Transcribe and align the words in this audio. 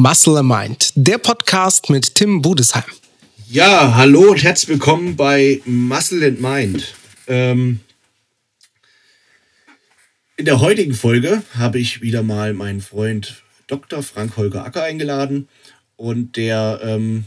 Muscle 0.00 0.44
Mind, 0.44 0.92
der 0.94 1.18
Podcast 1.18 1.90
mit 1.90 2.14
Tim 2.14 2.40
Budesheim. 2.40 2.84
Ja, 3.50 3.96
hallo 3.96 4.30
und 4.30 4.44
herzlich 4.44 4.68
willkommen 4.68 5.16
bei 5.16 5.60
Muscle 5.64 6.24
and 6.24 6.40
Mind. 6.40 6.94
Ähm, 7.26 7.80
in 10.36 10.44
der 10.44 10.60
heutigen 10.60 10.94
Folge 10.94 11.42
habe 11.56 11.80
ich 11.80 12.00
wieder 12.00 12.22
mal 12.22 12.54
meinen 12.54 12.80
Freund 12.80 13.42
Dr. 13.66 14.04
Frank 14.04 14.36
Holger 14.36 14.64
Acker 14.64 14.84
eingeladen 14.84 15.48
und 15.96 16.36
der 16.36 16.78
ähm, 16.84 17.24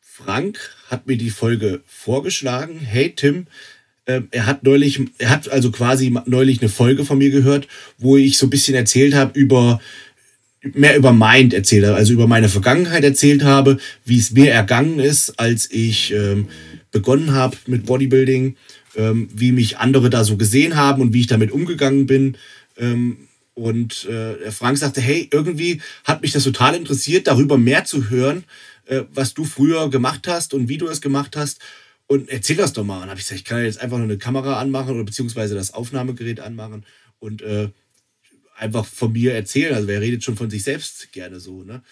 Frank 0.00 0.58
hat 0.90 1.06
mir 1.06 1.16
die 1.16 1.30
Folge 1.30 1.84
vorgeschlagen. 1.86 2.80
Hey 2.80 3.14
Tim, 3.14 3.46
äh, 4.06 4.22
er 4.32 4.46
hat 4.46 4.64
neulich, 4.64 5.00
er 5.18 5.30
hat 5.30 5.48
also 5.48 5.70
quasi 5.70 6.12
neulich 6.26 6.60
eine 6.60 6.68
Folge 6.68 7.04
von 7.04 7.18
mir 7.18 7.30
gehört, 7.30 7.68
wo 7.96 8.16
ich 8.16 8.38
so 8.38 8.46
ein 8.46 8.50
bisschen 8.50 8.74
erzählt 8.74 9.14
habe 9.14 9.38
über 9.38 9.80
mehr 10.72 10.96
über 10.96 11.12
Mind 11.12 11.52
erzählt 11.52 11.84
habe, 11.84 11.96
also 11.96 12.12
über 12.12 12.26
meine 12.26 12.48
Vergangenheit 12.48 13.04
erzählt 13.04 13.44
habe, 13.44 13.78
wie 14.04 14.18
es 14.18 14.30
mir 14.32 14.50
ergangen 14.50 14.98
ist, 14.98 15.38
als 15.38 15.70
ich 15.70 16.12
ähm, 16.12 16.48
begonnen 16.90 17.32
habe 17.32 17.56
mit 17.66 17.86
Bodybuilding, 17.86 18.56
ähm, 18.96 19.28
wie 19.34 19.52
mich 19.52 19.78
andere 19.78 20.10
da 20.10 20.24
so 20.24 20.36
gesehen 20.36 20.76
haben 20.76 21.02
und 21.02 21.12
wie 21.12 21.20
ich 21.20 21.26
damit 21.26 21.52
umgegangen 21.52 22.06
bin. 22.06 22.36
Ähm, 22.78 23.28
und 23.54 24.06
äh, 24.06 24.50
Frank 24.50 24.78
sagte, 24.78 25.00
hey, 25.00 25.28
irgendwie 25.30 25.80
hat 26.04 26.22
mich 26.22 26.32
das 26.32 26.44
total 26.44 26.74
interessiert, 26.74 27.26
darüber 27.26 27.56
mehr 27.56 27.84
zu 27.84 28.10
hören, 28.10 28.44
äh, 28.86 29.02
was 29.12 29.34
du 29.34 29.44
früher 29.44 29.90
gemacht 29.90 30.26
hast 30.26 30.54
und 30.54 30.68
wie 30.68 30.78
du 30.78 30.88
es 30.88 31.00
gemacht 31.00 31.36
hast. 31.36 31.60
Und 32.06 32.28
erzähl 32.28 32.56
das 32.56 32.72
doch 32.72 32.84
mal. 32.84 33.02
Und 33.02 33.08
habe 33.08 33.18
ich 33.18 33.26
gesagt, 33.26 33.40
ich 33.40 33.44
kann 33.44 33.64
jetzt 33.64 33.80
einfach 33.80 33.96
nur 33.96 34.06
eine 34.06 34.18
Kamera 34.18 34.58
anmachen 34.60 34.94
oder 34.94 35.04
beziehungsweise 35.04 35.54
das 35.54 35.72
Aufnahmegerät 35.72 36.40
anmachen 36.40 36.84
und 37.18 37.42
äh, 37.42 37.70
einfach 38.56 38.86
von 38.86 39.12
mir 39.12 39.34
erzählen. 39.34 39.74
Also 39.74 39.88
wer 39.88 40.00
redet 40.00 40.24
schon 40.24 40.36
von 40.36 40.50
sich 40.50 40.64
selbst 40.64 41.12
gerne 41.12 41.40
so, 41.40 41.62
ne? 41.62 41.82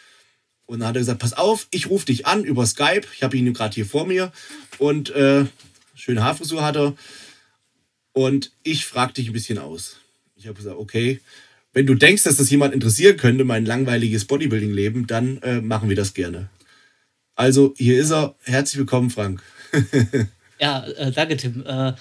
Und 0.67 0.81
dann 0.81 0.89
hat 0.89 0.97
er 0.97 1.01
gesagt, 1.01 1.19
pass 1.19 1.35
auf, 1.35 1.67
ich 1.71 1.91
rufe 1.91 2.07
dich 2.07 2.27
an 2.27 2.45
über 2.45 2.65
Skype. 2.65 3.03
Ich 3.15 3.23
habe 3.23 3.37
ihn 3.37 3.53
gerade 3.53 3.75
hier 3.75 3.85
vor 3.85 4.07
mir. 4.07 4.33
Und 4.79 5.11
äh, 5.11 5.45
schöne 5.95 6.25
Haarfrisur 6.25 6.65
hat 6.65 6.77
er. 6.77 6.95
Und 8.13 8.53
ich 8.63 8.87
frage 8.87 9.15
dich 9.15 9.29
ein 9.29 9.33
bisschen 9.33 9.59
aus. 9.59 9.99
Ich 10.37 10.47
habe 10.47 10.57
gesagt, 10.57 10.79
okay, 10.79 11.21
wenn 11.73 11.87
du 11.87 11.95
denkst, 11.95 12.25
dass 12.25 12.37
das 12.37 12.51
jemand 12.51 12.75
interessieren 12.75 13.17
könnte, 13.17 13.45
mein 13.45 13.67
langweiliges 13.67 14.25
Bodybuilding-Leben, 14.27 15.07
dann 15.07 15.39
äh, 15.43 15.61
machen 15.61 15.89
wir 15.89 15.97
das 15.97 16.15
gerne. 16.15 16.49
Also, 17.35 17.75
hier 17.77 17.99
ist 17.99 18.11
er. 18.11 18.35
Herzlich 18.43 18.79
willkommen, 18.79 19.11
Frank. 19.11 19.43
ja, 20.59 20.87
äh, 20.87 21.11
danke, 21.13 21.37
Tim. 21.39 21.65
Äh, 21.67 21.95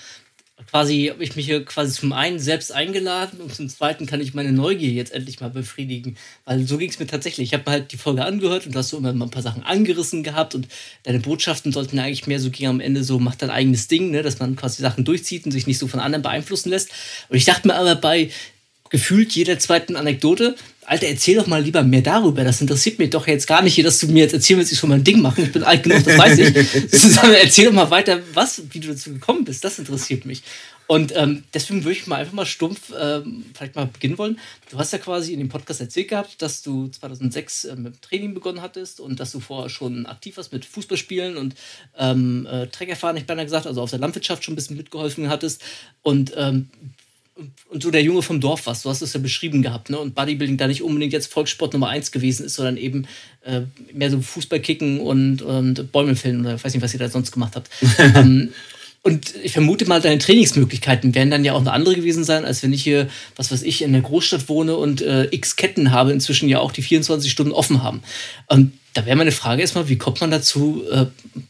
quasi 0.70 1.10
habe 1.12 1.24
ich 1.24 1.36
mich 1.36 1.46
hier 1.46 1.64
quasi 1.66 1.94
zum 1.94 2.14
einen 2.14 2.40
selbst 2.40 2.72
eingeladen 2.72 3.40
und 3.40 3.54
zum 3.54 3.70
zweiten 3.70 4.06
kann 4.06 4.22
ich 4.22 4.34
meine 4.34 4.52
Neugier 4.52 4.92
jetzt 4.92 5.14
endlich 5.14 5.40
mal 5.40 5.50
befriedigen. 5.50 6.18
Weil 6.46 6.66
so 6.66 6.78
ging 6.78 6.90
es 6.90 7.00
mir 7.00 7.08
tatsächlich. 7.08 7.50
Ich 7.50 7.54
habe 7.54 7.64
mir 7.66 7.72
halt 7.72 7.92
die 7.92 7.98
Folge 7.98 8.26
angehört 8.26 8.68
und 8.68 8.76
hast 8.76 8.92
du 8.92 8.98
immer 8.98 9.14
mal 9.14 9.26
ein 9.26 9.32
paar 9.32 9.42
Sachen 9.42 9.64
angerissen 9.64 10.24
gehabt 10.24 10.56
und 10.56 10.68
deine 11.04 11.20
Botschaften 11.20 11.72
sollten 11.72 12.00
eigentlich 12.00 12.28
mehr 12.28 12.40
so 12.40 12.50
gehen 12.50 12.70
am 12.70 12.80
Ende 12.80 13.04
so, 13.04 13.20
macht 13.20 13.42
dein 13.42 13.50
eigenes 13.50 13.88
Ding, 13.88 14.12
ne? 14.12 14.22
dass 14.22 14.40
man 14.40 14.56
quasi 14.56 14.82
Sachen 14.82 15.06
durchzieht 15.06 15.46
und 15.46 15.52
sich 15.52 15.68
nicht 15.68 15.80
so 15.80 15.88
von 15.88 16.00
anderen 16.00 16.24
beeinflussen 16.24 16.70
lässt. 16.70 16.90
Und 17.30 17.38
ich 17.38 17.46
dachte 17.46 17.68
mir 17.68 17.76
aber 17.76 17.96
bei 17.96 18.30
gefühlt 18.90 19.32
jeder 19.32 19.58
zweiten 19.58 19.96
Anekdote, 19.96 20.56
Alter, 20.86 21.08
erzähl 21.08 21.36
doch 21.36 21.48
mal 21.48 21.62
lieber 21.62 21.84
mehr 21.84 22.02
darüber. 22.02 22.44
Das 22.44 22.60
interessiert 22.60 22.98
mich 22.98 23.12
doch 23.12 23.28
jetzt 23.28 23.46
gar 23.46 23.62
nicht 23.62 23.76
hier, 23.76 23.84
dass 23.84 24.00
du 24.00 24.08
mir 24.08 24.24
jetzt 24.24 24.34
erzählen 24.34 24.60
willst, 24.60 24.72
ich 24.72 24.80
soll 24.80 24.90
mein 24.90 25.04
Ding 25.04 25.22
machen. 25.22 25.44
Ich 25.44 25.52
bin 25.52 25.64
alt 25.64 25.84
genug, 25.84 26.04
das 26.04 26.18
weiß 26.18 26.40
ich. 26.40 26.56
erzähl 27.44 27.66
doch 27.66 27.74
mal 27.74 27.92
weiter, 27.92 28.20
was, 28.34 28.64
wie 28.72 28.80
du 28.80 28.88
dazu 28.88 29.14
gekommen 29.14 29.46
bist. 29.46 29.64
Das 29.64 29.78
interessiert 29.78 30.26
mich. 30.26 30.42
Und 30.92 31.16
ähm, 31.16 31.46
deswegen 31.54 31.86
würde 31.86 31.98
ich 31.98 32.06
mal 32.06 32.18
einfach 32.18 32.34
mal 32.34 32.46
stumpf 32.46 32.92
ähm, 33.00 33.46
vielleicht 33.54 33.76
mal 33.76 33.86
beginnen 33.86 34.18
wollen. 34.18 34.38
Du 34.70 34.78
hast 34.78 34.92
ja 34.92 35.00
quasi 35.00 35.32
in 35.32 35.40
dem 35.40 35.48
Podcast 35.48 35.80
erzählt 35.80 36.10
gehabt, 36.10 36.42
dass 36.42 36.64
du 36.64 36.90
2006 36.90 37.64
äh, 37.64 37.76
mit 37.78 38.02
Training 38.02 38.34
begonnen 38.34 38.62
hattest 38.62 39.00
und 39.00 39.18
dass 39.22 39.32
du 39.32 39.40
vorher 39.40 39.70
schon 39.70 40.06
aktiv 40.06 40.36
warst 40.36 40.52
mit 40.52 40.66
Fußballspielen 40.66 41.38
und 41.38 41.56
ähm, 41.98 42.46
äh, 42.52 42.68
Treckerfahren, 42.68 43.16
ich 43.16 43.26
beinahe 43.26 43.46
gesagt, 43.46 43.68
also 43.68 43.82
auf 43.82 43.90
der 43.90 44.00
Landwirtschaft 44.00 44.44
schon 44.44 44.52
ein 44.52 44.56
bisschen 44.56 44.76
mitgeholfen 44.76 45.30
hattest. 45.30 45.62
Und 46.02 46.34
ähm, 46.36 46.70
und 47.70 47.82
so 47.82 47.92
der 47.92 48.04
Junge 48.04 48.22
vom 48.22 48.42
Dorf 48.42 48.68
warst. 48.68 48.86
Du 48.86 48.90
hast 48.90 49.02
es 49.02 49.14
ja 49.14 49.20
beschrieben 49.20 49.62
gehabt, 49.62 49.90
ne? 49.90 49.98
Und 49.98 50.16
Bodybuilding 50.16 50.58
da 50.58 50.68
nicht 50.68 50.84
unbedingt 50.84 51.14
jetzt 51.14 51.32
Volkssport 51.32 51.74
Nummer 51.74 51.90
eins 51.90 52.12
gewesen 52.12 52.46
ist, 52.46 52.56
sondern 52.56 52.78
eben 52.78 53.08
äh, 53.44 53.62
mehr 53.94 54.12
so 54.12 54.22
Fußballkicken 54.22 55.00
und, 55.00 55.42
und 55.42 55.92
Bäume 55.92 56.16
fällen 56.16 56.42
oder 56.42 56.56
ich 56.56 56.64
weiß 56.64 56.74
nicht, 56.74 56.84
was 56.84 56.94
ihr 56.94 57.00
da 57.00 57.10
sonst 57.10 57.32
gemacht 57.32 57.56
habt. 57.56 57.70
ähm, 58.16 58.50
und 59.04 59.34
ich 59.42 59.54
vermute 59.54 59.86
mal, 59.88 60.00
deine 60.00 60.20
Trainingsmöglichkeiten 60.20 61.16
werden 61.16 61.32
dann 61.32 61.44
ja 61.44 61.54
auch 61.54 61.62
eine 61.62 61.72
andere 61.72 61.96
gewesen 61.96 62.24
sein, 62.24 62.46
als 62.46 62.62
wenn 62.62 62.72
ich 62.72 62.84
hier, 62.84 63.10
was 63.36 63.52
weiß 63.52 63.64
ich, 63.64 63.82
in 63.82 63.94
der 63.94 64.04
Großstadt 64.04 64.48
wohne 64.48 64.76
und 64.76 65.02
äh, 65.02 65.28
x 65.32 65.56
Ketten 65.56 65.92
habe, 65.92 66.12
inzwischen 66.12 66.48
ja 66.48 66.60
auch 66.60 66.72
die 66.72 66.84
24 66.84 67.32
Stunden 67.32 67.52
offen 67.52 67.82
haben. 67.82 68.04
Und 68.48 68.74
da 68.94 69.06
wäre 69.06 69.16
meine 69.16 69.32
Frage 69.32 69.62
erstmal, 69.62 69.90
wie 69.90 69.98
kommt 69.98 70.22
man 70.22 70.30
dazu, 70.30 70.84
äh, 70.92 71.06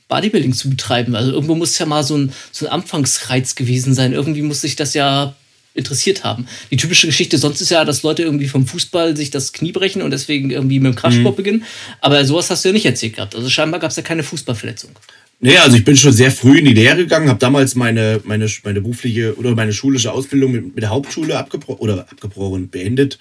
Bodybuilding 0.07 0.53
zu 0.53 0.69
betreiben? 0.69 1.13
Also 1.15 1.31
irgendwo 1.31 1.55
muss 1.55 1.77
ja 1.77 1.85
mal 1.85 2.03
so 2.03 2.17
ein, 2.17 2.31
so 2.53 2.67
ein 2.67 2.71
Anfangsreiz 2.71 3.55
gewesen 3.55 3.93
sein. 3.93 4.13
Irgendwie 4.13 4.43
muss 4.43 4.61
sich 4.61 4.77
das 4.77 4.93
ja 4.93 5.35
interessiert 5.73 6.23
haben. 6.23 6.47
Die 6.69 6.77
typische 6.77 7.07
Geschichte 7.07 7.37
sonst 7.37 7.61
ist 7.61 7.71
ja, 7.71 7.85
dass 7.85 8.03
Leute 8.03 8.23
irgendwie 8.23 8.47
vom 8.47 8.67
Fußball 8.67 9.15
sich 9.15 9.29
das 9.29 9.53
Knie 9.53 9.71
brechen 9.71 10.01
und 10.01 10.11
deswegen 10.11 10.49
irgendwie 10.51 10.79
mit 10.79 10.93
dem 10.93 10.95
Kraftsport 10.95 11.35
mhm. 11.35 11.37
beginnen. 11.37 11.63
Aber 12.01 12.23
sowas 12.25 12.49
hast 12.49 12.65
du 12.65 12.69
ja 12.69 12.73
nicht 12.73 12.85
erzählt 12.85 13.15
gehabt. 13.15 13.35
Also 13.35 13.49
scheinbar 13.49 13.79
gab 13.79 13.91
es 13.91 13.97
ja 13.97 14.03
keine 14.03 14.23
Fußballverletzung. 14.23 14.91
Nee, 15.39 15.57
also 15.57 15.75
ich 15.75 15.83
bin 15.83 15.97
schon 15.97 16.13
sehr 16.13 16.31
früh 16.31 16.59
in 16.59 16.65
die 16.65 16.73
Lehre 16.73 16.97
gegangen, 16.97 17.27
habe 17.27 17.39
damals 17.39 17.73
meine, 17.73 18.21
meine, 18.25 18.47
meine 18.63 18.81
berufliche 18.81 19.35
oder 19.37 19.55
meine 19.55 19.73
schulische 19.73 20.11
Ausbildung 20.11 20.51
mit, 20.51 20.75
mit 20.75 20.83
der 20.83 20.91
Hauptschule 20.91 21.35
abgebrochen 21.37 21.79
oder 21.79 22.01
abgebrochen, 22.11 22.69
beendet. 22.69 23.17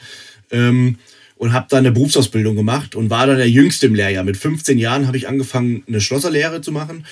Ähm, 0.50 0.98
und 1.36 1.54
habe 1.54 1.66
dann 1.70 1.78
eine 1.78 1.92
Berufsausbildung 1.92 2.54
gemacht 2.54 2.94
und 2.94 3.08
war 3.08 3.26
dann 3.26 3.38
der 3.38 3.48
Jüngste 3.48 3.86
im 3.86 3.94
Lehrjahr. 3.94 4.24
Mit 4.24 4.36
15 4.36 4.76
Jahren 4.76 5.06
habe 5.06 5.16
ich 5.16 5.26
angefangen, 5.26 5.82
eine 5.88 6.02
Schlosserlehre 6.02 6.60
zu 6.60 6.70
machen 6.70 7.06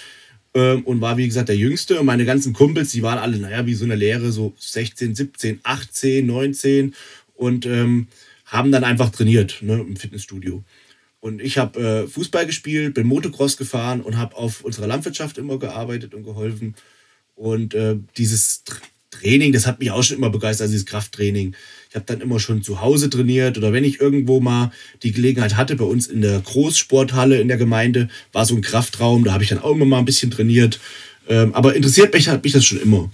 und 0.55 1.01
war, 1.01 1.17
wie 1.17 1.27
gesagt, 1.27 1.49
der 1.49 1.57
Jüngste. 1.57 2.01
Und 2.01 2.07
meine 2.07 2.25
ganzen 2.25 2.53
Kumpels, 2.53 2.91
die 2.91 3.03
waren 3.03 3.19
alle, 3.19 3.39
naja, 3.39 3.67
wie 3.67 3.75
so 3.75 3.85
eine 3.85 3.95
Lehre, 3.95 4.33
so 4.33 4.55
16, 4.59 5.15
17, 5.15 5.61
18, 5.63 6.27
19 6.27 6.95
und 7.35 7.67
ähm, 7.67 8.09
haben 8.45 8.73
dann 8.73 8.85
einfach 8.85 9.11
trainiert 9.11 9.59
ne, 9.63 9.75
im 9.75 9.97
Fitnessstudio. 9.97 10.65
Und 11.21 11.43
ich 11.43 11.59
habe 11.59 11.81
äh, 11.81 12.09
Fußball 12.09 12.47
gespielt, 12.47 12.95
bin 12.95 13.07
Motocross 13.07 13.57
gefahren 13.57 14.01
und 14.01 14.17
habe 14.17 14.37
auf 14.37 14.63
unserer 14.63 14.87
Landwirtschaft 14.87 15.39
immer 15.39 15.59
gearbeitet 15.59 16.15
und 16.15 16.25
geholfen. 16.25 16.75
Und 17.35 17.75
äh, 17.75 17.97
dieses 18.17 18.63
Training, 19.11 19.53
das 19.53 19.67
hat 19.67 19.81
mich 19.81 19.91
auch 19.91 20.03
schon 20.03 20.17
immer 20.17 20.31
begeistert, 20.31 20.67
also 20.67 20.73
dieses 20.73 20.87
Krafttraining. 20.87 21.55
Ich 21.89 21.95
habe 21.95 22.05
dann 22.07 22.21
immer 22.21 22.39
schon 22.39 22.63
zu 22.63 22.83
Hause 22.83 23.09
trainiert 23.09 23.57
oder 23.57 23.73
wenn 23.73 23.85
ich 23.85 24.01
irgendwo 24.01 24.41
mal 24.41 24.73
die 25.03 25.13
Gelegenheit 25.13 25.57
hatte, 25.57 25.75
bei 25.75 25.85
uns 25.85 26.07
in 26.07 26.21
der 26.21 26.39
Großsporthalle 26.41 27.41
in 27.41 27.49
der 27.49 27.57
Gemeinde 27.57 28.09
war 28.33 28.45
so 28.45 28.55
ein 28.55 28.61
Kraftraum, 28.61 29.25
da 29.25 29.33
habe 29.33 29.43
ich 29.43 29.49
dann 29.49 29.61
auch 29.61 29.73
immer 29.73 29.87
mal 29.87 29.99
ein 29.99 30.05
bisschen 30.05 30.31
trainiert. 30.31 30.81
Ähm, 31.29 31.55
aber 31.55 31.75
interessiert 31.75 32.13
mich 32.13 32.29
hat 32.29 32.45
mich 32.45 32.53
das 32.53 32.65
schon 32.65 32.81
immer. 32.81 33.11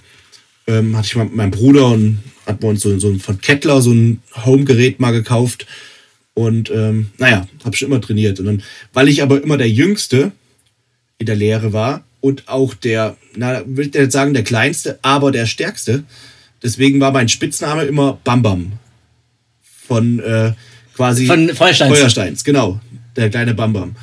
Ähm, 0.66 0.96
hatte 0.96 1.06
ich 1.06 1.16
mal 1.16 1.24
mit 1.24 1.36
meinem 1.36 1.50
Bruder 1.50 1.88
und 1.88 2.18
hat 2.46 2.62
wir 2.62 2.68
uns 2.68 2.82
so, 2.82 2.98
so 2.98 3.14
von 3.18 3.40
Kettler 3.40 3.80
so 3.80 3.92
ein 3.92 4.22
Home-Gerät 4.44 4.98
mal 5.00 5.12
gekauft. 5.12 5.66
Und 6.34 6.70
ähm, 6.70 7.10
naja, 7.18 7.46
habe 7.64 7.76
schon 7.76 7.88
immer 7.88 8.00
trainiert. 8.00 8.40
Und 8.40 8.46
dann, 8.46 8.62
weil 8.92 9.08
ich 9.08 9.22
aber 9.22 9.42
immer 9.42 9.56
der 9.56 9.70
Jüngste 9.70 10.32
in 11.18 11.26
der 11.26 11.36
Lehre 11.36 11.72
war 11.72 12.04
und 12.20 12.48
auch 12.48 12.74
der, 12.74 13.16
na, 13.36 13.62
will 13.66 13.86
ich 13.86 13.94
jetzt 13.94 14.12
sagen, 14.12 14.34
der 14.34 14.44
kleinste, 14.44 14.98
aber 15.02 15.30
der 15.30 15.46
stärkste, 15.46 16.04
Deswegen 16.64 16.98
war 16.98 17.12
mein 17.12 17.28
Spitzname 17.28 17.84
immer 17.84 18.18
Bam 18.24 18.42
Bam. 18.42 18.72
Von 19.60 20.18
äh, 20.20 20.54
quasi. 20.94 21.26
Von 21.26 21.50
Feuersteins. 21.50 21.98
Feuersteins, 21.98 22.44
genau. 22.44 22.80
Der 23.16 23.28
kleine 23.28 23.52
Bam 23.52 23.74
Bam. 23.74 23.96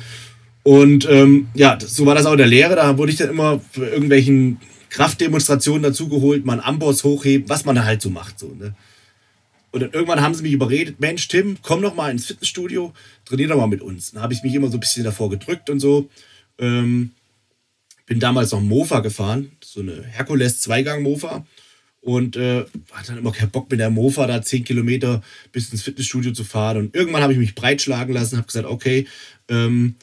Und 0.62 1.08
ähm, 1.10 1.48
ja, 1.54 1.76
so 1.84 2.06
war 2.06 2.14
das 2.14 2.24
auch 2.24 2.32
in 2.32 2.38
der 2.38 2.46
Lehre. 2.46 2.76
Da 2.76 2.96
wurde 2.96 3.10
ich 3.10 3.18
dann 3.18 3.30
immer 3.30 3.60
für 3.72 3.86
irgendwelchen 3.86 4.60
Kraftdemonstrationen 4.90 5.82
dazugeholt, 5.82 6.44
mal 6.44 6.52
einen 6.52 6.62
Amboss 6.62 7.02
hochheben, 7.02 7.48
was 7.48 7.64
man 7.64 7.74
da 7.74 7.84
halt 7.84 8.00
so 8.00 8.10
macht. 8.10 8.38
So, 8.38 8.54
ne? 8.54 8.76
Und 9.72 9.80
dann 9.80 9.90
irgendwann 9.90 10.20
haben 10.20 10.34
sie 10.34 10.42
mich 10.42 10.52
überredet, 10.52 11.00
Mensch, 11.00 11.26
Tim, 11.28 11.56
komm 11.62 11.82
doch 11.82 11.94
mal 11.94 12.10
ins 12.10 12.26
Fitnessstudio, 12.26 12.92
trainier 13.24 13.48
doch 13.48 13.56
mal 13.56 13.66
mit 13.66 13.80
uns. 13.80 14.12
Dann 14.12 14.22
habe 14.22 14.34
ich 14.34 14.42
mich 14.42 14.54
immer 14.54 14.68
so 14.68 14.76
ein 14.76 14.80
bisschen 14.80 15.02
davor 15.02 15.30
gedrückt 15.30 15.68
und 15.68 15.80
so. 15.80 16.08
Ähm, 16.58 17.10
bin 18.06 18.20
damals 18.20 18.52
noch 18.52 18.60
Mofa 18.60 19.00
gefahren, 19.00 19.52
so 19.64 19.80
eine 19.80 20.04
Herkules-Zweigang-Mofa 20.04 21.44
und 22.02 22.36
äh, 22.36 22.64
hatte 22.90 23.08
dann 23.08 23.18
immer 23.18 23.32
keinen 23.32 23.50
Bock 23.50 23.70
mit 23.70 23.80
der 23.80 23.88
Mofa 23.88 24.26
da 24.26 24.42
zehn 24.42 24.64
Kilometer 24.64 25.22
bis 25.52 25.70
ins 25.70 25.82
Fitnessstudio 25.82 26.32
zu 26.32 26.44
fahren. 26.44 26.76
Und 26.76 26.94
irgendwann 26.94 27.22
habe 27.22 27.32
ich 27.32 27.38
mich 27.38 27.54
breitschlagen 27.54 28.12
lassen, 28.12 28.36
habe 28.36 28.46
gesagt, 28.46 28.66
okay, 28.66 29.06
ähm, 29.48 29.94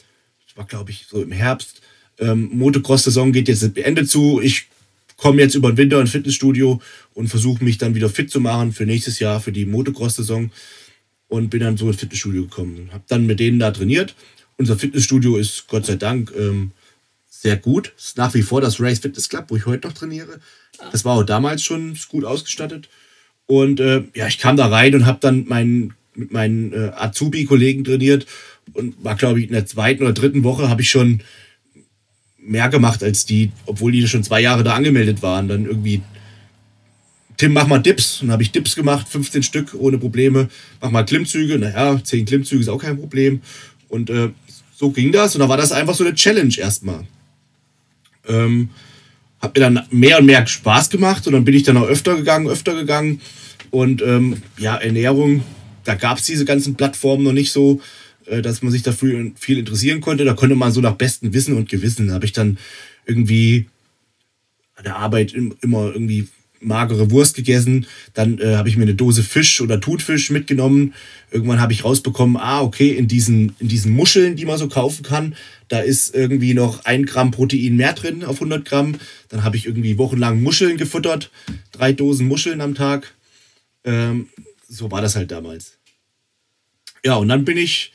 das 0.47 0.57
war 0.57 0.65
glaube 0.65 0.91
ich 0.91 1.05
so 1.09 1.21
im 1.21 1.31
Herbst, 1.31 1.81
ähm, 2.17 2.49
Motocross-Saison 2.53 3.31
geht 3.31 3.47
jetzt 3.47 3.77
Ende 3.77 4.05
zu, 4.05 4.41
ich 4.41 4.67
komme 5.17 5.41
jetzt 5.41 5.55
über 5.55 5.71
den 5.71 5.77
Winter 5.77 5.99
ins 5.99 6.11
Fitnessstudio 6.11 6.81
und 7.13 7.27
versuche 7.27 7.63
mich 7.63 7.77
dann 7.77 7.95
wieder 7.95 8.09
fit 8.09 8.31
zu 8.31 8.39
machen 8.39 8.71
für 8.71 8.85
nächstes 8.85 9.19
Jahr, 9.19 9.41
für 9.41 9.51
die 9.51 9.65
Motocross-Saison. 9.65 10.51
Und 11.27 11.51
bin 11.51 11.59
dann 11.59 11.77
so 11.77 11.87
ins 11.87 11.99
Fitnessstudio 11.99 12.43
gekommen. 12.43 12.89
Habe 12.91 13.03
dann 13.07 13.27
mit 13.27 13.39
denen 13.39 13.59
da 13.59 13.69
trainiert. 13.69 14.15
Unser 14.57 14.79
Fitnessstudio 14.79 15.37
ist 15.37 15.67
Gott 15.67 15.85
sei 15.85 15.95
Dank 15.95 16.33
ähm, 16.35 16.71
sehr 17.29 17.55
gut. 17.55 17.93
Ist 17.95 18.17
nach 18.17 18.33
wie 18.33 18.41
vor 18.41 18.61
das 18.61 18.81
Race 18.81 18.97
Fitness 18.97 19.29
Club, 19.29 19.45
wo 19.49 19.55
ich 19.55 19.67
heute 19.67 19.87
noch 19.87 19.93
trainiere. 19.93 20.39
Das 20.91 21.05
war 21.05 21.17
auch 21.17 21.23
damals 21.23 21.63
schon 21.63 21.97
gut 22.09 22.25
ausgestattet. 22.25 22.89
Und 23.45 23.79
äh, 23.79 24.03
ja, 24.15 24.27
ich 24.27 24.37
kam 24.37 24.57
da 24.57 24.67
rein 24.67 24.93
und 24.95 25.05
habe 25.05 25.19
dann 25.21 25.45
mein, 25.47 25.93
mit 26.15 26.31
meinen 26.31 26.71
äh, 26.73 26.91
Azubi-Kollegen 26.95 27.83
trainiert 27.83 28.25
und 28.73 29.03
war, 29.03 29.15
glaube 29.15 29.39
ich, 29.39 29.47
in 29.47 29.53
der 29.53 29.65
zweiten 29.65 30.03
oder 30.03 30.13
dritten 30.13 30.43
Woche 30.43 30.69
habe 30.69 30.81
ich 30.81 30.89
schon 30.89 31.21
mehr 32.37 32.69
gemacht 32.69 33.03
als 33.03 33.25
die, 33.25 33.51
obwohl 33.65 33.91
die 33.91 34.07
schon 34.07 34.23
zwei 34.23 34.41
Jahre 34.41 34.63
da 34.63 34.75
angemeldet 34.75 35.21
waren. 35.21 35.47
Dann 35.47 35.65
irgendwie, 35.65 36.01
Tim, 37.37 37.53
mach 37.53 37.67
mal 37.67 37.79
Dips. 37.79 38.21
Und 38.21 38.27
dann 38.27 38.33
habe 38.33 38.43
ich 38.43 38.51
Dips 38.51 38.75
gemacht, 38.75 39.07
15 39.09 39.43
Stück 39.43 39.73
ohne 39.73 39.97
Probleme. 39.97 40.49
Mach 40.81 40.91
mal 40.91 41.03
Klimmzüge. 41.03 41.57
Naja, 41.59 42.01
10 42.03 42.25
Klimmzüge 42.25 42.61
ist 42.61 42.69
auch 42.69 42.81
kein 42.81 42.97
Problem. 42.97 43.41
Und 43.87 44.09
äh, 44.09 44.29
so 44.75 44.91
ging 44.91 45.11
das. 45.11 45.35
Und 45.35 45.41
da 45.41 45.49
war 45.49 45.57
das 45.57 45.71
einfach 45.71 45.95
so 45.95 46.03
eine 46.03 46.15
Challenge 46.15 46.53
erstmal. 46.57 47.05
Ähm, 48.27 48.69
hat 49.39 49.56
mir 49.56 49.62
dann 49.62 49.86
mehr 49.89 50.19
und 50.19 50.25
mehr 50.25 50.45
Spaß 50.45 50.89
gemacht 50.89 51.25
und 51.27 51.33
dann 51.33 51.45
bin 51.45 51.56
ich 51.56 51.63
dann 51.63 51.77
auch 51.77 51.88
öfter 51.88 52.15
gegangen, 52.15 52.47
öfter 52.47 52.75
gegangen. 52.75 53.21
Und 53.71 54.01
ähm, 54.01 54.41
ja, 54.57 54.75
Ernährung, 54.75 55.44
da 55.83 55.95
gab 55.95 56.18
es 56.18 56.25
diese 56.25 56.45
ganzen 56.45 56.75
Plattformen 56.75 57.24
noch 57.24 57.33
nicht 57.33 57.51
so, 57.51 57.81
äh, 58.25 58.41
dass 58.41 58.62
man 58.62 58.71
sich 58.71 58.83
dafür 58.83 59.31
viel 59.36 59.57
interessieren 59.57 60.01
konnte. 60.01 60.25
Da 60.25 60.33
konnte 60.33 60.56
man 60.56 60.71
so 60.71 60.81
nach 60.81 60.95
bestem 60.95 61.33
Wissen 61.33 61.56
und 61.56 61.69
Gewissen. 61.69 62.07
Da 62.07 62.15
habe 62.15 62.25
ich 62.25 62.33
dann 62.33 62.57
irgendwie 63.06 63.68
an 64.75 64.83
der 64.83 64.97
Arbeit 64.97 65.33
immer 65.33 65.92
irgendwie 65.94 66.27
magere 66.59 67.11
Wurst 67.11 67.35
gegessen. 67.35 67.88
Dann 68.13 68.39
äh, 68.39 68.56
habe 68.56 68.69
ich 68.69 68.77
mir 68.77 68.83
eine 68.83 68.95
Dose 68.95 69.23
Fisch 69.23 69.61
oder 69.61 69.79
Thunfisch 69.79 70.29
mitgenommen. 70.29 70.94
Irgendwann 71.31 71.61
habe 71.61 71.73
ich 71.73 71.83
rausbekommen, 71.83 72.38
ah, 72.38 72.61
okay, 72.61 72.89
in 72.89 73.07
diesen, 73.07 73.56
in 73.59 73.67
diesen 73.67 73.91
Muscheln, 73.91 74.35
die 74.35 74.45
man 74.45 74.57
so 74.57 74.67
kaufen 74.67 75.03
kann, 75.03 75.35
da 75.67 75.79
ist 75.79 76.15
irgendwie 76.15 76.53
noch 76.53 76.85
ein 76.85 77.06
Gramm 77.06 77.31
Protein 77.31 77.75
mehr 77.75 77.94
drin 77.94 78.23
auf 78.23 78.38
100 78.38 78.65
Gramm. 78.65 78.95
Dann 79.29 79.44
habe 79.44 79.56
ich 79.56 79.65
irgendwie 79.65 79.97
wochenlang 79.97 80.41
Muscheln 80.41 80.77
gefuttert. 80.77 81.31
Drei 81.71 81.94
Dosen 81.94 82.27
Muscheln 82.27 82.61
am 82.61 82.75
Tag. 82.75 83.13
Ähm, 83.83 84.29
so 84.67 84.91
war 84.91 85.01
das 85.01 85.15
halt 85.15 85.31
damals. 85.31 85.77
Ja, 87.03 87.15
und 87.15 87.29
dann 87.29 87.45
bin 87.45 87.57
ich, 87.57 87.94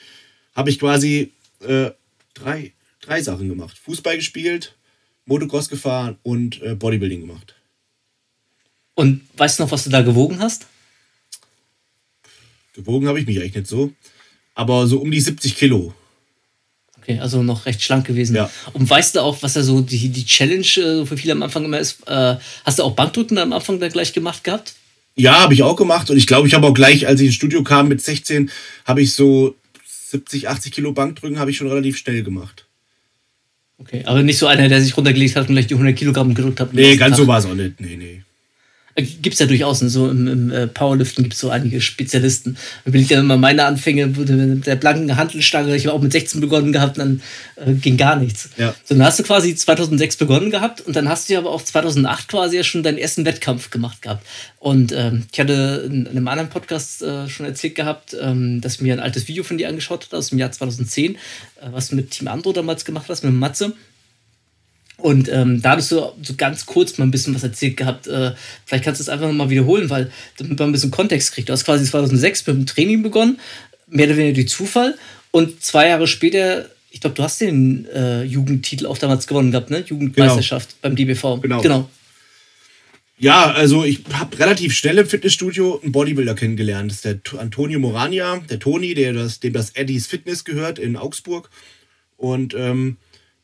habe 0.55 0.71
ich 0.71 0.79
quasi 0.79 1.33
äh, 1.61 1.91
drei, 2.35 2.73
drei 3.01 3.23
Sachen 3.23 3.49
gemacht. 3.49 3.77
Fußball 3.79 4.17
gespielt, 4.17 4.77
Motocross 5.27 5.69
gefahren 5.69 6.17
und 6.23 6.63
äh, 6.63 6.75
Bodybuilding 6.75 7.21
gemacht. 7.23 7.55
Und 8.95 9.23
weißt 9.37 9.59
du 9.59 9.65
noch, 9.65 9.71
was 9.71 9.85
du 9.85 9.91
da 9.91 10.03
gewogen 10.03 10.41
hast? 10.41 10.67
Gewogen 12.75 13.09
habe 13.09 13.21
ich 13.21 13.27
mich 13.27 13.39
eigentlich 13.39 13.55
nicht 13.55 13.67
so. 13.67 13.93
Aber 14.55 14.87
so 14.87 14.99
um 14.99 15.11
die 15.11 15.21
70 15.21 15.57
Kilo. 15.57 15.95
Okay, 16.99 17.19
also 17.19 17.43
noch 17.43 17.67
recht 17.67 17.83
schlank 17.83 18.07
gewesen. 18.07 18.35
Ja. 18.35 18.51
Und 18.73 18.89
weißt 18.89 19.17
du 19.17 19.21
auch, 19.21 19.43
was 19.43 19.55
da 19.55 19.63
so 19.63 19.81
die, 19.83 20.09
die 20.09 20.25
Challenge 20.25 20.67
äh, 20.77 21.07
für 21.07 21.17
viele 21.17 21.33
am 21.33 21.43
Anfang 21.43 21.65
immer 21.65 21.79
ist? 21.79 22.07
Äh, 22.09 22.37
hast 22.65 22.79
du 22.79 22.83
auch 22.83 22.93
Bankdrücken 22.93 23.37
am 23.39 23.53
Anfang 23.53 23.79
da 23.79 23.89
gleich 23.89 24.13
gemacht 24.13 24.43
gehabt? 24.43 24.75
Ja, 25.17 25.41
habe 25.41 25.55
ich 25.55 25.63
auch 25.63 25.77
gemacht. 25.77 26.11
Und 26.11 26.17
ich 26.17 26.27
glaube, 26.27 26.49
ich 26.49 26.55
habe 26.55 26.67
auch 26.67 26.75
gleich, 26.75 27.07
als 27.07 27.21
ich 27.21 27.27
ins 27.27 27.35
Studio 27.35 27.63
kam 27.63 27.89
mit 27.89 28.01
16, 28.01 28.51
habe 28.85 29.03
ich 29.03 29.13
so 29.13 29.55
70, 29.87 30.49
80 30.49 30.73
Kilo 30.73 30.93
Bankdrücken 30.93 31.39
habe 31.39 31.51
ich 31.51 31.57
schon 31.57 31.69
relativ 31.69 31.99
schnell 31.99 32.23
gemacht. 32.23 32.67
Okay, 33.79 34.03
aber 34.07 34.23
nicht 34.23 34.39
so 34.39 34.47
einer, 34.47 34.69
der 34.69 34.81
sich 34.81 34.97
runtergelegt 34.97 35.37
hat 35.37 35.49
und 35.49 35.55
gleich 35.55 35.67
die 35.67 35.75
100 35.75 35.97
Kilogramm 35.97 36.35
gedrückt 36.35 36.61
hat. 36.61 36.73
Nee, 36.73 36.97
ganz 36.97 37.17
Tag. 37.17 37.19
so 37.19 37.27
war 37.27 37.39
es 37.39 37.47
auch 37.47 37.55
nicht. 37.55 37.81
Nee, 37.81 37.97
nee. 37.97 38.24
Gibt 38.97 39.35
es 39.35 39.41
ja 39.41 39.47
durchaus. 39.47 39.81
So 39.81 40.09
im, 40.09 40.29
im 40.29 40.53
äh, 40.53 40.67
Powerliften 40.69 41.25
gibt 41.25 41.35
es 41.35 41.41
so 41.41 41.51
einige 41.51 41.81
Spezialisten. 41.81 42.57
Bin 42.85 43.01
ich 43.01 43.09
dann 43.09 43.21
immer 43.21 43.37
meine 43.37 43.65
Anfänge 43.65 44.07
mit 44.07 44.67
der 44.67 44.77
blanken 44.77 45.17
Handelstange. 45.17 45.75
Ich 45.75 45.87
habe 45.87 45.97
auch 45.97 46.01
mit 46.01 46.13
16 46.13 46.41
begonnen 46.41 46.73
gehabt, 46.73 46.99
dann 46.99 47.21
äh, 47.57 47.73
ging 47.73 47.97
gar 47.97 48.15
nichts. 48.15 48.51
Ja. 48.57 48.73
So, 48.85 48.95
dann 48.95 49.05
hast 49.05 49.19
du 49.19 49.25
quasi 49.25 49.55
2006 49.57 50.17
begonnen 50.17 50.53
gehabt 50.53 50.81
und 50.81 50.95
dann 50.95 51.09
hast 51.09 51.29
du 51.29 51.37
aber 51.37 51.51
auch 51.51 51.63
2008 51.63 52.29
quasi 52.29 52.57
ja 52.57 52.63
schon 52.63 52.85
deinen 52.85 52.99
ersten 52.99 53.25
Wettkampf 53.25 53.71
gemacht 53.71 54.01
gehabt. 54.01 54.25
Und 54.61 54.93
ähm, 54.93 55.25
ich 55.33 55.41
hatte 55.41 55.89
in 55.91 56.07
einem 56.07 56.29
anderen 56.29 56.51
Podcast 56.51 57.03
äh, 57.03 57.29
schon 57.29 57.47
erzählt 57.47 57.75
gehabt, 57.75 58.17
ähm, 58.21 58.61
dass 58.61 58.77
ich 58.77 58.81
mir 58.81 58.95
ein 58.95 59.01
altes 59.01 59.27
Video 59.27 59.43
von 59.43 59.59
dir 59.59 59.69
angeschaut 59.69 60.05
habe 60.07 60.17
aus 60.19 60.29
dem 60.29 60.39
Jahr 60.39 60.53
2010, 60.53 61.17
äh, 61.17 61.19
was 61.73 61.89
du 61.89 61.97
mit 61.97 62.13
Team 62.13 62.29
Andro 62.29 62.53
damals 62.53 62.85
gemacht 62.85 63.07
hast, 63.09 63.25
mit 63.25 63.35
Matze. 63.35 63.73
Und 64.97 65.29
ähm, 65.29 65.61
da 65.61 65.73
hattest 65.73 65.93
du 65.93 66.13
so 66.23 66.35
ganz 66.37 66.67
kurz 66.67 66.99
mal 66.99 67.05
ein 67.05 67.11
bisschen 67.11 67.35
was 67.35 67.43
erzählt 67.43 67.77
gehabt. 67.77 68.07
Äh, 68.07 68.33
vielleicht 68.65 68.85
kannst 68.85 69.01
du 69.01 69.03
es 69.03 69.09
einfach 69.09 69.27
nochmal 69.27 69.51
wiederholen, 69.51 69.91
weil 69.91 70.11
damit 70.37 70.59
man 70.59 70.69
ein 70.69 70.73
bisschen 70.73 70.91
Kontext 70.91 71.33
kriegt. 71.33 71.49
Du 71.49 71.53
hast 71.53 71.65
quasi 71.65 71.85
2006 71.85 72.47
mit 72.47 72.57
dem 72.57 72.67
Training 72.67 73.03
begonnen, 73.03 73.39
mehr 73.89 74.07
oder 74.07 74.17
weniger 74.17 74.35
durch 74.35 74.49
Zufall. 74.49 74.97
Und 75.31 75.63
zwei 75.63 75.89
Jahre 75.89 76.07
später, 76.07 76.71
ich 76.91 77.01
glaube, 77.01 77.17
du 77.17 77.23
hast 77.23 77.41
den 77.41 77.87
äh, 77.87 78.23
Jugendtitel 78.23 78.87
auch 78.87 78.99
damals 78.99 79.27
gewonnen 79.27 79.51
gehabt, 79.51 79.71
ne? 79.71 79.85
Jugendmeisterschaft 79.85 80.71
genau. 80.71 80.81
beim 80.83 80.97
DBV. 80.97 81.41
Genau. 81.41 81.61
genau. 81.61 81.91
Ja, 83.17 83.53
also 83.53 83.85
ich 83.85 84.01
habe 84.13 84.39
relativ 84.39 84.75
schnell 84.75 84.99
im 84.99 85.07
Fitnessstudio 85.07 85.81
einen 85.83 85.93
Bodybuilder 85.93 86.35
kennengelernt. 86.35 86.91
Das 86.91 87.05
ist 87.05 87.05
der 87.05 87.41
Antonio 87.41 87.79
Morania, 87.79 88.43
der 88.49 88.59
Toni, 88.59 88.95
der 88.95 89.13
das, 89.13 89.41
dem 89.41 89.53
das 89.53 89.71
Eddies 89.71 90.07
Fitness 90.07 90.45
gehört 90.45 90.79
in 90.79 90.97
Augsburg. 90.97 91.51
Und 92.17 92.55
ähm, 92.55 92.97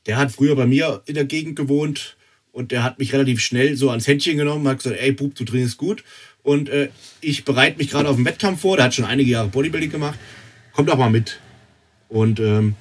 der 0.07 0.17
hat 0.17 0.33
früher 0.33 0.57
bei 0.57 0.67
mir 0.67 1.03
in 1.07 1.15
der 1.15 1.25
Gegend 1.25 1.57
gewohnt 1.57 2.17
und 2.53 2.73
der 2.73 2.83
hat 2.83 2.99
mich 2.99 3.13
relativ 3.13 3.41
schnell 3.41 3.77
so 3.77 3.91
ans 3.91 4.07
Händchen 4.07 4.37
genommen 4.37 4.67
hat 4.67 4.79
gesagt, 4.79 5.01
ey 5.01 5.13
Bub, 5.13 5.35
du 5.35 5.45
trainierst 5.45 5.77
gut. 5.77 6.05
Und 6.43 6.69
äh, 6.69 6.89
ich 7.21 7.45
bereite 7.45 7.79
mich 7.79 7.91
gerade 7.91 8.09
auf 8.09 8.17
einen 8.17 8.25
Wettkampf 8.25 8.61
vor, 8.61 8.77
der 8.77 8.87
hat 8.87 8.95
schon 8.95 9.05
einige 9.05 9.31
Jahre 9.31 9.49
Bodybuilding 9.49 9.91
gemacht, 9.91 10.19
kommt 10.73 10.89
doch 10.89 10.97
mal 10.97 11.11
mit. 11.11 11.39
Und 12.09 12.41
ähm, 12.41 12.75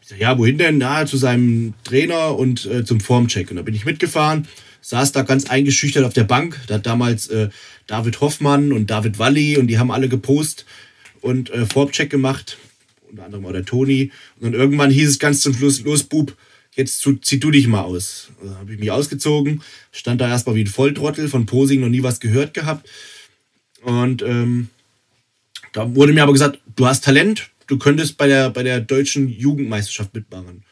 ich 0.00 0.08
sage, 0.08 0.22
ja, 0.22 0.38
wohin 0.38 0.58
denn? 0.58 0.78
Na, 0.78 1.04
zu 1.06 1.16
seinem 1.16 1.74
Trainer 1.84 2.36
und 2.36 2.64
äh, 2.66 2.84
zum 2.84 3.00
Formcheck. 3.00 3.50
Und 3.50 3.56
da 3.56 3.62
bin 3.62 3.74
ich 3.74 3.84
mitgefahren, 3.84 4.48
saß 4.80 5.12
da 5.12 5.22
ganz 5.22 5.50
eingeschüchtert 5.50 6.04
auf 6.04 6.14
der 6.14 6.24
Bank. 6.24 6.58
Da 6.68 6.74
hat 6.74 6.86
damals 6.86 7.28
äh, 7.28 7.50
David 7.86 8.20
Hoffmann 8.20 8.72
und 8.72 8.90
David 8.90 9.18
Walli 9.18 9.58
und 9.58 9.66
die 9.66 9.78
haben 9.78 9.90
alle 9.90 10.08
gepostet 10.08 10.64
und 11.20 11.50
äh, 11.50 11.66
Formcheck 11.66 12.08
gemacht. 12.08 12.56
Unter 13.10 13.24
anderem 13.24 13.44
auch 13.44 13.52
der 13.52 13.64
Toni. 13.64 14.12
Und 14.38 14.52
dann 14.52 14.54
irgendwann 14.54 14.90
hieß 14.90 15.08
es 15.08 15.18
ganz 15.18 15.40
zum 15.40 15.52
Schluss, 15.52 15.82
los 15.82 16.04
Bub, 16.04 16.36
jetzt 16.80 17.06
zieh 17.22 17.38
du 17.38 17.50
dich 17.50 17.66
mal 17.66 17.82
aus. 17.82 18.30
Also 18.40 18.56
habe 18.56 18.72
ich 18.72 18.80
mich 18.80 18.90
ausgezogen, 18.90 19.62
stand 19.92 20.20
da 20.20 20.28
erstmal 20.28 20.56
wie 20.56 20.64
ein 20.64 20.66
Volltrottel, 20.66 21.28
von 21.28 21.46
Posing 21.46 21.80
noch 21.80 21.88
nie 21.88 22.02
was 22.02 22.20
gehört 22.20 22.54
gehabt. 22.54 22.88
Und 23.82 24.22
ähm, 24.22 24.68
da 25.72 25.94
wurde 25.94 26.12
mir 26.12 26.22
aber 26.22 26.32
gesagt, 26.32 26.58
du 26.76 26.86
hast 26.86 27.04
Talent, 27.04 27.50
du 27.66 27.78
könntest 27.78 28.16
bei 28.16 28.26
der, 28.26 28.50
bei 28.50 28.62
der 28.62 28.80
deutschen 28.80 29.28
Jugendmeisterschaft 29.28 30.14
mitmachen. 30.14 30.64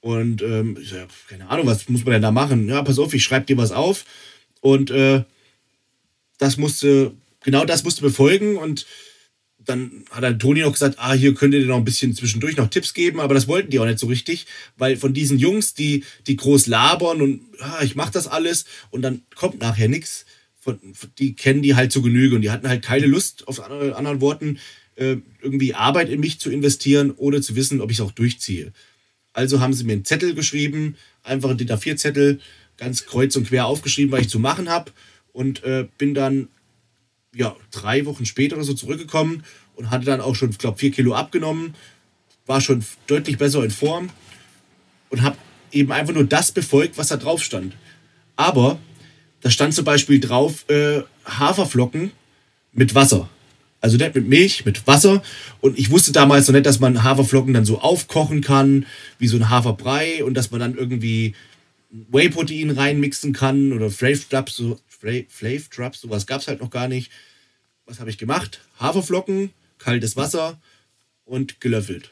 Und 0.00 0.42
ähm, 0.42 0.78
ich 0.80 0.90
sag, 0.90 1.08
keine 1.28 1.48
Ahnung, 1.48 1.66
was 1.66 1.88
muss 1.88 2.04
man 2.04 2.12
denn 2.12 2.22
da 2.22 2.30
machen? 2.30 2.68
Ja, 2.68 2.82
pass 2.82 2.98
auf, 2.98 3.14
ich 3.14 3.22
schreibe 3.22 3.46
dir 3.46 3.56
was 3.56 3.70
auf. 3.70 4.04
Und 4.60 4.90
äh, 4.90 5.24
das 6.38 6.56
musste, 6.56 7.12
genau 7.42 7.64
das 7.64 7.84
musste 7.84 8.02
befolgen. 8.02 8.56
Und 8.56 8.86
dann 9.64 10.04
hat 10.10 10.24
dann 10.24 10.38
Toni 10.38 10.60
noch 10.60 10.72
gesagt, 10.72 10.96
ah, 10.98 11.12
hier 11.12 11.34
könnt 11.34 11.54
ihr 11.54 11.64
noch 11.66 11.76
ein 11.76 11.84
bisschen 11.84 12.14
zwischendurch 12.14 12.56
noch 12.56 12.68
Tipps 12.68 12.94
geben, 12.94 13.20
aber 13.20 13.34
das 13.34 13.48
wollten 13.48 13.70
die 13.70 13.78
auch 13.78 13.86
nicht 13.86 13.98
so 13.98 14.06
richtig, 14.06 14.46
weil 14.76 14.96
von 14.96 15.12
diesen 15.12 15.38
Jungs, 15.38 15.74
die, 15.74 16.04
die 16.26 16.36
groß 16.36 16.66
labern 16.66 17.20
und 17.20 17.42
ah, 17.60 17.82
ich 17.82 17.94
mach 17.94 18.10
das 18.10 18.26
alles 18.26 18.64
und 18.90 19.02
dann 19.02 19.22
kommt 19.34 19.60
nachher 19.60 19.88
nichts, 19.88 20.24
die 21.18 21.34
kennen 21.34 21.62
die 21.62 21.74
halt 21.74 21.92
zu 21.92 22.02
Genüge 22.02 22.34
und 22.34 22.42
die 22.42 22.50
hatten 22.50 22.68
halt 22.68 22.82
keine 22.82 23.06
Lust, 23.06 23.48
auf 23.48 23.60
anderen 23.60 24.20
Worten, 24.20 24.58
äh, 24.96 25.16
irgendwie 25.40 25.74
Arbeit 25.74 26.10
in 26.10 26.20
mich 26.20 26.40
zu 26.40 26.50
investieren, 26.50 27.12
ohne 27.16 27.40
zu 27.40 27.56
wissen, 27.56 27.80
ob 27.80 27.90
ich 27.90 27.98
es 27.98 28.04
auch 28.04 28.12
durchziehe. 28.12 28.72
Also 29.32 29.60
haben 29.60 29.72
sie 29.72 29.84
mir 29.84 29.92
einen 29.92 30.04
Zettel 30.04 30.34
geschrieben, 30.34 30.96
einfach 31.22 31.50
einen 31.50 31.58
DIN 31.58 31.70
A4-Zettel, 31.70 32.40
ganz 32.76 33.06
kreuz 33.06 33.36
und 33.36 33.48
quer 33.48 33.66
aufgeschrieben, 33.66 34.12
was 34.12 34.22
ich 34.22 34.28
zu 34.28 34.38
machen 34.38 34.68
habe 34.68 34.92
und 35.32 35.62
äh, 35.64 35.86
bin 35.98 36.14
dann 36.14 36.48
ja, 37.34 37.54
drei 37.70 38.06
Wochen 38.06 38.26
später 38.26 38.56
oder 38.56 38.64
so 38.64 38.74
zurückgekommen 38.74 39.44
und 39.76 39.90
hatte 39.90 40.04
dann 40.04 40.20
auch 40.20 40.34
schon, 40.34 40.50
ich 40.50 40.58
glaube, 40.58 40.78
vier 40.78 40.90
Kilo 40.90 41.14
abgenommen, 41.14 41.74
war 42.46 42.60
schon 42.60 42.84
deutlich 43.06 43.38
besser 43.38 43.62
in 43.62 43.70
Form 43.70 44.10
und 45.10 45.22
habe 45.22 45.36
eben 45.72 45.92
einfach 45.92 46.14
nur 46.14 46.24
das 46.24 46.52
befolgt, 46.52 46.98
was 46.98 47.08
da 47.08 47.16
drauf 47.16 47.42
stand. 47.42 47.74
Aber 48.36 48.78
da 49.40 49.50
stand 49.50 49.74
zum 49.74 49.84
Beispiel 49.84 50.20
drauf 50.20 50.68
äh, 50.68 51.02
Haferflocken 51.24 52.10
mit 52.72 52.94
Wasser. 52.94 53.28
Also 53.80 53.96
nicht 53.96 54.14
mit 54.14 54.28
Milch, 54.28 54.64
mit 54.66 54.86
Wasser. 54.86 55.22
Und 55.60 55.78
ich 55.78 55.90
wusste 55.90 56.12
damals 56.12 56.46
noch 56.48 56.54
nicht, 56.54 56.66
dass 56.66 56.80
man 56.80 57.02
Haferflocken 57.02 57.54
dann 57.54 57.64
so 57.64 57.80
aufkochen 57.80 58.42
kann, 58.42 58.86
wie 59.18 59.28
so 59.28 59.36
ein 59.36 59.48
Haferbrei 59.48 60.22
und 60.24 60.34
dass 60.34 60.50
man 60.50 60.60
dann 60.60 60.76
irgendwie 60.76 61.34
Whey-Protein 61.90 62.70
reinmixen 62.70 63.32
kann 63.32 63.72
oder 63.72 63.88
Drops, 63.88 64.56
so, 64.56 64.78
Flave 65.00 65.62
Drops, 65.74 66.02
sowas 66.02 66.26
gab 66.26 66.42
es 66.42 66.48
halt 66.48 66.60
noch 66.60 66.70
gar 66.70 66.88
nicht. 66.88 67.10
Was 67.86 68.00
habe 68.00 68.10
ich 68.10 68.18
gemacht? 68.18 68.60
Haferflocken, 68.78 69.50
kaltes 69.78 70.16
Wasser 70.16 70.60
und 71.24 71.60
gelöffelt. 71.60 72.10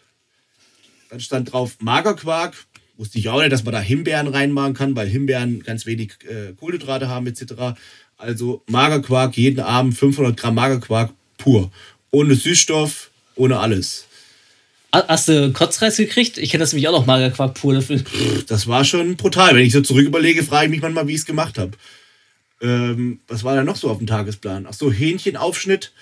Dann 1.11 1.21
stand 1.21 1.53
drauf 1.53 1.77
Magerquark. 1.81 2.55
Wusste 2.97 3.19
ich 3.19 3.29
auch 3.29 3.41
nicht, 3.41 3.53
dass 3.53 3.63
man 3.63 3.73
da 3.73 3.81
Himbeeren 3.81 4.27
reinmachen 4.27 4.75
kann, 4.75 4.97
weil 4.97 5.07
Himbeeren 5.07 5.63
ganz 5.63 5.87
wenig 5.87 6.15
äh, 6.25 6.53
Kohlenhydrate 6.55 7.09
haben 7.09 7.27
etc. 7.27 7.79
Also 8.17 8.63
Magerquark, 8.67 9.37
jeden 9.37 9.61
Abend 9.61 9.97
500 9.97 10.37
Gramm 10.37 10.57
Magerquark 10.57 11.13
pur. 11.37 11.71
Ohne 12.11 12.35
Süßstoff, 12.35 13.11
ohne 13.37 13.61
alles. 13.61 14.07
Hast 14.91 15.29
du 15.29 15.53
Kotzreiz 15.53 15.99
gekriegt? 15.99 16.39
Ich 16.39 16.51
kenne 16.51 16.63
das 16.63 16.73
nämlich 16.73 16.89
auch 16.89 16.93
noch 16.93 17.07
Magerquark 17.07 17.55
pur 17.55 17.75
dafür. 17.75 18.03
Das 18.49 18.67
war 18.67 18.85
schon 18.85 19.17
brutal. 19.17 19.55
Wenn 19.55 19.65
ich 19.65 19.73
so 19.73 19.83
zurück 19.83 20.07
überlege, 20.07 20.43
frage 20.43 20.65
ich 20.65 20.71
mich 20.71 20.81
manchmal, 20.81 21.07
wie 21.07 21.13
ich 21.13 21.21
es 21.21 21.27
gemacht 21.27 21.59
habe. 21.59 21.73
Ähm, 22.61 23.21
was 23.29 23.45
war 23.45 23.55
da 23.55 23.65
noch 23.65 23.77
so 23.77 23.89
auf 23.91 23.99
dem 23.99 24.07
Tagesplan? 24.07 24.67
Ach 24.69 24.75
so, 24.75 24.91
Hähnchenaufschnitt, 24.91 25.93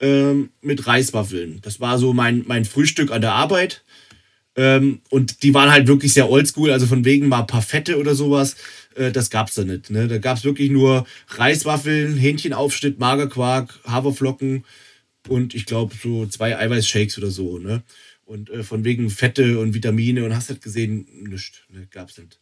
ähm, 0.00 0.50
mit 0.60 0.86
Reiswaffeln. 0.86 1.60
Das 1.62 1.80
war 1.80 1.98
so 1.98 2.12
mein, 2.12 2.44
mein 2.46 2.64
Frühstück 2.64 3.10
an 3.10 3.20
der 3.20 3.32
Arbeit. 3.32 3.84
Ähm, 4.56 5.00
und 5.10 5.42
die 5.42 5.52
waren 5.52 5.70
halt 5.70 5.88
wirklich 5.88 6.12
sehr 6.12 6.30
oldschool, 6.30 6.70
also 6.70 6.86
von 6.86 7.04
wegen 7.04 7.28
mal 7.28 7.40
ein 7.40 7.46
paar 7.46 7.62
Fette 7.62 7.98
oder 7.98 8.14
sowas. 8.14 8.56
Äh, 8.94 9.10
das 9.10 9.30
gab's 9.30 9.54
da 9.54 9.64
nicht. 9.64 9.90
Ne? 9.90 10.06
Da 10.06 10.18
gab's 10.18 10.44
wirklich 10.44 10.70
nur 10.70 11.06
Reiswaffeln, 11.28 12.16
Hähnchenaufschnitt, 12.16 12.98
Magerquark, 12.98 13.80
Haferflocken 13.84 14.64
und 15.28 15.54
ich 15.54 15.66
glaube 15.66 15.94
so 16.00 16.26
zwei 16.26 16.56
Eiweißshakes 16.56 17.18
oder 17.18 17.30
so. 17.30 17.58
Ne? 17.58 17.82
Und 18.24 18.48
äh, 18.50 18.62
von 18.62 18.84
wegen 18.84 19.10
Fette 19.10 19.58
und 19.58 19.74
Vitamine 19.74 20.24
und 20.24 20.34
hast 20.34 20.50
halt 20.50 20.62
gesehen, 20.62 21.06
nichts, 21.12 21.62
ne? 21.68 21.88
gab's 21.90 22.16
nicht. 22.18 22.38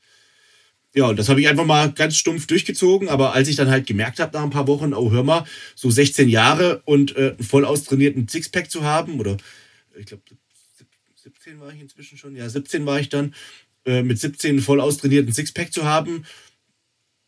Ja, 0.94 1.06
und 1.06 1.18
das 1.18 1.28
habe 1.28 1.40
ich 1.40 1.48
einfach 1.48 1.64
mal 1.64 1.90
ganz 1.92 2.16
stumpf 2.16 2.46
durchgezogen. 2.46 3.08
Aber 3.08 3.32
als 3.34 3.48
ich 3.48 3.56
dann 3.56 3.70
halt 3.70 3.86
gemerkt 3.86 4.20
habe 4.20 4.36
nach 4.36 4.42
ein 4.42 4.50
paar 4.50 4.66
Wochen, 4.66 4.92
oh, 4.92 5.10
hör 5.10 5.22
mal, 5.22 5.44
so 5.74 5.90
16 5.90 6.28
Jahre 6.28 6.82
und 6.84 7.16
äh, 7.16 7.30
einen 7.30 7.44
voll 7.44 7.64
austrainierten 7.64 8.28
Sixpack 8.28 8.70
zu 8.70 8.84
haben, 8.84 9.18
oder 9.18 9.36
ich 9.96 10.06
glaube, 10.06 10.22
17 11.14 11.60
war 11.60 11.72
ich 11.72 11.80
inzwischen 11.80 12.18
schon, 12.18 12.36
ja, 12.36 12.48
17 12.48 12.84
war 12.84 13.00
ich 13.00 13.08
dann, 13.08 13.34
äh, 13.84 14.02
mit 14.02 14.18
17 14.18 14.50
einen 14.50 14.60
voll 14.60 14.80
austrainierten 14.80 15.32
Sixpack 15.32 15.72
zu 15.72 15.84
haben, 15.84 16.24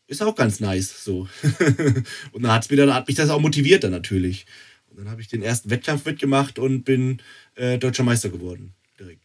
ist 0.07 0.21
auch 0.21 0.35
ganz 0.35 0.59
nice. 0.59 1.03
So. 1.03 1.27
und 2.31 2.43
dann, 2.43 2.51
hat's 2.51 2.69
mir 2.69 2.77
dann 2.77 2.93
hat 2.93 3.07
mich 3.07 3.17
das 3.17 3.29
auch 3.29 3.39
motiviert 3.39 3.83
dann 3.83 3.91
natürlich. 3.91 4.45
Und 4.87 4.99
dann 4.99 5.09
habe 5.09 5.21
ich 5.21 5.27
den 5.27 5.41
ersten 5.41 5.69
Wettkampf 5.69 6.05
mitgemacht 6.05 6.59
und 6.59 6.83
bin 6.83 7.21
äh, 7.55 7.77
deutscher 7.77 8.03
Meister 8.03 8.29
geworden. 8.29 8.73
Direkt. 8.99 9.24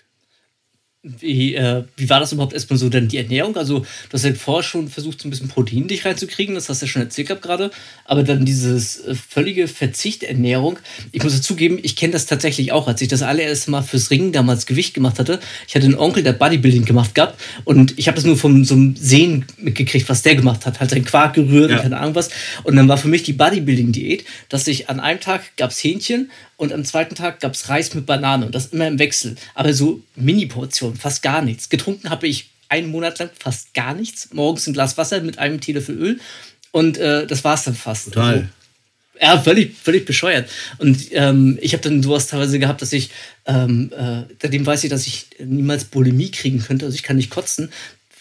Wie, 1.02 1.54
äh, 1.54 1.84
wie 1.96 2.10
war 2.10 2.20
das 2.20 2.32
überhaupt 2.32 2.52
erstmal 2.52 2.78
so 2.78 2.90
denn 2.90 3.08
die 3.08 3.16
Ernährung? 3.16 3.56
Also, 3.56 3.78
du 3.78 4.12
hast 4.12 4.22
ja 4.22 4.34
vorher 4.34 4.62
schon 4.62 4.88
versucht, 4.88 5.18
so 5.18 5.26
ein 5.26 5.30
bisschen 5.30 5.48
Protein 5.48 5.88
dich 5.88 6.04
reinzukriegen, 6.04 6.54
das 6.54 6.68
hast 6.68 6.82
du 6.82 6.86
ja 6.86 6.92
schon 6.92 7.00
erzählt 7.00 7.28
gehabt 7.28 7.40
gerade, 7.40 7.70
aber 8.04 8.22
dann 8.22 8.44
dieses 8.44 9.06
äh, 9.06 9.14
völlige 9.14 9.66
Verzichternährung. 9.66 10.78
Ich 11.12 11.24
muss 11.24 11.40
zugeben, 11.40 11.78
ich 11.82 11.96
kenne 11.96 12.12
das 12.12 12.26
tatsächlich 12.26 12.72
auch, 12.72 12.86
als 12.86 13.00
ich 13.00 13.08
das 13.08 13.22
allererste 13.22 13.70
Mal 13.70 13.80
fürs 13.80 14.10
Ringen 14.10 14.32
damals 14.32 14.66
Gewicht 14.66 14.92
gemacht 14.92 15.18
hatte. 15.18 15.40
Ich 15.66 15.74
hatte 15.74 15.86
einen 15.86 15.94
Onkel, 15.94 16.22
der 16.22 16.34
Bodybuilding 16.34 16.84
gemacht 16.84 17.14
gehabt 17.14 17.40
und 17.64 17.98
ich 17.98 18.06
habe 18.06 18.16
das 18.16 18.26
nur 18.26 18.36
vom 18.36 18.66
so 18.66 18.74
einem 18.74 18.94
Sehen 18.94 19.46
mitgekriegt, 19.56 20.06
was 20.10 20.20
der 20.20 20.34
gemacht 20.34 20.66
hat. 20.66 20.80
Halt 20.80 20.90
seinen 20.90 21.06
Quark 21.06 21.32
gerührt 21.32 21.70
ja. 21.70 21.76
und 21.76 21.82
keine 21.82 21.96
Ahnung 21.96 22.14
was. 22.14 22.28
Und 22.64 22.76
dann 22.76 22.88
war 22.88 22.98
für 22.98 23.08
mich 23.08 23.22
die 23.22 23.32
Bodybuilding-Diät, 23.32 24.26
dass 24.50 24.68
ich 24.68 24.90
an 24.90 25.00
einem 25.00 25.20
Tag 25.20 25.56
gab 25.56 25.70
es 25.70 25.82
Hähnchen 25.82 26.30
und 26.60 26.74
am 26.74 26.84
zweiten 26.84 27.14
Tag 27.14 27.40
gab 27.40 27.54
es 27.54 27.70
Reis 27.70 27.94
mit 27.94 28.04
Banane 28.04 28.44
und 28.44 28.54
das 28.54 28.66
immer 28.66 28.86
im 28.86 28.98
Wechsel. 28.98 29.34
Aber 29.54 29.72
so 29.72 30.02
Mini-Portionen, 30.14 30.98
fast 30.98 31.22
gar 31.22 31.40
nichts. 31.40 31.70
Getrunken 31.70 32.10
habe 32.10 32.28
ich 32.28 32.50
einen 32.68 32.90
Monat 32.90 33.18
lang 33.18 33.30
fast 33.38 33.72
gar 33.72 33.94
nichts. 33.94 34.28
Morgens 34.34 34.66
ein 34.66 34.74
Glas 34.74 34.98
Wasser 34.98 35.22
mit 35.22 35.38
einem 35.38 35.62
Teelöffel 35.62 35.96
Öl 35.96 36.20
und 36.70 36.98
äh, 36.98 37.26
das 37.26 37.44
war 37.44 37.54
es 37.54 37.64
dann 37.64 37.74
fast. 37.74 38.12
Total. 38.12 38.34
Also, 38.34 38.46
ja, 39.22 39.40
völlig, 39.40 39.74
völlig 39.74 40.04
bescheuert. 40.04 40.50
Und 40.76 41.06
ähm, 41.12 41.58
ich 41.62 41.72
habe 41.72 41.82
dann 41.82 42.02
sowas 42.02 42.26
teilweise 42.26 42.58
gehabt, 42.58 42.82
dass 42.82 42.92
ich, 42.92 43.08
ähm, 43.46 43.90
äh, 43.96 44.24
seitdem 44.40 44.66
weiß 44.66 44.84
ich, 44.84 44.90
dass 44.90 45.06
ich 45.06 45.28
niemals 45.38 45.84
Bulimie 45.84 46.30
kriegen 46.30 46.60
könnte, 46.60 46.84
also 46.84 46.94
ich 46.94 47.02
kann 47.02 47.16
nicht 47.16 47.30
kotzen, 47.30 47.70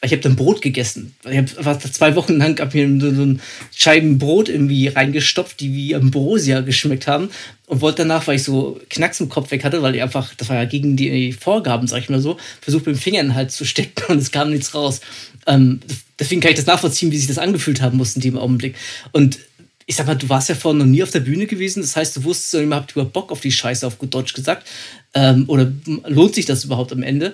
ich 0.01 0.11
habe 0.13 0.21
dann 0.21 0.37
Brot 0.37 0.61
gegessen. 0.61 1.13
Ich 1.29 1.37
habe 1.37 1.79
zwei 1.91 2.15
Wochen 2.15 2.37
lang 2.37 2.57
hab 2.59 2.73
mir 2.73 2.87
so, 3.01 3.13
so 3.13 3.23
ein 3.23 3.41
Scheiben 3.75 4.17
Brot 4.17 4.47
irgendwie 4.47 4.87
reingestopft, 4.87 5.59
die 5.59 5.73
wie 5.73 5.95
Ambrosia 5.95 6.61
geschmeckt 6.61 7.07
haben. 7.07 7.29
Und 7.65 7.81
wollte 7.81 7.99
danach, 7.99 8.25
weil 8.25 8.37
ich 8.37 8.43
so 8.43 8.79
Knacks 8.89 9.19
im 9.19 9.29
Kopf 9.29 9.51
weg 9.51 9.63
hatte, 9.63 9.81
weil 9.81 9.95
ich 9.95 10.01
einfach, 10.01 10.33
das 10.35 10.47
war 10.49 10.55
ja 10.55 10.65
gegen 10.65 10.95
die 10.95 11.33
Vorgaben, 11.33 11.87
sag 11.87 11.99
ich 11.99 12.09
mal 12.09 12.21
so, 12.21 12.37
versucht 12.61 12.85
mit 12.85 12.95
dem 12.95 12.99
Finger 12.99 13.19
in 13.19 13.33
den 13.33 13.49
zu 13.49 13.65
stecken 13.65 14.05
und 14.07 14.19
es 14.19 14.31
kam 14.31 14.49
nichts 14.51 14.73
raus. 14.73 15.01
Ähm, 15.45 15.81
deswegen 16.17 16.39
kann 16.39 16.51
ich 16.51 16.57
das 16.57 16.65
nachvollziehen, 16.65 17.11
wie 17.11 17.17
sich 17.17 17.27
das 17.27 17.37
angefühlt 17.37 17.81
haben 17.81 17.97
muss 17.97 18.15
in 18.15 18.21
dem 18.21 18.37
Augenblick. 18.37 18.75
Und 19.11 19.39
ich 19.85 19.95
sag 19.95 20.07
mal, 20.07 20.15
du 20.15 20.29
warst 20.29 20.49
ja 20.49 20.55
vorhin 20.55 20.77
noch 20.77 20.85
nie 20.85 21.03
auf 21.03 21.11
der 21.11 21.19
Bühne 21.19 21.47
gewesen, 21.47 21.81
das 21.81 21.95
heißt, 21.95 22.15
du 22.15 22.23
wusstest 22.23 22.53
nicht 22.53 22.67
mal, 22.67 22.75
habt 22.77 22.91
überhaupt 22.91 23.11
Bock 23.11 23.31
auf 23.31 23.41
die 23.41 23.51
Scheiße, 23.51 23.85
auf 23.85 23.97
gut 23.97 24.13
Deutsch 24.13 24.33
gesagt. 24.33 24.67
Ähm, 25.15 25.45
oder 25.47 25.71
lohnt 26.07 26.35
sich 26.35 26.45
das 26.45 26.63
überhaupt 26.63 26.91
am 26.91 27.01
Ende? 27.01 27.33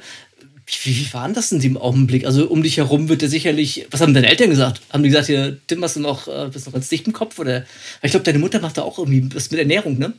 Wie, 0.67 0.95
wie 0.95 1.13
war 1.13 1.25
denn 1.25 1.35
das 1.35 1.51
in 1.51 1.59
dem 1.59 1.77
Augenblick? 1.77 2.25
Also 2.25 2.47
um 2.47 2.63
dich 2.63 2.77
herum 2.77 3.07
wird 3.07 3.21
ja 3.21 3.27
sicherlich. 3.27 3.85
Was 3.91 4.01
haben 4.01 4.13
deine 4.13 4.27
Eltern 4.27 4.49
gesagt? 4.49 4.81
Haben 4.89 5.03
die 5.03 5.09
gesagt, 5.09 5.27
hier, 5.27 5.57
Tim, 5.67 5.83
hast 5.83 5.95
du 5.95 5.99
noch, 5.99 6.27
äh, 6.27 6.49
bist 6.51 6.65
noch 6.65 6.73
ganz 6.73 6.89
dicht 6.89 7.05
im 7.05 7.13
Kopf? 7.13 7.37
Oder? 7.37 7.65
Ich 8.01 8.11
glaube, 8.11 8.23
deine 8.23 8.39
Mutter 8.39 8.59
macht 8.59 8.77
da 8.77 8.81
auch 8.81 8.97
irgendwie 8.97 9.29
was 9.33 9.51
mit 9.51 9.59
Ernährung, 9.59 9.99
ne? 9.99 10.13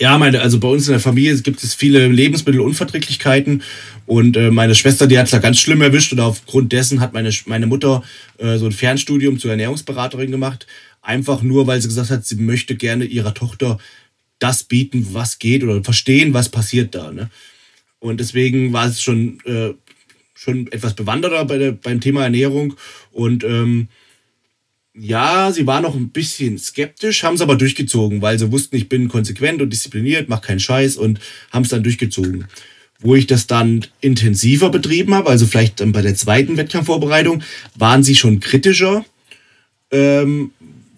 Ja, 0.00 0.18
meine, 0.18 0.40
also 0.40 0.60
bei 0.60 0.68
uns 0.68 0.86
in 0.86 0.92
der 0.92 1.00
Familie 1.00 1.36
gibt 1.40 1.62
es 1.62 1.74
viele 1.74 2.06
Lebensmittelunverträglichkeiten 2.06 3.62
und 4.06 4.36
äh, 4.36 4.50
meine 4.50 4.74
Schwester, 4.74 5.08
die 5.08 5.18
hat 5.18 5.26
es 5.26 5.32
da 5.32 5.38
ganz 5.38 5.58
schlimm 5.58 5.82
erwischt 5.82 6.12
und 6.12 6.20
aufgrund 6.20 6.72
dessen 6.72 7.00
hat 7.00 7.12
meine, 7.12 7.30
meine 7.46 7.66
Mutter 7.66 8.02
äh, 8.38 8.56
so 8.56 8.66
ein 8.66 8.72
Fernstudium 8.72 9.38
zur 9.38 9.50
Ernährungsberaterin 9.50 10.30
gemacht. 10.30 10.66
Einfach 11.02 11.42
nur, 11.42 11.66
weil 11.66 11.82
sie 11.82 11.88
gesagt 11.88 12.10
hat, 12.10 12.24
sie 12.24 12.36
möchte 12.36 12.76
gerne 12.76 13.04
ihrer 13.04 13.34
Tochter 13.34 13.78
das 14.38 14.62
bieten, 14.62 15.08
was 15.12 15.38
geht 15.38 15.64
oder 15.64 15.82
verstehen, 15.82 16.34
was 16.34 16.48
passiert 16.48 16.94
da. 16.94 17.10
Ne? 17.12 17.30
Und 18.04 18.20
deswegen 18.20 18.74
war 18.74 18.86
es 18.86 19.00
schon, 19.00 19.38
äh, 19.46 19.72
schon 20.34 20.70
etwas 20.70 20.92
bewanderter 20.92 21.42
bei 21.46 21.56
der, 21.56 21.72
beim 21.72 22.02
Thema 22.02 22.24
Ernährung. 22.24 22.74
Und 23.12 23.44
ähm, 23.44 23.88
ja, 24.92 25.50
sie 25.50 25.66
war 25.66 25.80
noch 25.80 25.94
ein 25.94 26.10
bisschen 26.10 26.58
skeptisch, 26.58 27.22
haben 27.22 27.36
es 27.36 27.40
aber 27.40 27.56
durchgezogen, 27.56 28.20
weil 28.20 28.38
sie 28.38 28.52
wussten, 28.52 28.76
ich 28.76 28.90
bin 28.90 29.08
konsequent 29.08 29.62
und 29.62 29.70
diszipliniert, 29.70 30.28
mach 30.28 30.42
keinen 30.42 30.60
Scheiß 30.60 30.98
und 30.98 31.18
haben 31.50 31.62
es 31.62 31.70
dann 31.70 31.82
durchgezogen. 31.82 32.44
Wo 33.00 33.14
ich 33.14 33.26
das 33.26 33.46
dann 33.46 33.86
intensiver 34.02 34.68
betrieben 34.68 35.14
habe, 35.14 35.30
also 35.30 35.46
vielleicht 35.46 35.80
dann 35.80 35.92
bei 35.92 36.02
der 36.02 36.14
zweiten 36.14 36.58
Wettkampfvorbereitung, 36.58 37.42
waren 37.74 38.02
sie 38.02 38.16
schon 38.16 38.38
kritischer, 38.38 39.06
ähm, 39.90 40.50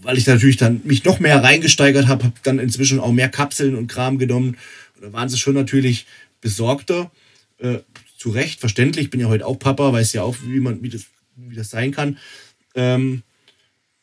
weil 0.02 0.18
ich 0.18 0.26
natürlich 0.26 0.56
dann 0.56 0.80
mich 0.82 1.04
noch 1.04 1.20
mehr 1.20 1.40
reingesteigert 1.40 2.08
habe, 2.08 2.24
habe 2.24 2.34
dann 2.42 2.58
inzwischen 2.58 2.98
auch 2.98 3.12
mehr 3.12 3.28
Kapseln 3.28 3.76
und 3.76 3.86
Kram 3.86 4.18
genommen. 4.18 4.56
Da 5.00 5.12
waren 5.12 5.28
sie 5.28 5.38
schon 5.38 5.54
natürlich 5.54 6.06
besorgter. 6.46 7.10
Äh, 7.58 7.78
zu 8.16 8.30
Recht, 8.30 8.60
verständlich, 8.60 9.10
bin 9.10 9.18
ja 9.20 9.26
heute 9.26 9.44
auch 9.44 9.58
Papa, 9.58 9.92
weiß 9.92 10.12
ja 10.12 10.22
auch, 10.22 10.36
wie, 10.46 10.60
man, 10.60 10.80
wie, 10.80 10.90
das, 10.90 11.06
wie 11.34 11.56
das 11.56 11.70
sein 11.70 11.90
kann. 11.90 12.18
Ähm, 12.76 13.24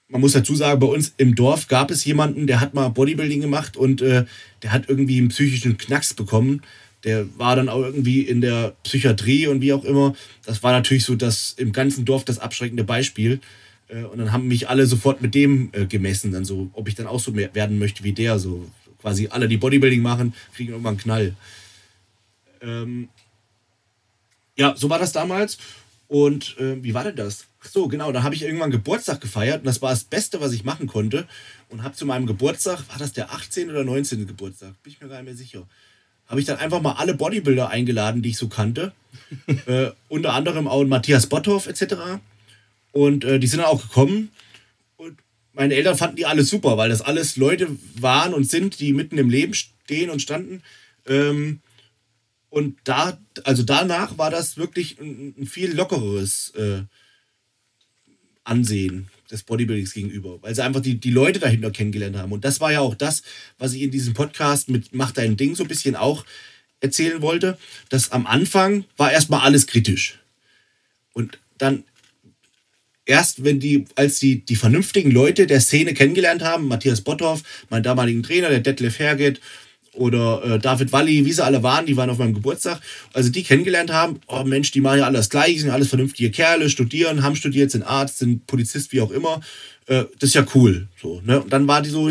man 0.10 0.20
muss 0.20 0.34
dazu 0.34 0.54
sagen, 0.56 0.82
bei 0.82 0.88
uns 0.88 1.14
im 1.16 1.36
Dorf 1.36 1.70
gab 1.70 1.90
es 1.90 2.04
jemanden, 2.04 2.46
der 2.46 2.60
hat 2.60 2.74
mal 2.74 2.90
Bodybuilding 2.90 3.40
gemacht 3.40 3.78
und 3.78 4.02
äh, 4.02 4.26
der 4.62 4.74
hat 4.74 4.90
irgendwie 4.90 5.20
einen 5.20 5.30
psychischen 5.30 5.78
Knacks 5.78 6.14
bekommen. 6.14 6.62
Der 7.06 7.26
war 7.38 7.56
dann 7.56 7.70
auch 7.70 7.82
irgendwie 7.82 8.22
in 8.22 8.42
der 8.42 8.76
Psychiatrie 8.84 9.48
und 9.48 9.62
wie 9.62 9.72
auch 9.72 9.86
immer. 9.86 10.16
Das 10.46 10.64
war 10.64 10.74
natürlich 10.74 11.06
so 11.06 11.16
das 11.16 11.54
im 11.58 11.72
ganzen 11.72 12.04
Dorf 12.04 12.26
das 12.26 12.40
abschreckende 12.40 12.84
Beispiel. 12.84 13.40
Äh, 13.88 14.04
und 14.04 14.18
dann 14.18 14.34
haben 14.34 14.50
mich 14.50 14.68
alle 14.68 14.86
sofort 14.86 15.22
mit 15.22 15.34
dem 15.34 15.70
äh, 15.72 15.86
gemessen, 15.86 16.34
dann 16.34 16.44
so, 16.44 16.70
ob 16.74 16.90
ich 16.90 16.96
dann 16.96 17.08
auch 17.08 17.22
so 17.22 17.34
werden 17.36 17.80
möchte 17.80 18.04
wie 18.04 18.12
der. 18.12 18.38
So 18.38 18.70
quasi 19.02 19.30
alle, 19.30 19.48
die 19.48 19.58
Bodybuilding 19.58 20.02
machen, 20.02 20.34
kriegen 20.54 20.72
irgendwann 20.72 20.96
einen 20.96 21.02
Knall. 21.02 21.36
Ähm, 22.64 23.10
ja, 24.56 24.76
so 24.76 24.90
war 24.90 25.00
das 25.00 25.12
damals. 25.12 25.58
Und 26.08 26.58
äh, 26.60 26.84
wie 26.84 26.94
war 26.94 27.04
denn 27.04 27.16
das? 27.16 27.48
Ach 27.64 27.70
so, 27.70 27.88
genau, 27.88 28.12
da 28.12 28.24
habe 28.24 28.36
ich 28.36 28.44
irgendwann 28.44 28.72
Geburtstag 28.72 29.22
gefeiert 29.22 29.60
und 29.60 29.66
das 29.66 29.82
war 29.82 29.90
das 29.90 30.04
Beste, 30.04 30.42
was 30.42 30.52
ich 30.52 30.64
machen 30.64 30.88
konnte. 30.88 31.28
Und 31.70 31.84
habe 31.84 31.96
zu 31.96 32.06
meinem 32.06 32.28
Geburtstag, 32.28 32.88
war 32.90 32.98
das 33.00 33.14
der 33.14 33.32
18. 33.34 33.70
oder 33.70 33.84
19. 33.84 34.28
Geburtstag? 34.28 34.74
Bin 34.84 34.94
ich 34.94 35.02
mir 35.02 35.08
gar 35.08 35.16
nicht 35.18 35.26
mehr 35.26 35.36
sicher. 35.36 35.68
Habe 36.28 36.40
ich 36.40 36.46
dann 36.46 36.58
einfach 36.58 36.82
mal 36.82 36.94
alle 36.94 37.16
Bodybuilder 37.16 37.70
eingeladen, 37.70 38.22
die 38.22 38.30
ich 38.30 38.38
so 38.38 38.48
kannte. 38.48 38.92
äh, 39.66 39.92
unter 40.10 40.34
anderem 40.34 40.68
auch 40.68 40.84
Matthias 40.84 41.28
Botthoff 41.28 41.68
etc. 41.68 41.96
Und 42.92 43.26
äh, 43.26 43.40
die 43.40 43.48
sind 43.48 43.60
dann 43.60 43.70
auch 43.70 43.82
gekommen. 43.82 44.30
Und 44.98 45.18
meine 45.54 45.74
Eltern 45.74 45.98
fanden 45.98 46.18
die 46.18 46.26
alle 46.26 46.44
super, 46.44 46.78
weil 46.78 46.90
das 46.90 47.02
alles 47.02 47.38
Leute 47.38 47.70
waren 48.00 48.34
und 48.34 48.50
sind, 48.50 48.80
die 48.80 48.94
mitten 48.94 49.18
im 49.18 49.30
Leben 49.30 49.54
stehen 49.54 50.10
und 50.10 50.22
standen. 50.22 50.62
Ähm, 51.08 51.60
und 52.54 52.78
da, 52.84 53.18
also 53.46 53.64
danach 53.64 54.20
war 54.20 54.30
das 54.30 54.58
wirklich 54.58 55.00
ein, 55.00 55.34
ein 55.40 55.48
viel 55.48 55.74
lockeres 55.74 56.52
äh, 56.56 56.84
Ansehen 58.44 59.08
des 59.32 59.42
Bodybuildings 59.42 59.92
gegenüber, 59.92 60.38
weil 60.44 60.54
sie 60.54 60.64
einfach 60.64 60.82
die, 60.82 61.00
die 61.00 61.10
Leute 61.10 61.40
dahinter 61.40 61.72
kennengelernt 61.72 62.16
haben. 62.16 62.32
Und 62.32 62.46
das 62.46 62.62
war 62.62 62.72
ja 62.72 62.82
auch 62.82 62.94
das, 62.94 63.24
was 63.58 63.74
ich 63.74 63.82
in 63.82 63.90
diesem 63.90 64.14
Podcast 64.14 64.70
mit 64.70 64.94
Mach 64.94 65.12
dein 65.12 65.36
Ding 65.36 65.56
so 65.56 65.64
ein 65.64 65.68
bisschen 65.68 65.96
auch 65.96 66.26
erzählen 66.80 67.24
wollte, 67.24 67.58
dass 67.90 68.12
am 68.12 68.28
Anfang 68.28 68.86
war 68.98 69.12
erstmal 69.12 69.40
alles 69.40 69.66
kritisch. 69.66 70.20
Und 71.14 71.40
dann 71.58 71.84
erst, 73.08 73.44
wenn 73.44 73.60
die, 73.60 73.86
als 73.96 74.20
die, 74.20 74.46
die 74.46 74.58
vernünftigen 74.58 75.10
Leute 75.10 75.48
der 75.48 75.60
Szene 75.60 75.96
kennengelernt 75.96 76.44
haben, 76.44 76.68
Matthias 76.68 77.02
Botthoff, 77.02 77.42
meinen 77.72 77.82
damaligen 77.82 78.22
Trainer, 78.22 78.50
der 78.50 78.60
Detlef 78.60 79.00
Herget 79.00 79.42
oder 79.94 80.44
äh, 80.44 80.60
David 80.60 80.92
Walli, 80.92 81.26
wie 81.26 81.32
sie 81.32 81.44
alle 81.44 81.64
waren, 81.64 81.86
die 81.86 81.98
waren 81.98 82.10
auf 82.10 82.18
meinem 82.18 82.34
Geburtstag, 82.34 82.82
also 83.14 83.30
die 83.30 83.44
kennengelernt 83.44 83.92
haben, 83.92 84.20
oh 84.28 84.44
Mensch, 84.44 84.72
die 84.72 84.82
machen 84.82 85.00
ja 85.00 85.06
alles 85.06 85.30
gleich, 85.30 85.62
sind 85.62 85.70
alles 85.70 85.90
vernünftige 85.90 86.32
Kerle, 86.32 86.70
studieren, 86.70 87.24
haben 87.24 87.36
studiert, 87.36 87.72
sind 87.72 87.84
Arzt, 87.84 88.20
sind 88.20 88.48
Polizist, 88.48 88.92
wie 88.92 89.02
auch 89.02 89.12
immer. 89.12 89.42
Äh, 89.88 90.06
das 90.20 90.30
ist 90.30 90.36
ja 90.36 90.46
cool. 90.56 90.88
So, 91.02 91.22
ne? 91.26 91.42
Und 91.42 91.54
dann 91.54 91.68
war 91.68 91.82
die 91.82 91.90
so, 91.90 92.10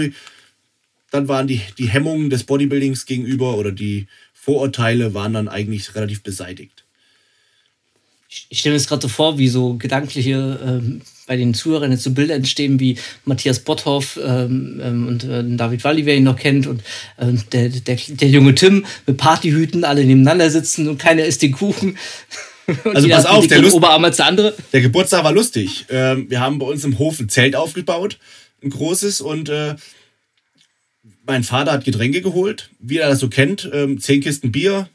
dann 1.10 1.28
waren 1.28 1.46
die, 1.46 1.60
die 1.78 1.88
Hemmungen 1.88 2.30
des 2.30 2.44
Bodybuildings 2.44 3.06
gegenüber 3.06 3.56
oder 3.56 3.72
die 3.72 4.06
Vorurteile 4.32 5.14
waren 5.14 5.34
dann 5.34 5.48
eigentlich 5.48 5.94
relativ 5.94 6.22
beseitigt. 6.22 6.84
Ich, 8.28 8.46
ich 8.48 8.60
stelle 8.60 8.74
mir 8.74 8.78
das 8.78 8.88
gerade 8.88 9.02
so 9.02 9.08
vor, 9.08 9.38
wie 9.38 9.48
so 9.48 9.74
gedankliche 9.74 10.58
ähm, 10.64 11.02
bei 11.26 11.36
den 11.36 11.54
Zuhörern 11.54 11.92
jetzt 11.92 12.02
so 12.02 12.10
Bilder 12.10 12.34
entstehen 12.34 12.80
wie 12.80 12.98
Matthias 13.24 13.60
Botthoff 13.60 14.18
ähm, 14.22 14.80
ähm, 14.82 15.06
und 15.06 15.24
äh, 15.24 15.44
David 15.56 15.84
Walli, 15.84 16.06
wer 16.06 16.16
ihn 16.16 16.24
noch 16.24 16.36
kennt, 16.36 16.66
und 16.66 16.82
äh, 17.16 17.32
der, 17.52 17.68
der, 17.68 17.96
der 17.96 18.28
junge 18.28 18.54
Tim 18.54 18.84
mit 19.06 19.16
Partyhüten, 19.16 19.84
alle 19.84 20.04
nebeneinander 20.04 20.50
sitzen 20.50 20.88
und 20.88 20.98
keiner 20.98 21.24
isst 21.24 21.42
den 21.42 21.52
Kuchen. 21.52 21.96
also 22.84 23.08
pass 23.08 23.26
auf, 23.26 23.46
der, 23.46 23.60
Lust, 23.60 23.74
Oberarm 23.74 24.04
als 24.04 24.16
der 24.16 24.26
andere. 24.26 24.54
Der 24.72 24.80
Geburtstag 24.80 25.24
war 25.24 25.32
lustig. 25.32 25.86
Ähm, 25.90 26.28
wir 26.28 26.40
haben 26.40 26.58
bei 26.58 26.66
uns 26.66 26.84
im 26.84 26.98
Hof 26.98 27.20
ein 27.20 27.28
Zelt 27.28 27.54
aufgebaut, 27.54 28.18
ein 28.62 28.70
großes, 28.70 29.20
und 29.20 29.48
äh, 29.48 29.76
mein 31.24 31.44
Vater 31.44 31.72
hat 31.72 31.84
Getränke 31.84 32.20
geholt, 32.20 32.70
wie 32.78 32.98
er 32.98 33.08
das 33.08 33.20
so 33.20 33.28
kennt, 33.28 33.70
ähm, 33.72 34.00
zehn 34.00 34.20
Kisten 34.20 34.52
Bier 34.52 34.88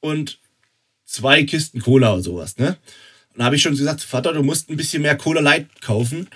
und 0.00 0.38
zwei 1.04 1.44
Kisten 1.44 1.80
Cola 1.80 2.14
oder 2.14 2.22
sowas, 2.22 2.56
ne? 2.58 2.76
Und 3.36 3.40
da 3.40 3.44
habe 3.44 3.56
ich 3.56 3.62
schon 3.62 3.76
gesagt, 3.76 4.00
Vater, 4.00 4.32
du 4.32 4.42
musst 4.42 4.70
ein 4.70 4.78
bisschen 4.78 5.02
mehr 5.02 5.14
Cola 5.14 5.42
Light 5.42 5.82
kaufen. 5.82 6.28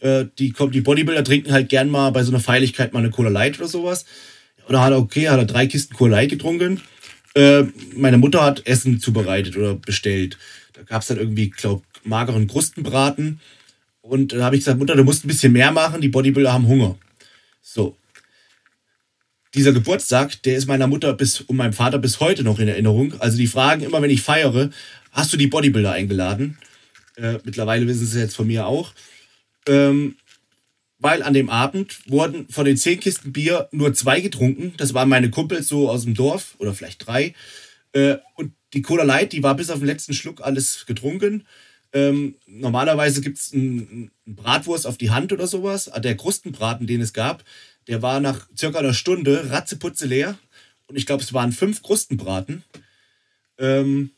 Äh, 0.00 0.24
die, 0.40 0.52
die 0.72 0.80
Bodybuilder 0.80 1.22
trinken 1.22 1.52
halt 1.52 1.68
gern 1.68 1.88
mal 1.88 2.10
bei 2.10 2.24
so 2.24 2.32
einer 2.32 2.40
Feierlichkeit 2.40 2.92
mal 2.92 2.98
eine 2.98 3.10
Cola 3.10 3.28
Light 3.28 3.60
oder 3.60 3.68
sowas. 3.68 4.06
Oder 4.68 4.82
hat 4.82 4.90
er, 4.90 4.98
okay, 4.98 5.28
hat 5.28 5.38
er 5.38 5.44
drei 5.44 5.68
Kisten 5.68 5.94
Cola 5.94 6.16
Light 6.16 6.30
getrunken. 6.30 6.80
Äh, 7.34 7.62
meine 7.94 8.18
Mutter 8.18 8.42
hat 8.42 8.66
Essen 8.66 8.98
zubereitet 8.98 9.56
oder 9.56 9.76
bestellt. 9.76 10.36
Da 10.72 10.82
gab 10.82 11.02
es 11.02 11.08
dann 11.08 11.18
irgendwie, 11.18 11.50
glaub, 11.50 11.84
mageren 12.02 12.48
Krustenbraten. 12.48 13.38
Und 14.02 14.32
da 14.32 14.42
habe 14.42 14.56
ich 14.56 14.62
gesagt, 14.62 14.80
Mutter, 14.80 14.96
du 14.96 15.04
musst 15.04 15.24
ein 15.24 15.28
bisschen 15.28 15.52
mehr 15.52 15.70
machen, 15.70 16.00
die 16.00 16.08
Bodybuilder 16.08 16.52
haben 16.52 16.66
Hunger. 16.66 16.98
So. 17.62 17.96
Dieser 19.54 19.72
Geburtstag, 19.72 20.42
der 20.42 20.56
ist 20.56 20.66
meiner 20.66 20.86
Mutter 20.86 21.14
bis 21.14 21.40
und 21.40 21.56
meinem 21.56 21.72
Vater 21.72 21.98
bis 21.98 22.20
heute 22.20 22.44
noch 22.44 22.58
in 22.58 22.68
Erinnerung. 22.68 23.14
Also 23.20 23.38
die 23.38 23.46
fragen 23.46 23.82
immer, 23.82 24.02
wenn 24.02 24.10
ich 24.10 24.22
feiere, 24.22 24.70
hast 25.12 25.32
du 25.32 25.36
die 25.36 25.46
Bodybuilder 25.46 25.92
eingeladen? 25.92 26.58
Äh, 27.16 27.38
mittlerweile 27.44 27.86
wissen 27.86 28.06
sie 28.06 28.20
jetzt 28.20 28.36
von 28.36 28.46
mir 28.46 28.66
auch. 28.66 28.92
Ähm, 29.66 30.16
weil 30.98 31.22
an 31.22 31.32
dem 31.32 31.48
Abend 31.48 32.00
wurden 32.08 32.48
von 32.48 32.64
den 32.64 32.76
zehn 32.76 33.00
Kisten 33.00 33.32
Bier 33.32 33.68
nur 33.70 33.94
zwei 33.94 34.20
getrunken. 34.20 34.74
Das 34.76 34.94
waren 34.94 35.08
meine 35.08 35.30
Kumpels 35.30 35.68
so 35.68 35.88
aus 35.88 36.04
dem 36.04 36.14
Dorf 36.14 36.54
oder 36.58 36.74
vielleicht 36.74 37.06
drei. 37.06 37.34
Äh, 37.92 38.16
und 38.34 38.52
die 38.74 38.82
Cola 38.82 39.04
Light, 39.04 39.32
die 39.32 39.42
war 39.42 39.54
bis 39.54 39.70
auf 39.70 39.78
den 39.78 39.86
letzten 39.86 40.12
Schluck 40.12 40.42
alles 40.42 40.84
getrunken. 40.86 41.46
Ähm, 41.92 42.34
normalerweise 42.46 43.22
gibt 43.22 43.38
es 43.38 43.52
einen, 43.52 44.10
einen 44.26 44.36
Bratwurst 44.36 44.86
auf 44.86 44.98
die 44.98 45.10
Hand 45.10 45.32
oder 45.32 45.46
sowas. 45.46 45.90
Der 45.98 46.16
Krustenbraten, 46.16 46.86
den 46.86 47.00
es 47.00 47.12
gab, 47.14 47.44
der 47.88 48.02
war 48.02 48.20
nach 48.20 48.46
circa 48.56 48.78
einer 48.78 48.94
Stunde 48.94 49.50
ratzeputze 49.50 50.06
leer. 50.06 50.38
Und 50.86 50.96
ich 50.96 51.06
glaube, 51.06 51.22
es 51.22 51.32
waren 51.32 51.52
fünf 51.52 51.82
Krustenbraten. 51.82 52.62
Ähm, 53.58 54.10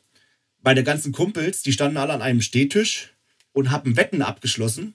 meine 0.63 0.85
ganzen 0.85 1.13
Kumpels, 1.13 1.63
die 1.63 1.73
standen 1.73 1.97
alle 1.97 2.13
an 2.13 2.23
einem 2.23 2.43
Stehtisch 2.43 3.15
und 3.53 3.71
haben 3.71 3.97
Wetten 3.97 4.23
abgeschlossen 4.23 4.95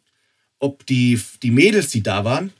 ob 0.60 0.86
die, 0.86 1.20
die 1.44 1.52
Mädels, 1.52 1.90
die 1.90 2.04
da 2.04 2.24
waren, 2.26 2.52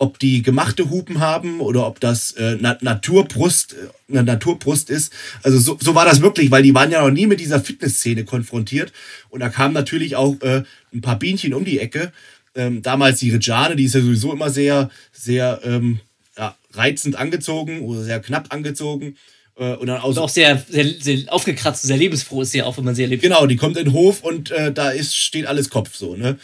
ob 0.00 0.18
die 0.18 0.42
gemachte 0.42 0.90
Hupen 0.90 1.18
haben 1.18 1.60
oder 1.60 1.86
ob 1.86 1.98
das 1.98 2.32
äh, 2.32 2.56
Na 2.60 2.78
Naturbrust, 2.80 3.74
äh, 3.74 4.12
eine 4.12 4.22
Naturbrust 4.22 4.90
ist. 4.90 5.12
Also 5.42 5.58
so, 5.58 5.76
so 5.80 5.94
war 5.94 6.04
das 6.04 6.20
wirklich, 6.20 6.50
weil 6.50 6.62
die 6.62 6.74
waren 6.74 6.90
ja 6.90 7.02
noch 7.02 7.10
nie 7.10 7.26
mit 7.26 7.40
dieser 7.40 7.60
Fitnessszene 7.60 8.24
konfrontiert. 8.24 8.92
Und 9.28 9.40
da 9.40 9.48
kamen 9.48 9.74
natürlich 9.74 10.14
auch 10.14 10.40
äh, 10.42 10.62
ein 10.92 11.00
paar 11.00 11.18
Bienchen 11.18 11.52
um 11.52 11.64
die 11.64 11.80
Ecke. 11.80 12.12
Ähm, 12.58 12.82
damals 12.82 13.20
die 13.20 13.30
Rejane, 13.30 13.76
die 13.76 13.84
ist 13.84 13.94
ja 13.94 14.00
sowieso 14.00 14.32
immer 14.32 14.50
sehr, 14.50 14.90
sehr 15.12 15.60
ähm, 15.62 16.00
ja, 16.36 16.56
reizend 16.72 17.16
angezogen 17.16 17.82
oder 17.82 18.02
sehr 18.02 18.20
knapp 18.20 18.52
angezogen. 18.52 19.16
Äh, 19.56 19.74
und 19.74 19.86
dann 19.86 20.02
und 20.02 20.18
auch 20.18 20.28
sehr, 20.28 20.58
sehr, 20.68 20.86
sehr 21.00 21.32
aufgekratzt, 21.32 21.82
sehr 21.82 21.96
lebensfroh 21.96 22.42
ist 22.42 22.50
sie 22.50 22.62
auch, 22.62 22.76
wenn 22.76 22.84
man 22.84 22.96
sie 22.96 23.02
erlebt. 23.02 23.22
Genau, 23.22 23.46
die 23.46 23.56
kommt 23.56 23.76
in 23.76 23.86
den 23.86 23.92
Hof 23.92 24.24
und 24.24 24.50
äh, 24.50 24.72
da 24.72 24.90
ist, 24.90 25.16
steht 25.16 25.46
alles 25.46 25.70
Kopf 25.70 25.94
so, 25.94 26.16
ne? 26.16 26.38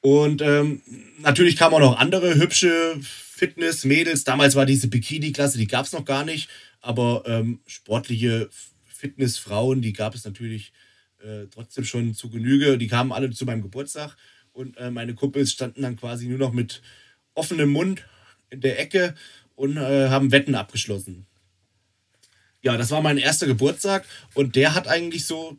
Und 0.00 0.42
ähm, 0.42 0.82
natürlich 1.20 1.56
kamen 1.56 1.74
auch 1.74 1.80
noch 1.80 1.98
andere 1.98 2.34
hübsche 2.34 2.96
Fitness-Mädels. 3.00 4.24
Damals 4.24 4.56
war 4.56 4.66
diese 4.66 4.88
Bikini-Klasse, 4.88 5.58
die 5.58 5.68
gab 5.68 5.86
es 5.86 5.92
noch 5.92 6.04
gar 6.04 6.24
nicht. 6.24 6.48
Aber 6.80 7.22
ähm, 7.26 7.60
sportliche 7.66 8.48
Fitnessfrauen, 8.86 9.80
die 9.80 9.92
gab 9.92 10.14
es 10.14 10.24
natürlich 10.24 10.72
äh, 11.22 11.46
trotzdem 11.52 11.84
schon 11.84 12.14
zu 12.14 12.30
Genüge. 12.30 12.78
Die 12.78 12.88
kamen 12.88 13.12
alle 13.12 13.30
zu 13.30 13.44
meinem 13.44 13.62
Geburtstag. 13.62 14.16
Und 14.52 14.76
äh, 14.76 14.90
meine 14.90 15.14
Kumpels 15.14 15.52
standen 15.52 15.82
dann 15.82 15.96
quasi 15.96 16.26
nur 16.26 16.38
noch 16.38 16.52
mit 16.52 16.82
offenem 17.34 17.70
Mund 17.70 18.04
in 18.50 18.60
der 18.60 18.78
Ecke 18.78 19.14
und 19.54 19.76
äh, 19.76 20.08
haben 20.08 20.32
Wetten 20.32 20.54
abgeschlossen. 20.54 21.26
Ja, 22.62 22.76
das 22.76 22.90
war 22.90 23.02
mein 23.02 23.18
erster 23.18 23.46
Geburtstag 23.46 24.04
und 24.34 24.54
der 24.54 24.74
hat 24.74 24.86
eigentlich 24.86 25.24
so 25.24 25.56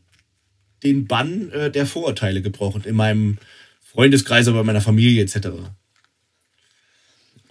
den 0.83 1.07
Bann 1.07 1.51
äh, 1.51 1.71
der 1.71 1.85
Vorurteile 1.85 2.41
gebrochen 2.41 2.83
in 2.85 2.95
meinem 2.95 3.37
Freundeskreis, 3.81 4.47
aber 4.47 4.63
meiner 4.63 4.81
Familie 4.81 5.23
etc. 5.23 5.49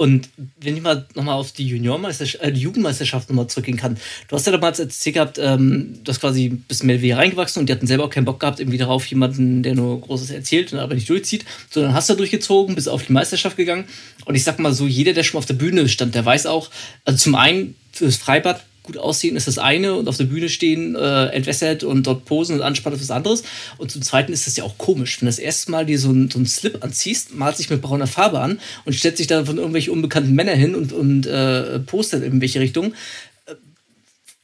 Und 0.03 0.31
wenn 0.59 0.77
ich 0.77 0.83
mal 0.83 1.07
nochmal 1.15 1.37
auf 1.37 1.53
die 1.53 1.65
Juniormeisterschaft, 1.65 2.43
äh, 2.43 2.51
Jugendmeisterschaft 2.51 3.29
nochmal 3.29 3.47
zurückgehen 3.47 3.77
kann. 3.77 3.97
Du 4.27 4.35
hast 4.35 4.45
ja 4.47 4.51
damals 4.51 4.81
erzählt 4.81 5.15
gehabt, 5.15 5.38
ähm, 5.41 5.95
du 6.03 6.11
hast 6.11 6.19
quasi 6.19 6.49
bis 6.49 6.83
Melvia 6.83 7.19
reingewachsen 7.19 7.61
und 7.61 7.69
die 7.69 7.73
hatten 7.73 7.87
selber 7.87 8.07
auch 8.07 8.11
keinen 8.11 8.25
Bock 8.25 8.41
gehabt, 8.41 8.59
irgendwie 8.59 8.79
darauf 8.79 9.07
jemanden, 9.07 9.62
der 9.62 9.77
nur 9.77 10.01
Großes 10.01 10.31
erzählt 10.31 10.73
und 10.73 10.81
aber 10.81 10.97
nicht 10.97 11.09
durchzieht, 11.09 11.45
sondern 11.71 11.95
hast 11.95 12.11
du 12.11 12.15
durchgezogen, 12.15 12.75
bist 12.75 12.88
auf 12.88 13.07
die 13.07 13.12
Meisterschaft 13.12 13.57
gegangen. 13.57 13.85
Und 14.25 14.35
ich 14.35 14.43
sag 14.43 14.59
mal 14.59 14.73
so, 14.73 14.88
jeder, 14.88 15.12
der 15.12 15.23
schon 15.23 15.35
mal 15.35 15.38
auf 15.38 15.47
der 15.47 15.55
Bühne 15.55 15.88
stand, 15.88 16.17
der 16.17 16.25
weiß 16.25 16.47
auch, 16.47 16.71
also 17.05 17.17
zum 17.17 17.37
einen 17.37 17.77
fürs 17.93 18.17
Freibad 18.17 18.65
gut 18.83 18.97
aussehen 18.97 19.37
ist 19.37 19.47
das 19.47 19.59
eine 19.59 19.95
und 19.95 20.09
auf 20.09 20.16
der 20.16 20.25
Bühne 20.25 20.49
stehen, 20.49 20.95
äh, 20.95 21.27
entwässert 21.27 21.85
und 21.85 22.07
dort 22.07 22.25
posen 22.25 22.57
und 22.57 22.62
anspannen 22.62 22.99
ist 22.99 23.09
was 23.09 23.14
anderes. 23.14 23.42
Und 23.79 23.90
zum 23.90 24.03
Zweiten 24.03 24.33
ist 24.33 24.47
das 24.47 24.57
ja 24.57 24.64
auch 24.64 24.77
komisch, 24.79 25.21
wenn 25.21 25.27
das 25.27 25.38
erste 25.38 25.71
Mal 25.71 25.87
dir 25.87 25.99
so 25.99 26.09
einen 26.09 26.31
so 26.31 26.45
Slip 26.45 26.83
anziehst, 26.83 27.35
malt 27.35 27.57
sich 27.57 27.71
mit 27.71 27.81
brauner 27.81 28.07
Farbe 28.07 28.40
an 28.40 28.61
und 28.85 28.95
stellt 28.95 29.16
sich 29.16 29.27
da 29.27 29.45
von 29.45 29.57
irgendwelchen 29.57 29.92
unbekannten 29.92 30.35
Männern 30.35 30.59
hin 30.59 30.75
und, 30.75 30.92
und 30.92 31.27
äh, 31.27 31.79
postet 31.81 32.25
in 32.25 32.40
welche 32.40 32.61
Richtung. 32.61 32.95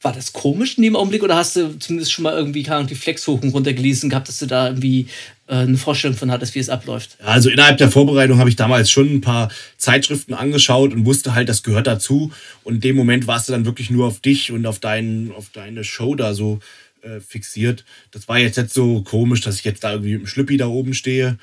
War 0.01 0.13
das 0.13 0.31
komisch 0.31 0.77
in 0.77 0.83
dem 0.83 0.95
Augenblick 0.95 1.23
oder 1.23 1.35
hast 1.35 1.57
du 1.57 1.77
zumindest 1.77 2.13
schon 2.13 2.23
mal 2.23 2.33
irgendwie 2.33 2.63
die 2.63 2.95
Flex 2.95 3.27
hoch 3.27 3.41
und 3.41 3.53
runter 3.53 3.73
gelesen 3.73 4.09
gehabt, 4.09 4.29
dass 4.29 4.39
du 4.39 4.45
da 4.45 4.67
irgendwie 4.67 5.07
äh, 5.47 5.55
eine 5.55 5.77
Vorstellung 5.77 6.15
von 6.15 6.31
hattest, 6.31 6.55
wie 6.55 6.59
es 6.59 6.69
abläuft. 6.69 7.17
Also 7.21 7.49
innerhalb 7.49 7.77
der 7.79 7.91
Vorbereitung 7.91 8.37
habe 8.37 8.49
ich 8.49 8.55
damals 8.55 8.89
schon 8.89 9.15
ein 9.15 9.21
paar 9.21 9.49
Zeitschriften 9.77 10.33
angeschaut 10.33 10.93
und 10.93 11.05
wusste 11.05 11.35
halt, 11.35 11.49
das 11.49 11.63
gehört 11.63 11.87
dazu. 11.87 12.31
Und 12.63 12.75
in 12.75 12.81
dem 12.81 12.95
Moment 12.95 13.27
warst 13.27 13.49
du 13.49 13.51
dann 13.51 13.65
wirklich 13.65 13.89
nur 13.89 14.07
auf 14.07 14.21
dich 14.21 14.53
und 14.53 14.65
auf, 14.65 14.79
dein, 14.79 15.33
auf 15.35 15.49
deine 15.51 15.83
Show 15.83 16.15
da 16.15 16.33
so 16.33 16.59
äh, 17.01 17.19
fixiert. 17.19 17.83
Das 18.11 18.27
war 18.27 18.39
jetzt 18.39 18.57
nicht 18.57 18.73
so 18.73 19.01
komisch, 19.01 19.41
dass 19.41 19.59
ich 19.59 19.65
jetzt 19.65 19.83
da 19.83 19.91
irgendwie 19.91 20.13
mit 20.13 20.21
dem 20.21 20.27
Schlüppi 20.27 20.55
da 20.55 20.67
oben 20.67 20.93
stehe. 20.93 21.37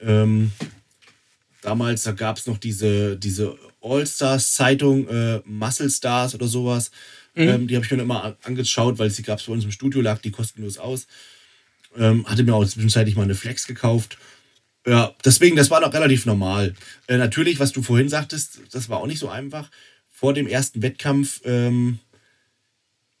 Ähm, 0.00 0.52
damals, 1.62 2.04
da 2.04 2.12
gab 2.12 2.38
es 2.38 2.46
noch 2.46 2.58
diese, 2.58 3.16
diese 3.16 3.56
All-Stars-Zeitung, 3.82 5.08
äh, 5.08 5.40
Muscle 5.44 5.90
Stars 5.90 6.34
oder 6.34 6.46
sowas. 6.46 6.90
Mhm. 7.36 7.48
Ähm, 7.48 7.68
die 7.68 7.76
habe 7.76 7.84
ich 7.84 7.92
mir 7.92 8.02
immer 8.02 8.36
angeschaut, 8.42 8.98
weil 8.98 9.10
sie 9.10 9.22
gab 9.22 9.38
es 9.38 9.44
bei 9.44 9.52
uns 9.52 9.64
im 9.64 9.70
Studio, 9.70 10.00
lag 10.00 10.20
die 10.20 10.30
kostenlos 10.30 10.78
aus. 10.78 11.06
Ähm, 11.96 12.26
hatte 12.26 12.42
mir 12.42 12.54
auch 12.54 12.64
zwischenzeitlich 12.64 13.14
mal 13.14 13.22
eine 13.22 13.34
Flex 13.34 13.66
gekauft. 13.66 14.18
Ja, 14.86 15.14
deswegen, 15.24 15.56
das 15.56 15.70
war 15.70 15.80
noch 15.80 15.92
relativ 15.92 16.26
normal. 16.26 16.74
Äh, 17.06 17.18
natürlich, 17.18 17.60
was 17.60 17.72
du 17.72 17.82
vorhin 17.82 18.08
sagtest, 18.08 18.60
das 18.72 18.88
war 18.88 18.98
auch 18.98 19.06
nicht 19.06 19.18
so 19.18 19.28
einfach. 19.28 19.70
Vor 20.08 20.32
dem 20.32 20.46
ersten 20.46 20.80
Wettkampf, 20.80 21.42
ähm, 21.44 21.98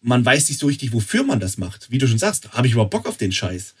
man 0.00 0.24
weiß 0.24 0.48
nicht 0.48 0.60
so 0.60 0.66
richtig, 0.66 0.92
wofür 0.92 1.24
man 1.24 1.40
das 1.40 1.58
macht. 1.58 1.90
Wie 1.90 1.98
du 1.98 2.08
schon 2.08 2.18
sagst, 2.18 2.52
habe 2.52 2.66
ich 2.66 2.72
überhaupt 2.72 2.92
Bock 2.92 3.06
auf 3.06 3.16
den 3.18 3.32
Scheiß? 3.32 3.74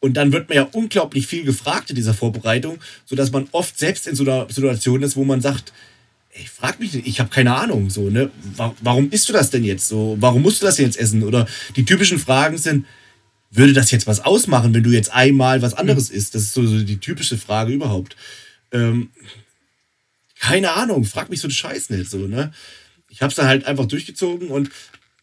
Und 0.00 0.14
dann 0.14 0.32
wird 0.32 0.48
man 0.48 0.56
ja 0.56 0.68
unglaublich 0.72 1.26
viel 1.26 1.44
gefragt 1.44 1.90
in 1.90 1.96
dieser 1.96 2.14
Vorbereitung, 2.14 2.78
sodass 3.04 3.30
man 3.30 3.48
oft 3.52 3.78
selbst 3.78 4.06
in 4.06 4.16
so 4.16 4.24
einer 4.24 4.50
Situation 4.50 5.02
ist, 5.02 5.16
wo 5.16 5.24
man 5.24 5.42
sagt, 5.42 5.72
ey, 6.32 6.46
frag 6.46 6.80
mich 6.80 6.94
ich 6.94 7.20
habe 7.20 7.30
keine 7.30 7.54
Ahnung, 7.54 7.90
so, 7.90 8.10
ne? 8.10 8.30
Warum 8.56 9.10
isst 9.10 9.28
du 9.28 9.32
das 9.32 9.50
denn 9.50 9.64
jetzt 9.64 9.88
so? 9.88 10.16
Warum 10.20 10.42
musst 10.42 10.62
du 10.62 10.66
das 10.66 10.78
jetzt 10.78 10.98
essen? 10.98 11.22
Oder 11.22 11.46
die 11.76 11.84
typischen 11.84 12.18
Fragen 12.18 12.58
sind, 12.58 12.86
würde 13.50 13.72
das 13.72 13.90
jetzt 13.90 14.06
was 14.06 14.20
ausmachen, 14.20 14.72
wenn 14.74 14.82
du 14.82 14.90
jetzt 14.90 15.12
einmal 15.12 15.60
was 15.62 15.74
anderes 15.74 16.10
mhm. 16.10 16.16
isst? 16.16 16.34
Das 16.34 16.42
ist 16.42 16.54
so, 16.54 16.66
so 16.66 16.82
die 16.82 16.98
typische 16.98 17.36
Frage 17.36 17.72
überhaupt. 17.72 18.16
Ähm, 18.72 19.10
keine 20.38 20.72
Ahnung, 20.72 21.04
frag 21.04 21.28
mich 21.30 21.40
so 21.40 21.48
den 21.48 21.54
Scheiß 21.54 21.90
nicht 21.90 22.10
so, 22.10 22.26
ne? 22.26 22.52
Ich 23.08 23.22
habe 23.22 23.30
es 23.30 23.36
dann 23.36 23.48
halt 23.48 23.64
einfach 23.64 23.86
durchgezogen 23.86 24.48
und 24.48 24.70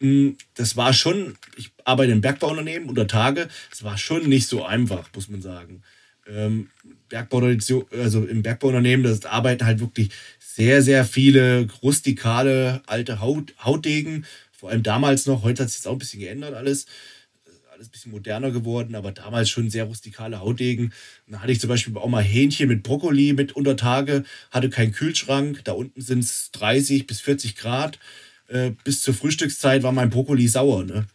hm, 0.00 0.36
das 0.54 0.76
war 0.76 0.92
schon, 0.92 1.36
ich 1.56 1.70
arbeite 1.84 2.12
im 2.12 2.20
Bergbauunternehmen 2.20 2.88
unter 2.88 3.06
Tage, 3.06 3.48
es 3.72 3.82
war 3.82 3.96
schon 3.96 4.28
nicht 4.28 4.46
so 4.46 4.64
einfach, 4.64 5.08
muss 5.14 5.28
man 5.28 5.40
sagen. 5.40 5.82
Ähm, 6.28 6.68
Bergbau, 7.08 7.40
also 7.90 8.24
im 8.24 8.42
Bergbauunternehmen, 8.42 9.04
das 9.04 9.24
arbeiten 9.24 9.64
halt 9.64 9.80
wirklich 9.80 10.10
sehr, 10.58 10.82
sehr 10.82 11.04
viele 11.04 11.68
rustikale 11.84 12.82
alte 12.86 13.20
Haut, 13.20 13.54
Hautdegen, 13.62 14.26
vor 14.50 14.70
allem 14.70 14.82
damals 14.82 15.26
noch, 15.26 15.44
heute 15.44 15.62
hat 15.62 15.70
sich 15.70 15.78
jetzt 15.78 15.86
auch 15.86 15.92
ein 15.92 16.00
bisschen 16.00 16.18
geändert 16.18 16.54
alles 16.54 16.86
alles 17.70 17.86
ein 17.86 17.92
bisschen 17.92 18.10
moderner 18.10 18.50
geworden, 18.50 18.96
aber 18.96 19.12
damals 19.12 19.50
schon 19.50 19.70
sehr 19.70 19.84
rustikale 19.84 20.40
Hautdegen. 20.40 20.86
Und 21.26 21.32
da 21.32 21.38
hatte 21.38 21.52
ich 21.52 21.60
zum 21.60 21.68
Beispiel 21.68 21.96
auch 21.96 22.08
mal 22.08 22.24
Hähnchen 22.24 22.66
mit 22.66 22.82
Brokkoli 22.82 23.34
mit 23.34 23.52
unter 23.52 23.76
Tage, 23.76 24.24
hatte 24.50 24.68
keinen 24.68 24.90
Kühlschrank. 24.90 25.60
Da 25.62 25.74
unten 25.74 26.00
sind 26.00 26.24
es 26.24 26.50
30 26.50 27.06
bis 27.06 27.20
40 27.20 27.54
Grad. 27.54 28.00
Äh, 28.48 28.72
bis 28.82 29.02
zur 29.02 29.14
Frühstückszeit 29.14 29.84
war 29.84 29.92
mein 29.92 30.10
Brokkoli 30.10 30.48
sauer. 30.48 30.82
Ne? 30.82 31.06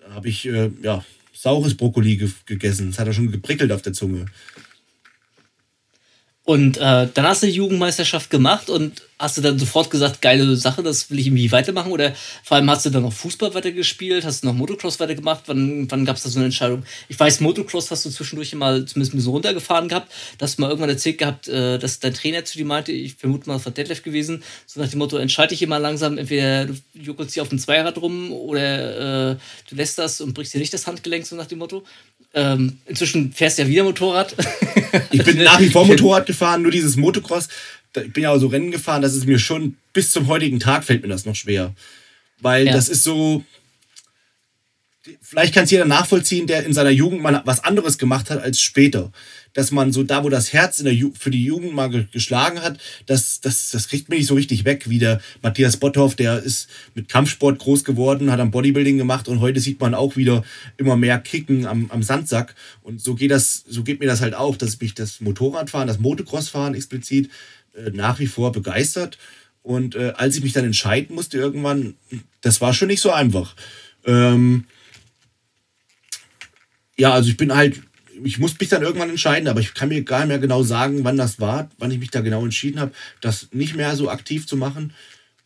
Da 0.00 0.10
habe 0.10 0.28
ich, 0.28 0.44
äh, 0.46 0.72
ja, 0.82 1.04
saures 1.32 1.76
Brokkoli 1.76 2.16
ge 2.16 2.30
gegessen. 2.46 2.90
Das 2.90 2.98
hat 2.98 3.06
er 3.06 3.12
schon 3.12 3.30
geprickelt 3.30 3.70
auf 3.70 3.82
der 3.82 3.92
Zunge. 3.92 4.26
Und 6.50 6.78
äh, 6.78 7.06
dann 7.14 7.26
hast 7.28 7.44
du 7.44 7.46
die 7.46 7.52
Jugendmeisterschaft 7.52 8.28
gemacht 8.28 8.70
und 8.70 9.02
hast 9.20 9.38
du 9.38 9.40
dann 9.40 9.56
sofort 9.56 9.88
gesagt, 9.88 10.20
geile 10.20 10.56
Sache, 10.56 10.82
das 10.82 11.08
will 11.08 11.20
ich 11.20 11.28
irgendwie 11.28 11.52
weitermachen? 11.52 11.92
Oder 11.92 12.12
vor 12.42 12.56
allem 12.56 12.68
hast 12.68 12.84
du 12.84 12.90
dann 12.90 13.04
noch 13.04 13.12
Fußball 13.12 13.54
weitergespielt, 13.54 14.24
hast 14.24 14.42
du 14.42 14.48
noch 14.48 14.54
Motocross 14.54 14.98
weitergemacht? 14.98 15.44
Wann, 15.46 15.88
wann 15.88 16.04
gab 16.04 16.16
es 16.16 16.24
da 16.24 16.28
so 16.28 16.40
eine 16.40 16.46
Entscheidung? 16.46 16.82
Ich 17.08 17.20
weiß, 17.20 17.38
Motocross 17.38 17.92
hast 17.92 18.04
du 18.04 18.10
zwischendurch 18.10 18.52
mal 18.56 18.84
zumindest 18.84 19.14
ein 19.14 19.18
bisschen 19.18 19.30
runtergefahren 19.30 19.88
gehabt. 19.88 20.10
Du 20.38 20.42
hast 20.42 20.58
mal 20.58 20.66
irgendwann 20.66 20.90
erzählt 20.90 21.18
gehabt, 21.18 21.46
äh, 21.46 21.78
dass 21.78 22.00
dein 22.00 22.14
Trainer 22.14 22.44
zu 22.44 22.58
dir 22.58 22.64
meinte, 22.64 22.90
ich 22.90 23.14
vermute 23.14 23.48
mal, 23.48 23.54
das 23.54 23.66
war 23.66 23.72
Detlef 23.72 24.02
gewesen, 24.02 24.42
so 24.66 24.80
nach 24.80 24.88
dem 24.88 24.98
Motto, 24.98 25.18
entscheide 25.18 25.50
dich 25.50 25.62
immer 25.62 25.78
langsam, 25.78 26.18
entweder 26.18 26.64
du 26.64 26.74
juckelst 26.94 27.34
hier 27.34 27.44
auf 27.44 27.48
dem 27.50 27.60
Zweirad 27.60 27.96
rum 27.98 28.32
oder 28.32 29.34
äh, 29.34 29.36
du 29.68 29.76
lässt 29.76 29.98
das 29.98 30.20
und 30.20 30.34
brichst 30.34 30.52
dir 30.52 30.58
nicht 30.58 30.74
das 30.74 30.88
Handgelenk, 30.88 31.24
so 31.28 31.36
nach 31.36 31.46
dem 31.46 31.60
Motto. 31.60 31.84
Ähm, 32.32 32.78
inzwischen 32.86 33.32
fährst 33.32 33.58
du 33.58 33.62
ja 33.62 33.68
wieder 33.68 33.84
Motorrad. 33.84 34.34
Ich 35.12 35.22
bin 35.22 35.40
nach 35.44 35.60
wie 35.60 35.68
vor 35.68 35.86
Motorrad 35.86 36.26
gefahren, 36.26 36.62
nur 36.62 36.72
dieses 36.72 36.96
Motocross. 36.96 37.48
Ich 37.96 38.12
bin 38.12 38.24
ja 38.24 38.30
auch 38.30 38.38
so 38.38 38.48
Rennen 38.48 38.72
gefahren, 38.72 39.02
das 39.02 39.14
ist 39.14 39.24
mir 39.24 39.38
schon 39.38 39.76
bis 39.92 40.10
zum 40.10 40.26
heutigen 40.26 40.58
Tag 40.58 40.82
fällt 40.82 41.02
mir 41.02 41.08
das 41.08 41.26
noch 41.26 41.36
schwer. 41.36 41.72
Weil 42.40 42.66
ja. 42.66 42.72
das 42.72 42.88
ist 42.88 43.04
so. 43.04 43.44
Vielleicht 45.22 45.54
kann 45.54 45.64
es 45.64 45.70
jeder 45.70 45.86
nachvollziehen, 45.86 46.46
der 46.46 46.64
in 46.64 46.74
seiner 46.74 46.90
Jugend 46.90 47.22
mal 47.22 47.40
was 47.46 47.64
anderes 47.64 47.96
gemacht 47.96 48.28
hat 48.28 48.42
als 48.42 48.60
später 48.60 49.10
dass 49.52 49.70
man 49.70 49.92
so 49.92 50.02
da, 50.02 50.22
wo 50.24 50.28
das 50.28 50.52
Herz 50.52 50.78
in 50.78 50.84
der 50.84 50.94
Ju 50.94 51.12
für 51.18 51.30
die 51.30 51.44
Jugend 51.44 51.74
mal 51.74 51.90
ge 51.90 52.06
geschlagen 52.10 52.60
hat, 52.60 52.78
das, 53.06 53.40
das, 53.40 53.70
das 53.70 53.88
kriegt 53.88 54.08
mir 54.08 54.16
nicht 54.16 54.26
so 54.26 54.34
richtig 54.34 54.64
weg, 54.64 54.88
wie 54.88 54.98
der 54.98 55.20
Matthias 55.42 55.76
Botthoff, 55.76 56.14
der 56.14 56.42
ist 56.42 56.68
mit 56.94 57.08
Kampfsport 57.08 57.58
groß 57.58 57.84
geworden, 57.84 58.30
hat 58.30 58.40
am 58.40 58.50
Bodybuilding 58.50 58.98
gemacht 58.98 59.28
und 59.28 59.40
heute 59.40 59.60
sieht 59.60 59.80
man 59.80 59.94
auch 59.94 60.16
wieder 60.16 60.44
immer 60.76 60.96
mehr 60.96 61.18
Kicken 61.18 61.66
am, 61.66 61.90
am 61.90 62.02
Sandsack. 62.02 62.54
Und 62.82 63.00
so 63.00 63.14
geht 63.14 63.30
das, 63.30 63.64
so 63.68 63.82
geht 63.82 64.00
mir 64.00 64.06
das 64.06 64.20
halt 64.20 64.34
auch, 64.34 64.56
dass 64.56 64.80
mich 64.80 64.94
das 64.94 65.20
Motorradfahren, 65.20 65.88
das 65.88 65.98
Motocrossfahren 65.98 66.74
explizit 66.74 67.30
äh, 67.74 67.90
nach 67.90 68.18
wie 68.18 68.26
vor 68.26 68.52
begeistert. 68.52 69.18
Und 69.62 69.94
äh, 69.94 70.12
als 70.16 70.36
ich 70.36 70.42
mich 70.42 70.52
dann 70.52 70.64
entscheiden 70.64 71.14
musste 71.14 71.38
irgendwann, 71.38 71.94
das 72.40 72.60
war 72.60 72.72
schon 72.72 72.88
nicht 72.88 73.00
so 73.00 73.10
einfach. 73.10 73.54
Ähm, 74.06 74.64
ja, 77.00 77.12
also 77.12 77.30
ich 77.30 77.36
bin 77.36 77.54
halt 77.54 77.80
ich 78.22 78.38
muss 78.38 78.58
mich 78.58 78.68
dann 78.68 78.82
irgendwann 78.82 79.10
entscheiden, 79.10 79.48
aber 79.48 79.60
ich 79.60 79.74
kann 79.74 79.88
mir 79.88 80.02
gar 80.02 80.20
nicht 80.20 80.28
mehr 80.28 80.38
genau 80.38 80.62
sagen, 80.62 81.04
wann 81.04 81.16
das 81.16 81.40
war, 81.40 81.70
wann 81.78 81.90
ich 81.90 81.98
mich 81.98 82.10
da 82.10 82.20
genau 82.20 82.44
entschieden 82.44 82.78
habe, 82.80 82.92
das 83.20 83.48
nicht 83.52 83.74
mehr 83.76 83.96
so 83.96 84.10
aktiv 84.10 84.46
zu 84.46 84.56
machen. 84.56 84.92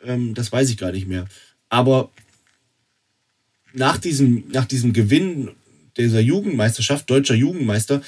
Ähm, 0.04 0.34
das 0.34 0.50
weiß 0.50 0.68
ich 0.70 0.76
gar 0.76 0.92
nicht 0.92 1.06
mehr. 1.06 1.26
Aber 1.68 2.10
nach 3.72 3.98
diesem, 3.98 4.44
nach 4.50 4.64
diesem 4.64 4.92
Gewinn 4.92 5.50
dieser 5.96 6.20
Jugendmeisterschaft, 6.20 7.08
deutscher 7.08 7.34
Jugendmeister, 7.34 8.02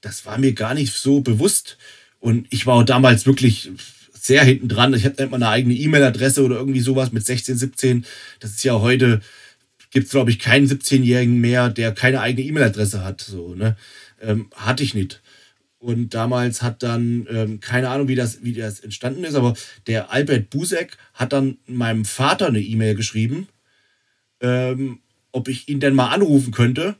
das 0.00 0.26
war 0.26 0.38
mir 0.38 0.52
gar 0.52 0.74
nicht 0.74 0.92
so 0.92 1.20
bewusst. 1.20 1.78
Und 2.20 2.46
ich 2.50 2.66
war 2.66 2.76
auch 2.76 2.84
damals 2.84 3.26
wirklich 3.26 3.70
sehr 4.12 4.44
hinten 4.44 4.68
dran. 4.68 4.94
Ich 4.94 5.04
hatte 5.04 5.22
nicht 5.22 5.30
mal 5.30 5.36
eine 5.36 5.48
eigene 5.48 5.74
E-Mail-Adresse 5.74 6.44
oder 6.44 6.56
irgendwie 6.56 6.80
sowas 6.80 7.12
mit 7.12 7.24
16, 7.24 7.56
17. 7.56 8.04
Das 8.40 8.52
ist 8.52 8.64
ja 8.64 8.80
heute, 8.80 9.20
gibt 9.92 10.06
es 10.06 10.12
glaube 10.12 10.30
ich 10.30 10.40
keinen 10.40 10.66
17-Jährigen 10.66 11.40
mehr, 11.40 11.68
der 11.68 11.92
keine 11.92 12.20
eigene 12.20 12.46
E-Mail-Adresse 12.48 13.04
hat. 13.04 13.20
So, 13.20 13.54
ne? 13.54 13.76
Ähm, 14.20 14.50
hatte 14.56 14.82
ich 14.82 14.94
nicht. 14.94 15.22
Und 15.78 16.14
damals 16.14 16.62
hat 16.62 16.82
dann, 16.82 17.26
ähm, 17.28 17.60
keine 17.60 17.88
Ahnung, 17.88 18.08
wie 18.08 18.14
das, 18.14 18.42
wie 18.44 18.52
das 18.52 18.80
entstanden 18.80 19.24
ist, 19.24 19.34
aber 19.34 19.54
der 19.86 20.12
Albert 20.12 20.48
Busek 20.50 20.96
hat 21.12 21.32
dann 21.32 21.58
meinem 21.66 22.04
Vater 22.04 22.46
eine 22.46 22.60
E-Mail 22.60 22.94
geschrieben, 22.94 23.48
ähm, 24.40 25.00
ob 25.32 25.48
ich 25.48 25.68
ihn 25.68 25.80
denn 25.80 25.94
mal 25.94 26.10
anrufen 26.10 26.52
könnte. 26.52 26.96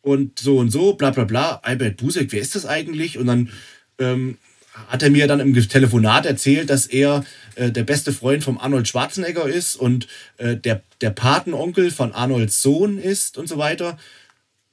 Und 0.00 0.38
so 0.38 0.58
und 0.58 0.70
so, 0.70 0.94
bla 0.94 1.10
bla 1.10 1.24
bla. 1.24 1.60
Albert 1.62 1.98
Busek, 1.98 2.32
wer 2.32 2.40
ist 2.40 2.54
das 2.54 2.66
eigentlich? 2.66 3.18
Und 3.18 3.26
dann 3.26 3.50
ähm, 3.98 4.38
hat 4.86 5.02
er 5.02 5.10
mir 5.10 5.26
dann 5.26 5.40
im 5.40 5.54
Telefonat 5.54 6.26
erzählt, 6.26 6.70
dass 6.70 6.86
er 6.86 7.24
äh, 7.56 7.70
der 7.70 7.82
beste 7.82 8.12
Freund 8.12 8.44
von 8.44 8.58
Arnold 8.58 8.88
Schwarzenegger 8.88 9.48
ist 9.48 9.76
und 9.76 10.06
äh, 10.36 10.56
der, 10.56 10.82
der 11.00 11.10
Patenonkel 11.10 11.90
von 11.90 12.12
Arnolds 12.12 12.62
Sohn 12.62 12.98
ist 12.98 13.36
und 13.36 13.48
so 13.48 13.58
weiter. 13.58 13.98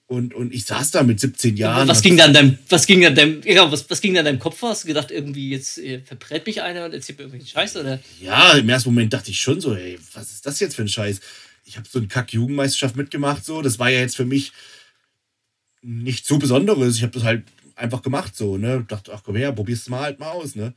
Und, 0.07 0.35
und 0.35 0.53
ich 0.53 0.65
saß 0.65 0.91
da 0.91 1.01
mit 1.01 1.19
17 1.19 1.57
Jahren. 1.57 1.87
Was 1.87 2.03
ging 2.03 2.15
dann 2.15 2.31
deinem, 2.31 2.59
was 2.69 2.85
ging 2.85 3.01
dann 3.01 3.15
deinem, 3.15 3.41
ja, 3.43 3.71
was, 3.71 3.89
was 3.89 4.01
ging 4.01 4.13
dann 4.13 4.25
deinem 4.25 4.37
Kopf 4.37 4.59
vor? 4.59 4.69
Hast 4.69 4.83
du 4.83 4.87
gedacht, 4.87 5.09
irgendwie 5.09 5.49
jetzt 5.49 5.79
äh, 5.79 5.99
verbrät 5.99 6.45
mich 6.45 6.61
einer 6.61 6.85
und 6.85 6.93
erzählt 6.93 7.17
mir 7.17 7.23
irgendwelchen 7.23 7.51
Scheiß, 7.51 7.77
oder? 7.77 7.99
Ja, 8.21 8.53
im 8.53 8.69
ersten 8.69 8.89
Moment 8.89 9.13
dachte 9.13 9.31
ich 9.31 9.39
schon 9.39 9.59
so, 9.59 9.73
ey, 9.73 9.97
was 10.13 10.31
ist 10.31 10.45
das 10.45 10.59
jetzt 10.59 10.75
für 10.75 10.83
ein 10.83 10.87
Scheiß? 10.87 11.21
Ich 11.63 11.77
habe 11.77 11.87
so 11.91 11.97
eine 11.97 12.07
Kack-Jugendmeisterschaft 12.07 12.95
mitgemacht, 12.95 13.43
so. 13.43 13.63
Das 13.63 13.79
war 13.79 13.89
ja 13.89 13.99
jetzt 13.99 14.15
für 14.15 14.25
mich 14.25 14.51
nicht 15.81 16.27
so 16.27 16.37
Besonderes. 16.37 16.97
Ich 16.97 17.01
habe 17.01 17.13
das 17.13 17.23
halt 17.23 17.43
einfach 17.75 18.01
gemacht, 18.01 18.35
so, 18.35 18.57
ne? 18.57 18.85
Dachte, 18.87 19.11
ach 19.13 19.21
komm 19.23 19.35
her, 19.35 19.51
probier's 19.51 19.89
mal 19.89 20.01
halt 20.01 20.19
mal 20.19 20.31
aus, 20.31 20.55
ne? 20.55 20.73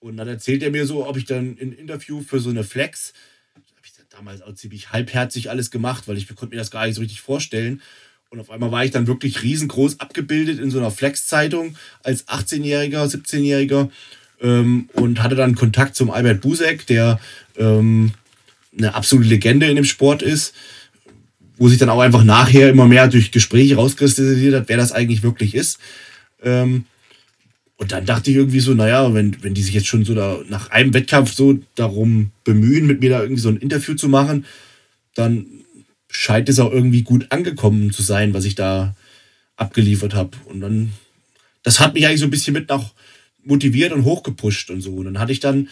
Und 0.00 0.16
dann 0.16 0.28
erzählt 0.28 0.62
er 0.62 0.70
mir 0.70 0.86
so, 0.86 1.06
ob 1.06 1.16
ich 1.16 1.24
dann 1.24 1.56
ein 1.60 1.72
Interview 1.72 2.22
für 2.22 2.40
so 2.40 2.50
eine 2.50 2.64
Flex, 2.64 3.12
habe 3.54 3.84
ich 3.84 3.92
damals 4.10 4.42
auch 4.42 4.54
ziemlich 4.54 4.92
halbherzig 4.92 5.50
alles 5.50 5.70
gemacht, 5.70 6.06
weil 6.06 6.16
ich 6.16 6.28
konnte 6.28 6.54
mir 6.54 6.60
das 6.60 6.70
gar 6.70 6.86
nicht 6.86 6.94
so 6.94 7.00
richtig 7.00 7.20
vorstellen. 7.20 7.82
Und 8.30 8.40
auf 8.40 8.50
einmal 8.50 8.70
war 8.70 8.84
ich 8.84 8.90
dann 8.90 9.06
wirklich 9.06 9.42
riesengroß 9.42 10.00
abgebildet 10.00 10.60
in 10.60 10.70
so 10.70 10.78
einer 10.78 10.90
Flex-Zeitung 10.90 11.76
als 12.02 12.28
18-Jähriger, 12.28 13.06
17-Jähriger 13.06 13.90
ähm, 14.40 14.88
und 14.92 15.22
hatte 15.22 15.34
dann 15.34 15.54
Kontakt 15.54 15.96
zum 15.96 16.10
Albert 16.10 16.42
Busek, 16.42 16.86
der 16.86 17.18
ähm, 17.56 18.12
eine 18.76 18.94
absolute 18.94 19.28
Legende 19.28 19.66
in 19.66 19.76
dem 19.76 19.84
Sport 19.84 20.22
ist, 20.22 20.54
wo 21.56 21.68
sich 21.68 21.78
dann 21.78 21.88
auch 21.88 22.00
einfach 22.00 22.22
nachher 22.22 22.68
immer 22.68 22.86
mehr 22.86 23.08
durch 23.08 23.32
Gespräche 23.32 23.76
rauskristallisiert 23.76 24.54
hat, 24.54 24.68
wer 24.68 24.76
das 24.76 24.92
eigentlich 24.92 25.22
wirklich 25.22 25.54
ist. 25.54 25.78
Ähm, 26.42 26.84
und 27.76 27.92
dann 27.92 28.06
dachte 28.06 28.30
ich 28.30 28.36
irgendwie 28.36 28.60
so, 28.60 28.74
naja, 28.74 29.14
wenn, 29.14 29.42
wenn 29.42 29.54
die 29.54 29.62
sich 29.62 29.74
jetzt 29.74 29.86
schon 29.86 30.04
so 30.04 30.14
da 30.14 30.40
nach 30.48 30.70
einem 30.70 30.92
Wettkampf 30.94 31.32
so 31.32 31.58
darum 31.76 32.32
bemühen, 32.42 32.86
mit 32.86 33.00
mir 33.00 33.10
da 33.10 33.22
irgendwie 33.22 33.40
so 33.40 33.48
ein 33.48 33.56
Interview 33.56 33.94
zu 33.94 34.08
machen, 34.08 34.44
dann 35.14 35.46
scheint 36.10 36.48
es 36.48 36.58
auch 36.58 36.72
irgendwie 36.72 37.02
gut 37.02 37.26
angekommen 37.30 37.92
zu 37.92 38.02
sein, 38.02 38.34
was 38.34 38.44
ich 38.44 38.56
da 38.56 38.96
abgeliefert 39.56 40.14
habe. 40.14 40.36
Und 40.46 40.60
dann, 40.60 40.92
das 41.62 41.78
hat 41.78 41.94
mich 41.94 42.06
eigentlich 42.06 42.20
so 42.20 42.26
ein 42.26 42.30
bisschen 42.30 42.54
mit 42.54 42.68
noch 42.68 42.94
motiviert 43.44 43.92
und 43.92 44.04
hochgepusht 44.04 44.70
und 44.70 44.80
so. 44.80 44.96
Und 44.96 45.04
dann 45.04 45.20
hatte 45.20 45.32
ich 45.32 45.40
dann 45.40 45.68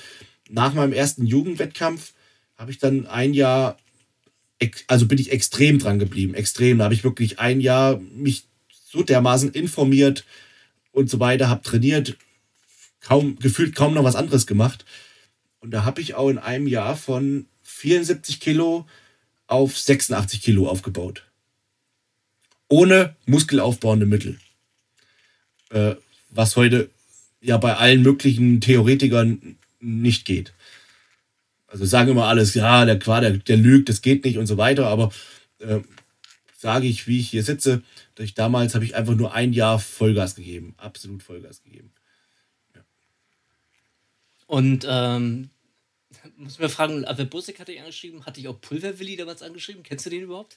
nach 0.48 0.74
meinem 0.74 0.92
ersten 0.92 1.26
Jugendwettkampf, 1.26 2.12
habe 2.56 2.70
ich 2.70 2.78
dann 2.78 3.06
ein 3.06 3.34
Jahr, 3.34 3.78
also 4.86 5.06
bin 5.06 5.18
ich 5.18 5.32
extrem 5.32 5.80
dran 5.80 5.98
geblieben, 5.98 6.34
extrem. 6.34 6.78
Da 6.78 6.84
habe 6.84 6.94
ich 6.94 7.02
wirklich 7.02 7.40
ein 7.40 7.60
Jahr 7.60 8.00
mich 8.14 8.44
so 8.70 9.02
dermaßen 9.02 9.50
informiert 9.50 10.24
und 10.96 11.10
so 11.10 11.20
weiter, 11.20 11.50
habe 11.50 11.62
trainiert, 11.62 12.16
kaum, 13.00 13.38
gefühlt 13.38 13.74
kaum 13.76 13.92
noch 13.92 14.04
was 14.04 14.16
anderes 14.16 14.46
gemacht. 14.46 14.86
Und 15.60 15.70
da 15.70 15.84
habe 15.84 16.00
ich 16.00 16.14
auch 16.14 16.30
in 16.30 16.38
einem 16.38 16.66
Jahr 16.66 16.96
von 16.96 17.46
74 17.64 18.40
Kilo 18.40 18.86
auf 19.46 19.78
86 19.78 20.40
Kilo 20.40 20.68
aufgebaut. 20.68 21.24
Ohne 22.68 23.14
muskelaufbauende 23.26 24.06
Mittel. 24.06 24.38
Äh, 25.70 25.96
was 26.30 26.56
heute 26.56 26.88
ja 27.42 27.58
bei 27.58 27.76
allen 27.76 28.02
möglichen 28.02 28.62
Theoretikern 28.62 29.58
nicht 29.80 30.24
geht. 30.24 30.54
Also 31.66 31.84
sagen 31.84 32.12
immer 32.12 32.26
alles, 32.26 32.54
ja, 32.54 32.86
der 32.86 32.98
Qua, 32.98 33.20
der, 33.20 33.56
lügt, 33.56 33.90
das 33.90 34.00
geht 34.00 34.24
nicht 34.24 34.38
und 34.38 34.46
so 34.46 34.56
weiter, 34.56 34.86
aber 34.86 35.12
äh, 35.58 35.80
sage 36.56 36.86
ich, 36.86 37.06
wie 37.06 37.20
ich 37.20 37.28
hier 37.28 37.42
sitze, 37.44 37.82
ich 38.24 38.34
damals 38.34 38.74
habe 38.74 38.84
ich 38.84 38.94
einfach 38.94 39.14
nur 39.14 39.32
ein 39.34 39.52
Jahr 39.52 39.78
Vollgas 39.78 40.34
gegeben, 40.34 40.74
absolut 40.78 41.22
Vollgas 41.22 41.62
gegeben. 41.62 41.92
Ja. 42.74 42.82
Und 44.46 44.86
ähm, 44.88 45.50
muss 46.36 46.58
mir 46.58 46.68
fragen, 46.68 47.04
Albert 47.04 47.30
Busek 47.30 47.58
hatte 47.58 47.72
ich 47.72 47.80
angeschrieben, 47.80 48.24
hatte 48.26 48.40
ich 48.40 48.48
auch 48.48 48.60
Pulverwilli 48.60 49.16
damals 49.16 49.42
angeschrieben? 49.42 49.82
Kennst 49.82 50.06
du 50.06 50.10
den 50.10 50.22
überhaupt? 50.22 50.56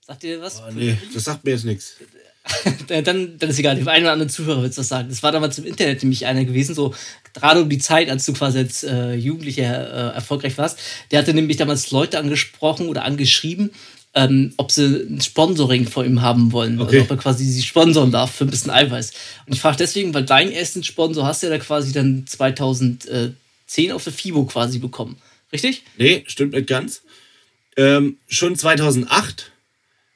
Sagt 0.00 0.22
dir 0.22 0.40
was? 0.40 0.60
Oh, 0.60 0.70
nee, 0.72 0.96
das 1.12 1.24
sagt 1.24 1.44
mir 1.44 1.50
jetzt 1.50 1.64
nichts. 1.64 1.96
dann, 2.86 3.04
dann 3.38 3.50
ist 3.50 3.58
egal, 3.58 3.74
dem 3.74 3.88
einen 3.88 4.04
oder 4.04 4.12
anderen 4.12 4.30
Zuhörer 4.30 4.62
wird 4.62 4.70
es 4.70 4.76
das 4.76 4.86
sagen. 4.86 5.08
Das 5.08 5.24
war 5.24 5.32
damals 5.32 5.58
im 5.58 5.66
Internet 5.66 6.00
nämlich 6.04 6.26
einer 6.26 6.44
gewesen, 6.44 6.76
so 6.76 6.94
gerade 7.34 7.60
um 7.60 7.68
die 7.68 7.78
Zeit, 7.78 8.08
als 8.08 8.24
du 8.24 8.32
quasi 8.32 8.58
als 8.58 8.84
äh, 8.84 9.14
Jugendlicher 9.14 9.64
äh, 9.64 10.14
erfolgreich 10.14 10.56
warst. 10.58 10.78
Der 11.10 11.18
hatte 11.18 11.34
nämlich 11.34 11.56
damals 11.56 11.90
Leute 11.90 12.20
angesprochen 12.20 12.88
oder 12.88 13.02
angeschrieben, 13.02 13.72
ähm, 14.16 14.52
ob 14.56 14.72
sie 14.72 15.06
ein 15.08 15.20
Sponsoring 15.20 15.86
von 15.86 16.04
ihm 16.04 16.22
haben 16.22 16.50
wollen. 16.50 16.80
Okay. 16.80 16.96
Also 16.96 17.04
ob 17.04 17.10
er 17.10 17.16
quasi 17.18 17.44
sie 17.44 17.62
sponsoren 17.62 18.10
darf 18.10 18.34
für 18.34 18.44
ein 18.44 18.50
bisschen 18.50 18.72
Eiweiß. 18.72 19.12
Und 19.46 19.52
ich 19.52 19.60
frage 19.60 19.76
deswegen, 19.76 20.12
weil 20.12 20.24
deinen 20.24 20.50
ersten 20.50 20.82
Sponsor 20.82 21.24
hast 21.24 21.42
du 21.42 21.46
ja 21.46 21.52
da 21.52 21.58
quasi 21.62 21.92
dann 21.92 22.26
2000. 22.26 23.06
Äh, 23.06 23.30
10 23.66 23.92
auf 23.92 24.04
der 24.04 24.12
FIBO 24.12 24.44
quasi 24.44 24.78
bekommen. 24.78 25.16
Richtig? 25.52 25.82
Nee, 25.96 26.24
stimmt 26.26 26.54
nicht 26.54 26.68
ganz. 26.68 27.02
Ähm, 27.76 28.18
schon 28.28 28.56
2008 28.56 29.52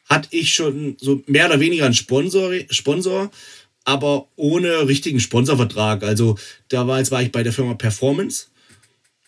hatte 0.08 0.28
ich 0.30 0.54
schon 0.54 0.96
so 0.98 1.22
mehr 1.26 1.46
oder 1.46 1.60
weniger 1.60 1.84
einen 1.84 1.94
Sponsor, 1.94 2.52
Sponsor 2.70 3.30
aber 3.84 4.28
ohne 4.36 4.88
richtigen 4.88 5.20
Sponsorvertrag. 5.20 6.02
Also 6.02 6.38
damals 6.68 7.10
war 7.10 7.22
ich 7.22 7.32
bei 7.32 7.42
der 7.42 7.52
Firma 7.52 7.74
Performance 7.74 8.46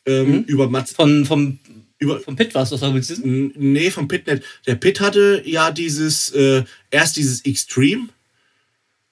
ähm, 0.06 0.30
mhm. 0.30 0.44
über 0.44 0.68
Mats 0.68 0.92
von 0.92 1.24
vom 1.24 1.58
Über, 2.02 2.20
Vom 2.20 2.36
Pit 2.36 2.54
war 2.54 2.62
es, 2.64 2.72
was 2.72 2.80
war 2.80 2.90
mit 2.92 3.08
N- 3.10 3.52
Nee, 3.56 3.90
vom 3.90 4.08
Pit 4.08 4.26
nicht. 4.26 4.42
Der 4.66 4.74
Pit 4.74 5.00
hatte 5.00 5.42
ja 5.44 5.70
dieses, 5.70 6.30
äh, 6.30 6.64
erst 6.90 7.16
dieses 7.16 7.44
Extreme 7.44 8.08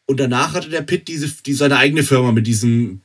und 0.07 0.19
danach 0.19 0.55
hatte 0.55 0.69
der 0.71 0.83
Pit 0.83 1.07
diese, 1.09 1.31
die, 1.47 1.53
seine 1.55 1.77
eigene 1.77 2.03
Firma 2.03 2.33
mit 2.33 2.47
diesem 2.47 3.01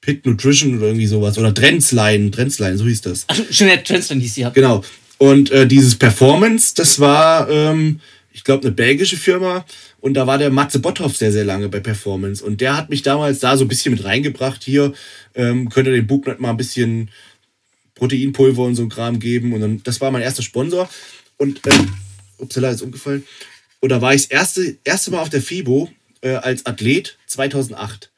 Pit 0.00 0.26
Nutrition 0.26 0.76
oder 0.78 0.88
irgendwie 0.88 1.06
sowas. 1.06 1.38
Oder 1.38 1.54
Trendsline, 1.54 2.30
Trendsline, 2.30 2.76
so 2.76 2.84
hieß 2.84 3.02
das. 3.02 3.24
Ach, 3.28 3.38
Jeanette 3.50 3.84
Transland 3.84 4.20
hieß 4.20 4.34
die 4.34 4.40
ja. 4.42 4.50
Genau. 4.50 4.82
Und 5.18 5.50
äh, 5.52 5.66
dieses 5.66 5.96
Performance, 5.96 6.74
das 6.74 6.98
war, 6.98 7.48
ähm, 7.48 8.00
ich 8.32 8.42
glaube, 8.42 8.64
eine 8.64 8.72
belgische 8.72 9.16
Firma. 9.16 9.64
Und 10.00 10.14
da 10.14 10.26
war 10.26 10.36
der 10.36 10.50
Matze 10.50 10.80
Botthoff 10.80 11.16
sehr, 11.16 11.32
sehr 11.32 11.44
lange 11.44 11.68
bei 11.70 11.80
Performance. 11.80 12.44
Und 12.44 12.60
der 12.60 12.76
hat 12.76 12.90
mich 12.90 13.00
damals 13.02 13.38
da 13.38 13.56
so 13.56 13.64
ein 13.64 13.68
bisschen 13.68 13.94
mit 13.94 14.04
reingebracht. 14.04 14.62
Hier 14.64 14.92
ähm, 15.34 15.70
könnt 15.70 15.86
ihr 15.86 15.94
dem 15.94 16.06
Bugnut 16.06 16.40
mal 16.40 16.50
ein 16.50 16.56
bisschen 16.58 17.08
Proteinpulver 17.94 18.62
und 18.62 18.74
so 18.74 18.82
ein 18.82 18.88
Kram 18.88 19.18
geben. 19.20 19.52
Und 19.52 19.60
dann, 19.60 19.82
das 19.82 20.00
war 20.00 20.10
mein 20.10 20.22
erster 20.22 20.42
Sponsor. 20.42 20.88
Und, 21.36 21.60
ähm, 21.66 21.94
upsala, 22.38 22.70
ist 22.70 22.82
umgefallen. 22.82 23.24
Und 23.80 23.90
da 23.90 24.00
war 24.00 24.14
ich 24.14 24.22
das 24.22 24.30
erste, 24.30 24.76
erste 24.84 25.10
Mal 25.10 25.20
auf 25.20 25.30
der 25.30 25.42
FIBO 25.42 25.90
äh, 26.22 26.34
als 26.34 26.66
Athlet 26.66 27.18
2008. 27.26 28.10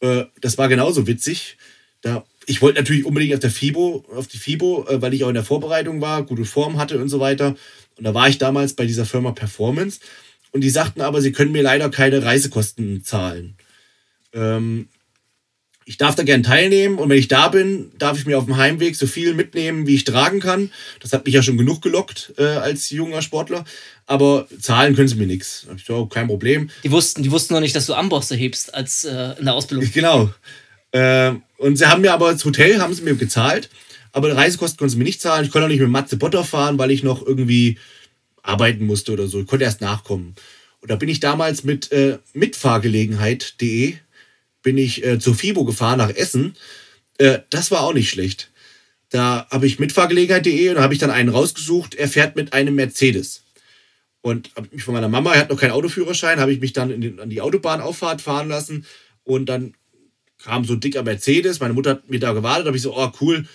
Äh, 0.00 0.24
das 0.40 0.58
war 0.58 0.68
genauso 0.68 1.06
witzig. 1.06 1.56
Da, 2.00 2.24
ich 2.46 2.62
wollte 2.62 2.80
natürlich 2.80 3.04
unbedingt 3.04 3.34
auf 3.34 3.40
der 3.40 3.50
FIBO, 3.50 4.04
auf 4.14 4.26
die 4.26 4.38
FIBO, 4.38 4.86
äh, 4.88 5.02
weil 5.02 5.14
ich 5.14 5.24
auch 5.24 5.28
in 5.28 5.34
der 5.34 5.44
Vorbereitung 5.44 6.00
war, 6.00 6.22
gute 6.24 6.44
Form 6.44 6.78
hatte 6.78 7.00
und 7.00 7.08
so 7.08 7.20
weiter. 7.20 7.56
Und 7.96 8.04
da 8.04 8.14
war 8.14 8.28
ich 8.28 8.38
damals 8.38 8.74
bei 8.74 8.86
dieser 8.86 9.06
Firma 9.06 9.32
Performance. 9.32 10.00
Und 10.52 10.62
die 10.62 10.70
sagten 10.70 11.00
aber, 11.00 11.20
sie 11.20 11.32
können 11.32 11.52
mir 11.52 11.62
leider 11.62 11.90
keine 11.90 12.22
Reisekosten 12.22 13.04
zahlen. 13.04 13.56
Ähm, 14.32 14.88
ich 15.86 15.98
darf 15.98 16.14
da 16.14 16.22
gern 16.22 16.42
teilnehmen 16.42 16.98
und 16.98 17.10
wenn 17.10 17.18
ich 17.18 17.28
da 17.28 17.48
bin, 17.48 17.90
darf 17.98 18.18
ich 18.18 18.24
mir 18.24 18.38
auf 18.38 18.46
dem 18.46 18.56
Heimweg 18.56 18.96
so 18.96 19.06
viel 19.06 19.34
mitnehmen, 19.34 19.86
wie 19.86 19.94
ich 19.94 20.04
tragen 20.04 20.40
kann. 20.40 20.70
Das 21.00 21.12
hat 21.12 21.26
mich 21.26 21.34
ja 21.34 21.42
schon 21.42 21.58
genug 21.58 21.82
gelockt 21.82 22.32
äh, 22.38 22.44
als 22.44 22.88
junger 22.90 23.20
Sportler. 23.20 23.64
Aber 24.06 24.46
zahlen 24.60 24.94
können 24.94 25.08
sie 25.08 25.16
mir 25.16 25.26
nichts. 25.26 25.66
Ich 25.76 25.84
so, 25.84 26.06
kein 26.06 26.26
Problem. 26.26 26.70
Die 26.84 26.90
wussten, 26.90 27.22
die 27.22 27.30
wussten 27.30 27.54
noch 27.54 27.60
nicht, 27.60 27.76
dass 27.76 27.86
du 27.86 27.94
Ambosse 27.94 28.34
hebst 28.34 28.74
als 28.74 29.04
äh, 29.04 29.34
in 29.38 29.44
der 29.44 29.54
Ausbildung. 29.54 29.88
Genau. 29.94 30.30
Äh, 30.92 31.34
und 31.58 31.76
sie 31.76 31.86
haben 31.86 32.02
mir 32.02 32.12
aber 32.12 32.32
das 32.32 32.44
Hotel 32.44 32.80
haben 32.80 32.94
sie 32.94 33.02
mir 33.02 33.14
gezahlt, 33.14 33.68
aber 34.12 34.28
die 34.28 34.34
Reisekosten 34.34 34.78
konnten 34.78 34.92
sie 34.92 34.98
mir 34.98 35.04
nicht 35.04 35.20
zahlen. 35.20 35.44
Ich 35.44 35.50
konnte 35.50 35.66
auch 35.66 35.70
nicht 35.70 35.80
mit 35.80 35.88
Matze 35.88 36.16
Botter 36.16 36.44
fahren, 36.44 36.78
weil 36.78 36.90
ich 36.90 37.02
noch 37.02 37.24
irgendwie 37.26 37.78
arbeiten 38.42 38.86
musste 38.86 39.12
oder 39.12 39.26
so. 39.26 39.40
Ich 39.40 39.46
konnte 39.46 39.64
erst 39.64 39.80
nachkommen. 39.80 40.34
Und 40.80 40.90
da 40.90 40.96
bin 40.96 41.08
ich 41.08 41.20
damals 41.20 41.64
mit 41.64 41.92
äh, 41.92 42.18
mitfahrgelegenheit.de 42.32 43.94
bin 44.64 44.76
ich 44.76 45.04
äh, 45.04 45.20
zur 45.20 45.36
FIBO 45.36 45.64
gefahren 45.64 45.98
nach 45.98 46.10
Essen. 46.10 46.56
Äh, 47.18 47.40
das 47.50 47.70
war 47.70 47.82
auch 47.82 47.94
nicht 47.94 48.10
schlecht. 48.10 48.50
Da 49.10 49.46
habe 49.50 49.68
ich 49.68 49.78
mitfahrgelegenheit.de 49.78 50.70
und 50.70 50.78
habe 50.80 50.92
ich 50.92 50.98
dann 50.98 51.10
einen 51.10 51.28
rausgesucht. 51.28 51.94
Er 51.94 52.08
fährt 52.08 52.34
mit 52.34 52.52
einem 52.52 52.74
Mercedes. 52.74 53.44
Und 54.22 54.50
habe 54.56 54.68
mich 54.72 54.82
von 54.82 54.94
meiner 54.94 55.08
Mama, 55.08 55.34
er 55.34 55.42
hat 55.42 55.50
noch 55.50 55.60
keinen 55.60 55.72
Autoführerschein, 55.72 56.40
habe 56.40 56.52
ich 56.52 56.58
mich 56.58 56.72
dann 56.72 57.00
den, 57.00 57.20
an 57.20 57.30
die 57.30 57.42
Autobahnauffahrt 57.42 58.22
fahren 58.22 58.48
lassen. 58.48 58.86
Und 59.22 59.46
dann 59.46 59.74
kam 60.42 60.64
so 60.64 60.72
ein 60.72 60.80
dicker 60.80 61.02
Mercedes. 61.02 61.60
Meine 61.60 61.74
Mutter 61.74 61.90
hat 61.90 62.10
mir 62.10 62.18
da 62.18 62.32
gewartet. 62.32 62.64
Da 62.64 62.68
habe 62.68 62.76
ich 62.76 62.82
so, 62.82 62.96
oh 62.96 63.12
cool, 63.20 63.46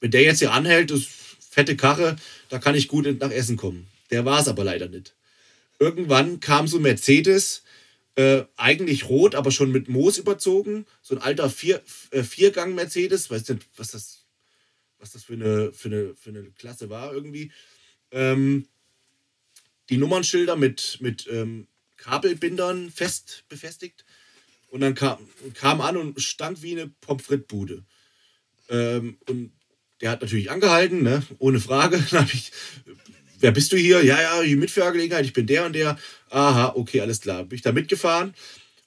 wenn 0.00 0.10
der 0.10 0.22
jetzt 0.22 0.40
hier 0.40 0.52
anhält, 0.52 0.90
das 0.90 1.04
fette 1.48 1.76
Karre, 1.76 2.16
da 2.50 2.58
kann 2.58 2.74
ich 2.74 2.88
gut 2.88 3.06
nach 3.20 3.30
Essen 3.30 3.56
kommen. 3.56 3.86
Der 4.10 4.24
war 4.24 4.40
es 4.40 4.48
aber 4.48 4.64
leider 4.64 4.88
nicht. 4.88 5.14
Irgendwann 5.78 6.40
kam 6.40 6.68
so 6.68 6.76
ein 6.76 6.82
Mercedes, 6.82 7.62
äh, 8.16 8.44
eigentlich 8.56 9.08
rot, 9.08 9.34
aber 9.34 9.50
schon 9.50 9.70
mit 9.70 9.88
Moos 9.88 10.18
überzogen. 10.18 10.86
So 11.02 11.14
ein 11.14 11.22
alter 11.22 11.50
Vier, 11.50 11.82
äh, 12.10 12.22
Viergang-Mercedes. 12.22 13.30
Weiß 13.30 13.48
nicht, 13.50 13.68
was 13.76 13.92
das, 13.92 14.26
was 14.98 15.12
das 15.12 15.24
für, 15.24 15.34
eine, 15.34 15.72
für, 15.72 15.88
eine, 15.88 16.14
für 16.14 16.30
eine 16.30 16.50
Klasse 16.52 16.90
war 16.90 17.12
irgendwie. 17.12 17.52
Ähm, 18.10 18.66
die 19.90 19.98
Nummernschilder 19.98 20.56
mit, 20.56 20.98
mit 21.00 21.28
ähm, 21.30 21.68
Kabelbindern 21.96 22.90
fest 22.90 23.44
befestigt. 23.48 24.04
Und 24.68 24.80
dann 24.80 24.94
kam, 24.94 25.18
kam 25.54 25.80
an 25.80 25.96
und 25.96 26.20
stank 26.20 26.62
wie 26.62 26.72
eine 26.72 26.88
Pommes 26.88 27.24
frites-Bude. 27.24 27.84
Ähm, 28.68 29.18
und 29.28 29.52
der 30.00 30.10
hat 30.10 30.22
natürlich 30.22 30.50
angehalten, 30.50 31.02
ne? 31.02 31.22
ohne 31.38 31.60
Frage. 31.60 31.98
Dann 32.10 32.20
habe 32.20 32.32
ich, 32.32 32.52
wer 33.46 33.52
bist 33.52 33.70
du 33.70 33.76
hier? 33.76 34.04
Ja, 34.04 34.20
ja, 34.20 34.42
hier 34.42 34.56
Mitfahrgelegenheit, 34.56 35.24
ich 35.24 35.32
bin 35.32 35.46
der 35.46 35.66
und 35.66 35.72
der. 35.72 35.96
Aha, 36.30 36.72
okay, 36.74 37.00
alles 37.00 37.20
klar. 37.20 37.44
Bin 37.44 37.54
ich 37.54 37.62
da 37.62 37.70
mitgefahren. 37.70 38.34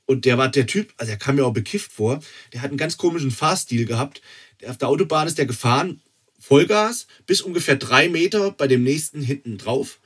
Und 0.06 0.26
der 0.26 0.38
war 0.38 0.50
der 0.50 0.68
Typ, 0.68 0.92
also 0.98 1.10
der 1.10 1.18
kam 1.18 1.38
mir 1.38 1.46
auch 1.46 1.54
bekifft 1.54 1.94
vor, 1.94 2.20
der 2.52 2.62
hat 2.62 2.70
einen 2.70 2.78
ganz 2.78 2.98
komischen 2.98 3.32
Fahrstil 3.32 3.86
gehabt. 3.86 4.22
Der, 4.60 4.72
auf 4.72 4.78
der 4.78 4.90
Autobahn 4.90 5.28
ist 5.28 5.38
der 5.38 5.46
gefahren, 5.46 6.02
Vollgas, 6.38 7.08
bis 7.26 7.42
ungefähr 7.42 7.78
drei 7.78 8.10
Meter 8.10 8.52
bei 8.52 8.68
dem 8.68 8.84
nächsten 8.84 9.22
hinten 9.22 9.58
drauf 9.58 10.00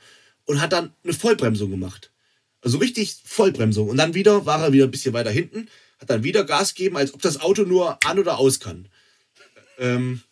und 0.44 0.60
hat 0.60 0.72
dann 0.72 0.92
eine 1.02 1.14
Vollbremsung 1.14 1.70
gemacht. 1.70 2.12
Also 2.60 2.78
richtig 2.78 3.16
Vollbremsung. 3.24 3.88
Und 3.88 3.96
dann 3.96 4.14
wieder 4.14 4.46
war 4.46 4.62
er 4.62 4.72
wieder 4.72 4.84
ein 4.84 4.92
bisschen 4.92 5.14
weiter 5.14 5.32
hinten, 5.32 5.68
hat 5.98 6.10
dann 6.10 6.22
wieder 6.22 6.44
Gas 6.44 6.74
gegeben, 6.74 6.96
als 6.96 7.12
ob 7.12 7.22
das 7.22 7.40
Auto 7.40 7.64
nur 7.64 7.98
an 8.06 8.20
oder 8.20 8.38
aus 8.38 8.60
kann. 8.60 8.86
Ähm, 9.80 10.22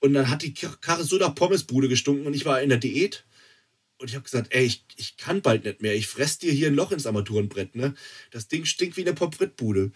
und 0.00 0.14
dann 0.14 0.30
hat 0.30 0.42
die 0.42 0.54
Karre 0.54 1.04
so 1.04 1.16
nach 1.16 1.34
Pommesbude 1.34 1.88
gestunken 1.88 2.26
und 2.26 2.34
ich 2.34 2.44
war 2.44 2.60
in 2.62 2.68
der 2.68 2.78
Diät. 2.78 3.24
Und 4.00 4.08
ich 4.08 4.14
habe 4.14 4.22
gesagt, 4.22 4.54
ey, 4.54 4.64
ich, 4.64 4.84
ich 4.94 5.16
kann 5.16 5.42
bald 5.42 5.64
nicht 5.64 5.82
mehr. 5.82 5.92
Ich 5.92 6.06
fress 6.06 6.38
dir 6.38 6.52
hier 6.52 6.68
ein 6.68 6.76
Loch 6.76 6.92
ins 6.92 7.04
Armaturenbrett. 7.04 7.74
Ne? 7.74 7.94
Das 8.30 8.46
Ding 8.46 8.64
stinkt 8.64 8.96
wie 8.96 9.00
eine 9.00 9.12
Pommes 9.12 9.36
frites-Bude. 9.36 9.90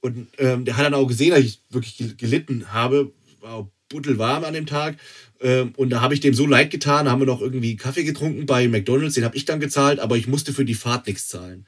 Und 0.00 0.28
ähm, 0.36 0.66
der 0.66 0.76
hat 0.76 0.84
dann 0.84 0.92
auch 0.92 1.06
gesehen, 1.06 1.30
dass 1.30 1.40
ich 1.40 1.62
wirklich 1.70 1.96
gel- 1.96 2.14
gelitten 2.14 2.74
habe. 2.74 3.10
War 3.40 3.54
auch 3.54 3.70
buttelwarm 3.88 4.44
an 4.44 4.52
dem 4.52 4.66
Tag. 4.66 4.98
Ähm, 5.40 5.72
und 5.78 5.88
da 5.88 6.02
habe 6.02 6.12
ich 6.12 6.20
dem 6.20 6.34
so 6.34 6.46
leid 6.46 6.70
getan. 6.70 7.08
Haben 7.08 7.22
wir 7.22 7.26
noch 7.26 7.40
irgendwie 7.40 7.76
Kaffee 7.76 8.04
getrunken 8.04 8.44
bei 8.44 8.68
McDonalds. 8.68 9.14
Den 9.14 9.24
habe 9.24 9.36
ich 9.38 9.46
dann 9.46 9.60
gezahlt, 9.60 9.98
aber 9.98 10.18
ich 10.18 10.26
musste 10.26 10.52
für 10.52 10.66
die 10.66 10.74
Fahrt 10.74 11.06
nichts 11.06 11.28
zahlen. 11.28 11.66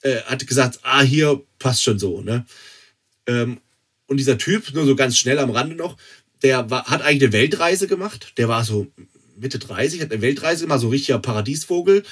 Äh, 0.00 0.22
hat 0.22 0.46
gesagt, 0.46 0.78
ah, 0.84 1.02
hier 1.02 1.44
passt 1.58 1.82
schon 1.82 1.98
so. 1.98 2.22
Ne? 2.22 2.46
Ähm, 3.26 3.60
und 4.06 4.16
dieser 4.16 4.38
Typ, 4.38 4.72
nur 4.72 4.86
so 4.86 4.96
ganz 4.96 5.18
schnell 5.18 5.38
am 5.38 5.50
Rande 5.50 5.76
noch, 5.76 5.98
der 6.42 6.70
war, 6.70 6.84
hat 6.84 7.02
eigentlich 7.02 7.22
eine 7.22 7.32
Weltreise 7.32 7.86
gemacht. 7.86 8.32
Der 8.36 8.48
war 8.48 8.64
so 8.64 8.86
Mitte 9.36 9.58
30, 9.58 10.00
hat 10.00 10.12
eine 10.12 10.22
Weltreise 10.22 10.64
gemacht, 10.64 10.80
so 10.80 10.88
richtiger 10.88 11.18
Paradiesvogel. 11.18 12.02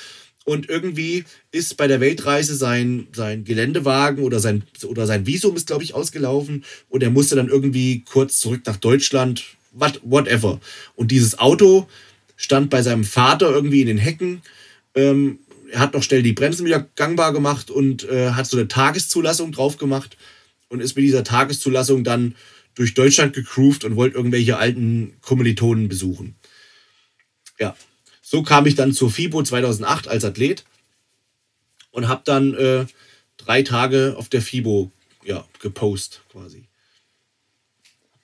Und 0.44 0.68
irgendwie 0.68 1.24
ist 1.52 1.76
bei 1.76 1.86
der 1.86 2.00
Weltreise 2.00 2.54
sein, 2.54 3.08
sein 3.12 3.44
Geländewagen 3.44 4.24
oder 4.24 4.40
sein, 4.40 4.62
oder 4.86 5.06
sein 5.06 5.26
Visum 5.26 5.56
ist, 5.56 5.66
glaube 5.66 5.84
ich, 5.84 5.94
ausgelaufen. 5.94 6.64
Und 6.88 7.02
er 7.02 7.10
musste 7.10 7.36
dann 7.36 7.48
irgendwie 7.48 8.02
kurz 8.10 8.38
zurück 8.38 8.62
nach 8.64 8.76
Deutschland, 8.76 9.44
what, 9.72 10.00
whatever. 10.04 10.58
Und 10.94 11.10
dieses 11.10 11.38
Auto 11.38 11.86
stand 12.36 12.70
bei 12.70 12.80
seinem 12.80 13.04
Vater 13.04 13.50
irgendwie 13.50 13.82
in 13.82 13.88
den 13.88 13.98
Hecken. 13.98 14.40
Ähm, 14.94 15.40
er 15.70 15.80
hat 15.80 15.92
noch 15.92 16.02
schnell 16.02 16.22
die 16.22 16.32
Bremsen 16.32 16.64
wieder 16.64 16.88
gangbar 16.96 17.34
gemacht 17.34 17.70
und 17.70 18.08
äh, 18.08 18.30
hat 18.30 18.46
so 18.46 18.56
eine 18.56 18.68
Tageszulassung 18.68 19.52
drauf 19.52 19.76
gemacht 19.76 20.16
und 20.68 20.80
ist 20.80 20.96
mit 20.96 21.04
dieser 21.04 21.24
Tageszulassung 21.24 22.04
dann 22.04 22.34
durch 22.78 22.94
Deutschland 22.94 23.34
gecruised 23.34 23.84
und 23.84 23.96
wollte 23.96 24.16
irgendwelche 24.16 24.56
alten 24.56 25.16
Kommilitonen 25.20 25.88
besuchen. 25.88 26.36
Ja, 27.58 27.76
so 28.22 28.44
kam 28.44 28.66
ich 28.66 28.76
dann 28.76 28.92
zur 28.92 29.10
FIBO 29.10 29.42
2008 29.42 30.06
als 30.06 30.24
Athlet 30.24 30.64
und 31.90 32.06
habe 32.06 32.22
dann 32.24 32.54
äh, 32.54 32.86
drei 33.36 33.62
Tage 33.62 34.14
auf 34.16 34.28
der 34.28 34.42
FIBO 34.42 34.92
ja, 35.24 35.44
gepostet 35.58 36.20
quasi. 36.30 36.68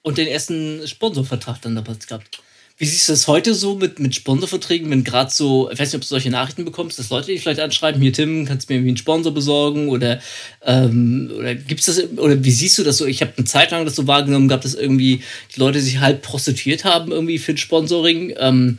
Und 0.02 0.18
den 0.18 0.28
ersten 0.28 0.86
Sponsorvertrag 0.86 1.60
dann 1.60 1.74
damals 1.74 2.06
gehabt. 2.06 2.40
Wie 2.76 2.86
siehst 2.86 3.06
du 3.08 3.12
das 3.12 3.28
heute 3.28 3.54
so 3.54 3.76
mit, 3.76 4.00
mit 4.00 4.16
Sponsorverträgen, 4.16 4.90
wenn 4.90 5.04
gerade 5.04 5.30
so, 5.30 5.70
ich 5.70 5.78
weiß 5.78 5.88
nicht, 5.88 5.94
ob 5.94 6.00
du 6.00 6.08
solche 6.08 6.30
Nachrichten 6.30 6.64
bekommst, 6.64 6.98
dass 6.98 7.08
Leute 7.08 7.28
dich 7.28 7.40
vielleicht 7.40 7.60
anschreiben, 7.60 8.02
hier 8.02 8.12
Tim, 8.12 8.46
kannst 8.46 8.68
du 8.68 8.72
mir 8.72 8.78
irgendwie 8.78 8.90
einen 8.90 8.96
Sponsor 8.96 9.32
besorgen 9.32 9.88
oder, 9.90 10.20
ähm, 10.62 11.30
oder 11.38 11.54
gibt's 11.54 11.86
das, 11.86 12.02
oder 12.16 12.42
wie 12.42 12.50
siehst 12.50 12.76
du 12.76 12.82
das 12.82 12.96
so? 12.96 13.06
Ich 13.06 13.20
habe 13.20 13.32
eine 13.36 13.46
Zeit 13.46 13.70
lang 13.70 13.84
das 13.84 13.94
so 13.94 14.08
wahrgenommen 14.08 14.48
gehabt, 14.48 14.64
dass 14.64 14.74
irgendwie 14.74 15.22
die 15.54 15.60
Leute 15.60 15.80
sich 15.80 16.00
halb 16.00 16.22
prostituiert 16.22 16.84
haben 16.84 17.12
irgendwie 17.12 17.38
für 17.38 17.52
ein 17.52 17.58
Sponsoring. 17.58 18.34
Ähm, 18.38 18.78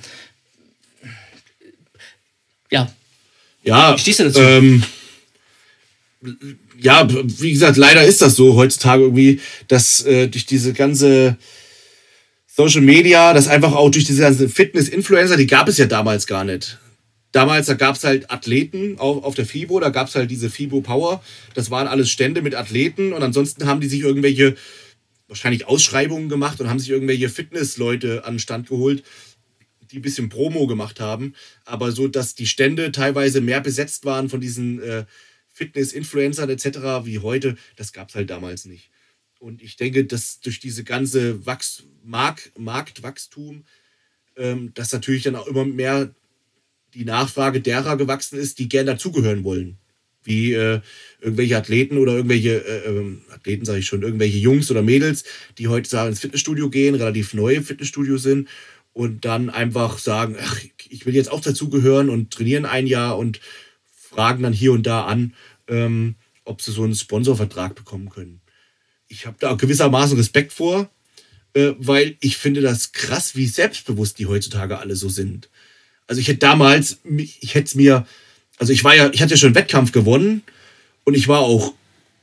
ja, 2.70 2.92
Ja, 3.64 3.96
Wie 3.96 4.00
stehst 4.00 4.20
du 4.20 4.24
dazu? 4.26 4.42
Ähm, 4.42 4.84
ja, 6.82 7.08
wie 7.10 7.54
gesagt, 7.54 7.78
leider 7.78 8.04
ist 8.04 8.22
das 8.22 8.36
so 8.36 8.56
heutzutage 8.56 9.04
irgendwie, 9.04 9.40
dass 9.70 10.04
äh, 10.04 10.28
durch 10.28 10.46
diese 10.46 10.74
ganze 10.74 11.38
Social 12.56 12.80
Media, 12.80 13.34
das 13.34 13.50
einfach 13.50 13.74
auch 13.74 13.92
durch 13.92 14.06
diese 14.06 14.22
ganzen 14.22 14.48
Fitness-Influencer, 14.48 15.36
die 15.36 15.46
gab 15.46 15.68
es 15.68 15.78
ja 15.78 15.88
damals 15.88 16.26
gar 16.26 16.46
nicht. 16.46 16.80
Damals, 17.34 17.68
da 17.68 17.74
gab 17.74 17.98
es 17.98 18.06
halt 18.06 18.32
Athleten 18.32 18.98
auf, 18.98 19.26
auf 19.26 19.36
der 19.36 19.46
FIBO, 19.46 19.82
da 19.82 19.90
gab 19.90 20.08
es 20.08 20.16
halt 20.16 20.32
diese 20.32 20.50
FIBO 20.50 20.80
Power. 20.80 21.22
Das 21.54 21.70
waren 21.70 21.86
alles 21.86 22.10
Stände 22.10 22.42
mit 22.42 22.56
Athleten 22.56 23.12
und 23.12 23.22
ansonsten 23.24 23.66
haben 23.66 23.82
die 23.82 23.90
sich 23.90 24.00
irgendwelche, 24.00 24.56
wahrscheinlich 25.28 25.68
Ausschreibungen 25.68 26.30
gemacht 26.30 26.62
und 26.62 26.70
haben 26.70 26.80
sich 26.80 26.92
irgendwelche 26.92 27.28
Fitnessleute 27.28 28.24
an 28.24 28.36
den 28.36 28.40
Stand 28.40 28.70
geholt, 28.70 29.04
die 29.92 30.00
ein 30.00 30.02
bisschen 30.02 30.30
Promo 30.30 30.66
gemacht 30.66 31.02
haben. 31.02 31.34
Aber 31.66 31.92
so, 31.92 32.08
dass 32.08 32.36
die 32.36 32.48
Stände 32.48 32.94
teilweise 32.94 33.42
mehr 33.42 33.60
besetzt 33.60 34.06
waren 34.06 34.30
von 34.30 34.40
diesen 34.40 34.82
äh, 34.82 35.04
Fitness-Influencern 35.50 36.50
etc. 36.50 36.66
wie 37.04 37.20
heute, 37.20 37.58
das 37.76 37.92
gab 37.92 38.08
es 38.08 38.16
halt 38.16 38.30
damals 38.30 38.64
nicht. 38.64 38.92
Und 39.46 39.62
ich 39.62 39.78
denke, 39.78 40.06
dass 40.06 40.40
durch 40.40 40.60
diese 40.60 40.84
ganze 40.84 41.46
Wachs 41.46 41.84
Mark 42.04 42.52
Marktwachstum 42.58 43.64
ähm, 44.38 44.74
dass 44.74 44.92
natürlich 44.92 45.22
dann 45.22 45.36
auch 45.36 45.46
immer 45.46 45.66
mehr 45.66 46.10
die 46.96 47.06
Nachfrage 47.06 47.62
derer 47.62 47.96
gewachsen 47.96 48.40
ist, 48.40 48.58
die 48.58 48.68
gern 48.68 48.88
dazugehören 48.88 49.44
wollen. 49.44 49.78
Wie 50.24 50.54
äh, 50.54 50.82
irgendwelche 51.22 51.58
Athleten 51.58 52.00
oder 52.00 52.14
irgendwelche, 52.14 52.66
äh, 52.66 52.90
ähm, 52.90 53.22
Athleten 53.30 53.66
sage 53.66 53.80
ich 53.80 53.86
schon, 53.86 54.02
irgendwelche 54.02 54.40
Jungs 54.40 54.72
oder 54.72 54.82
Mädels, 54.82 55.24
die 55.60 55.68
heute 55.68 55.96
ins 56.08 56.22
Fitnessstudio 56.22 56.72
gehen, 56.72 56.96
relativ 56.96 57.36
neu 57.36 57.54
im 57.54 57.64
Fitnessstudio 57.64 58.18
sind 58.18 58.50
und 58.94 59.26
dann 59.26 59.52
einfach 59.52 60.00
sagen, 60.00 60.38
ach, 60.42 60.60
ich 60.90 61.06
will 61.06 61.14
jetzt 61.14 61.32
auch 61.32 61.42
dazugehören 61.42 62.10
und 62.10 62.34
trainieren 62.34 62.66
ein 62.66 62.88
Jahr 62.88 63.20
und 63.20 63.40
fragen 63.94 64.42
dann 64.42 64.54
hier 64.54 64.72
und 64.72 64.88
da 64.88 65.06
an, 65.06 65.36
ähm, 65.68 66.16
ob 66.46 66.64
sie 66.64 66.72
so 66.72 66.84
einen 66.84 66.96
Sponsorvertrag 66.96 67.76
bekommen 67.76 68.10
können. 68.10 68.42
Ich 69.16 69.26
habe 69.26 69.38
da 69.40 69.54
gewissermaßen 69.54 70.18
Respekt 70.18 70.52
vor, 70.52 70.90
äh, 71.54 71.72
weil 71.78 72.18
ich 72.20 72.36
finde 72.36 72.60
das 72.60 72.92
krass, 72.92 73.36
wie 73.36 73.48
selbstbewusst 73.48 74.20
die 74.20 74.26
heutzutage 74.26 74.78
alle 74.78 74.98
so 74.98 75.08
sind. 75.08 75.50
Also 76.06 76.20
ich 76.20 76.28
hätte 76.28 76.40
damals, 76.40 77.00
ich 77.40 77.56
hätte 77.56 77.68
es 77.68 77.76
mir, 77.76 78.06
also 78.58 78.74
ich 78.74 78.84
war 78.84 78.94
ja, 78.94 79.10
ich 79.14 79.22
hatte 79.22 79.32
ja 79.32 79.38
schon 79.38 79.56
Wettkampf 79.56 79.94
gewonnen 79.94 80.44
und 81.06 81.16
ich 81.16 81.30
war 81.30 81.40
auch 81.40 81.74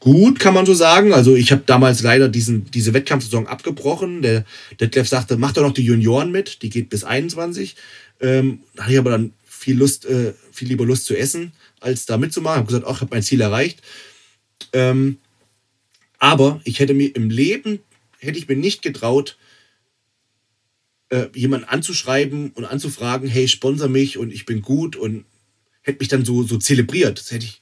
gut, 0.01 0.39
kann 0.39 0.53
man 0.53 0.67
so 0.67 0.75
sagen. 0.75 1.15
Also 1.15 1.35
ich 1.35 1.51
habe 1.51 1.63
damals 1.65 2.03
leider 2.03 2.29
diesen, 2.29 2.71
diese 2.71 2.93
Wettkampfsaison 2.93 3.47
abgebrochen. 3.47 4.21
Der 4.21 4.45
Detlef 4.79 5.09
sagte, 5.09 5.39
mach 5.39 5.53
doch 5.53 5.63
noch 5.63 5.73
die 5.73 5.85
Junioren 5.85 6.31
mit, 6.31 6.63
die 6.63 6.69
geht 6.69 6.91
bis 6.91 7.05
21. 7.05 7.75
Ähm, 8.21 8.61
da 8.75 8.83
hatte 8.83 8.93
ich 8.93 8.99
aber 8.99 9.13
dann 9.13 9.33
viel 9.47 9.79
Lust, 9.79 10.05
äh, 10.05 10.35
viel 10.53 10.69
lieber 10.69 10.85
Lust 10.85 11.07
zu 11.07 11.17
essen, 11.17 11.53
als 11.81 12.05
da 12.05 12.19
mitzumachen. 12.19 12.57
Ich 12.57 12.59
habe 12.59 12.67
gesagt, 12.67 12.87
ach, 12.87 12.97
ich 12.97 13.01
habe 13.01 13.15
mein 13.15 13.23
Ziel 13.23 13.41
erreicht. 13.41 13.81
Ähm, 14.75 15.19
aber 16.23 16.61
ich 16.63 16.79
hätte 16.79 16.95
mir 16.95 17.17
im 17.17 17.31
Leben, 17.31 17.81
hätte 18.21 18.39
ich 18.39 18.47
mir 18.47 18.55
nicht 18.55 18.81
getraut, 18.81 19.37
äh, 21.09 21.27
jemanden 21.35 21.67
anzuschreiben 21.67 22.53
und 22.53 22.65
anzufragen, 22.65 23.29
hey, 23.29 23.49
sponsor 23.49 23.89
mich 23.89 24.19
und 24.19 24.33
ich 24.33 24.47
bin 24.47 24.63
gut 24.63 24.95
und 24.95 25.25
hätte 25.83 25.99
mich 25.99 26.07
dann 26.07 26.25
so, 26.25 26.45
so 26.45 26.59
zelebriert. 26.59 27.19
Das 27.19 27.33
hätte 27.33 27.47
ich, 27.47 27.59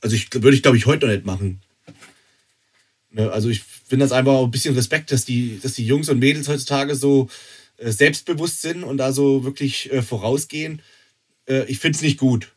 also 0.00 0.14
ich 0.14 0.32
würde 0.32 0.54
ich 0.54 0.62
glaube 0.62 0.76
ich 0.76 0.86
heute 0.86 1.06
noch 1.06 1.12
nicht 1.12 1.26
machen. 1.26 1.62
Ne, 3.10 3.28
also 3.32 3.48
ich 3.48 3.64
finde 3.64 4.04
das 4.04 4.12
einfach 4.12 4.40
ein 4.40 4.52
bisschen 4.52 4.76
Respekt, 4.76 5.10
dass 5.10 5.24
die, 5.24 5.58
dass 5.60 5.74
die 5.74 5.84
Jungs 5.84 6.08
und 6.08 6.20
Mädels 6.20 6.46
heutzutage 6.46 6.94
so 6.94 7.28
äh, 7.78 7.90
selbstbewusst 7.90 8.62
sind 8.62 8.84
und 8.84 8.98
da 8.98 9.12
so 9.12 9.42
wirklich 9.42 9.92
äh, 9.92 10.00
vorausgehen. 10.00 10.80
Äh, 11.46 11.64
ich 11.64 11.80
finde 11.80 11.96
es 11.96 12.02
nicht 12.02 12.18
gut, 12.18 12.52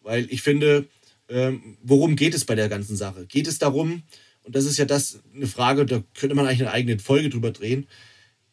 weil 0.00 0.26
ich 0.28 0.42
finde, 0.42 0.88
ähm, 1.28 1.76
worum 1.84 2.16
geht 2.16 2.34
es 2.34 2.44
bei 2.44 2.56
der 2.56 2.68
ganzen 2.68 2.96
Sache? 2.96 3.26
Geht 3.26 3.46
es 3.46 3.60
darum, 3.60 4.02
und 4.44 4.54
das 4.54 4.64
ist 4.64 4.78
ja 4.78 4.84
das 4.84 5.20
eine 5.34 5.46
Frage, 5.46 5.86
da 5.86 6.02
könnte 6.14 6.34
man 6.34 6.46
eigentlich 6.46 6.62
eine 6.62 6.72
eigene 6.72 6.98
Folge 6.98 7.30
drüber 7.30 7.50
drehen, 7.50 7.86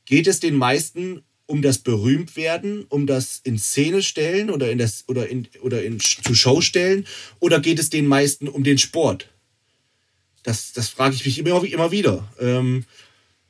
geht 0.06 0.28
es 0.28 0.40
den 0.40 0.56
meisten 0.56 1.24
um 1.46 1.64
das 1.64 1.80
Berühmtwerden, 1.80 2.86
um 2.90 3.08
das 3.08 3.42
in 3.44 3.58
Szene 3.58 4.04
stellen 4.04 4.52
oder 4.52 4.72
in 4.72 4.78
das 4.78 5.06
oder 5.08 5.28
in 5.28 5.48
oder 5.62 5.84
in 5.84 6.00
zu 6.00 6.36
Show 6.36 6.62
stellen 6.62 7.08
oder 7.40 7.60
geht 7.60 7.80
es 7.80 7.90
den 7.90 8.06
meisten 8.06 8.48
um 8.48 8.64
den 8.64 8.78
Sport? 8.78 9.30
Das, 10.44 10.74
das 10.74 10.90
frage 10.90 11.16
ich 11.16 11.26
mich 11.26 11.40
immer, 11.40 11.64
immer 11.64 11.92
wieder. 11.92 12.32
Ähm, 12.40 12.86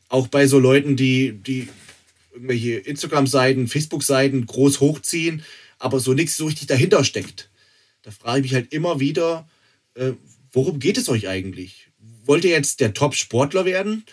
auch 0.08 0.28
bei 0.28 0.47
so 0.47 0.60
Leuten, 0.60 0.95
die, 0.95 1.34
die 1.34 1.67
irgendwelche 2.34 2.78
Instagram-Seiten, 2.78 3.67
Facebook-Seiten 3.67 4.45
groß 4.45 4.80
hochziehen, 4.80 5.43
aber 5.78 5.99
so 5.99 6.13
nichts 6.13 6.38
so 6.38 6.45
richtig 6.45 6.67
dahinter 6.67 7.04
steckt. 7.04 7.49
Da 8.02 8.12
frage 8.12 8.39
ich 8.39 8.43
mich 8.43 8.54
halt 8.54 8.73
immer 8.73 8.99
wieder, 8.99 9.47
äh, 9.95 10.13
worum 10.52 10.80
geht 10.80 10.97
es 10.97 11.10
euch 11.10 11.28
eigentlich? 11.28 11.88
Wollt 12.30 12.46
ihr 12.46 12.52
jetzt 12.52 12.80
der 12.80 12.94
Top-Sportler 12.94 13.65
werden? 13.65 14.04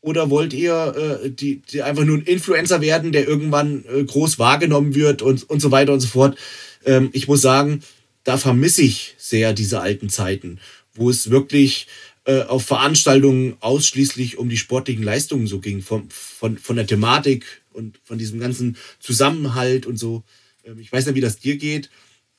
Oder 0.00 0.30
wollt 0.30 0.54
ihr 0.54 1.20
äh, 1.22 1.30
die, 1.30 1.60
die 1.60 1.82
einfach 1.82 2.04
nur 2.04 2.16
ein 2.16 2.22
Influencer 2.22 2.80
werden, 2.80 3.12
der 3.12 3.28
irgendwann 3.28 3.84
äh, 3.84 4.02
groß 4.02 4.38
wahrgenommen 4.38 4.94
wird 4.94 5.20
und, 5.20 5.48
und 5.50 5.60
so 5.60 5.70
weiter 5.70 5.92
und 5.92 6.00
so 6.00 6.08
fort? 6.08 6.38
Ähm, 6.86 7.10
ich 7.12 7.28
muss 7.28 7.42
sagen, 7.42 7.82
da 8.24 8.38
vermisse 8.38 8.80
ich 8.80 9.14
sehr 9.18 9.52
diese 9.52 9.82
alten 9.82 10.08
Zeiten, 10.08 10.58
wo 10.94 11.10
es 11.10 11.28
wirklich 11.28 11.86
äh, 12.24 12.44
auf 12.44 12.64
Veranstaltungen 12.64 13.58
ausschließlich 13.60 14.38
um 14.38 14.48
die 14.48 14.56
sportlichen 14.56 15.04
Leistungen 15.04 15.46
so 15.46 15.60
ging, 15.60 15.82
von, 15.82 16.08
von, 16.08 16.56
von 16.56 16.76
der 16.76 16.86
Thematik 16.86 17.44
und 17.74 18.00
von 18.04 18.16
diesem 18.16 18.40
ganzen 18.40 18.78
Zusammenhalt 19.00 19.84
und 19.84 19.98
so. 19.98 20.24
Ähm, 20.64 20.78
ich 20.78 20.90
weiß 20.90 21.04
nicht, 21.04 21.14
wie 21.14 21.20
das 21.20 21.38
dir 21.38 21.58
geht, 21.58 21.90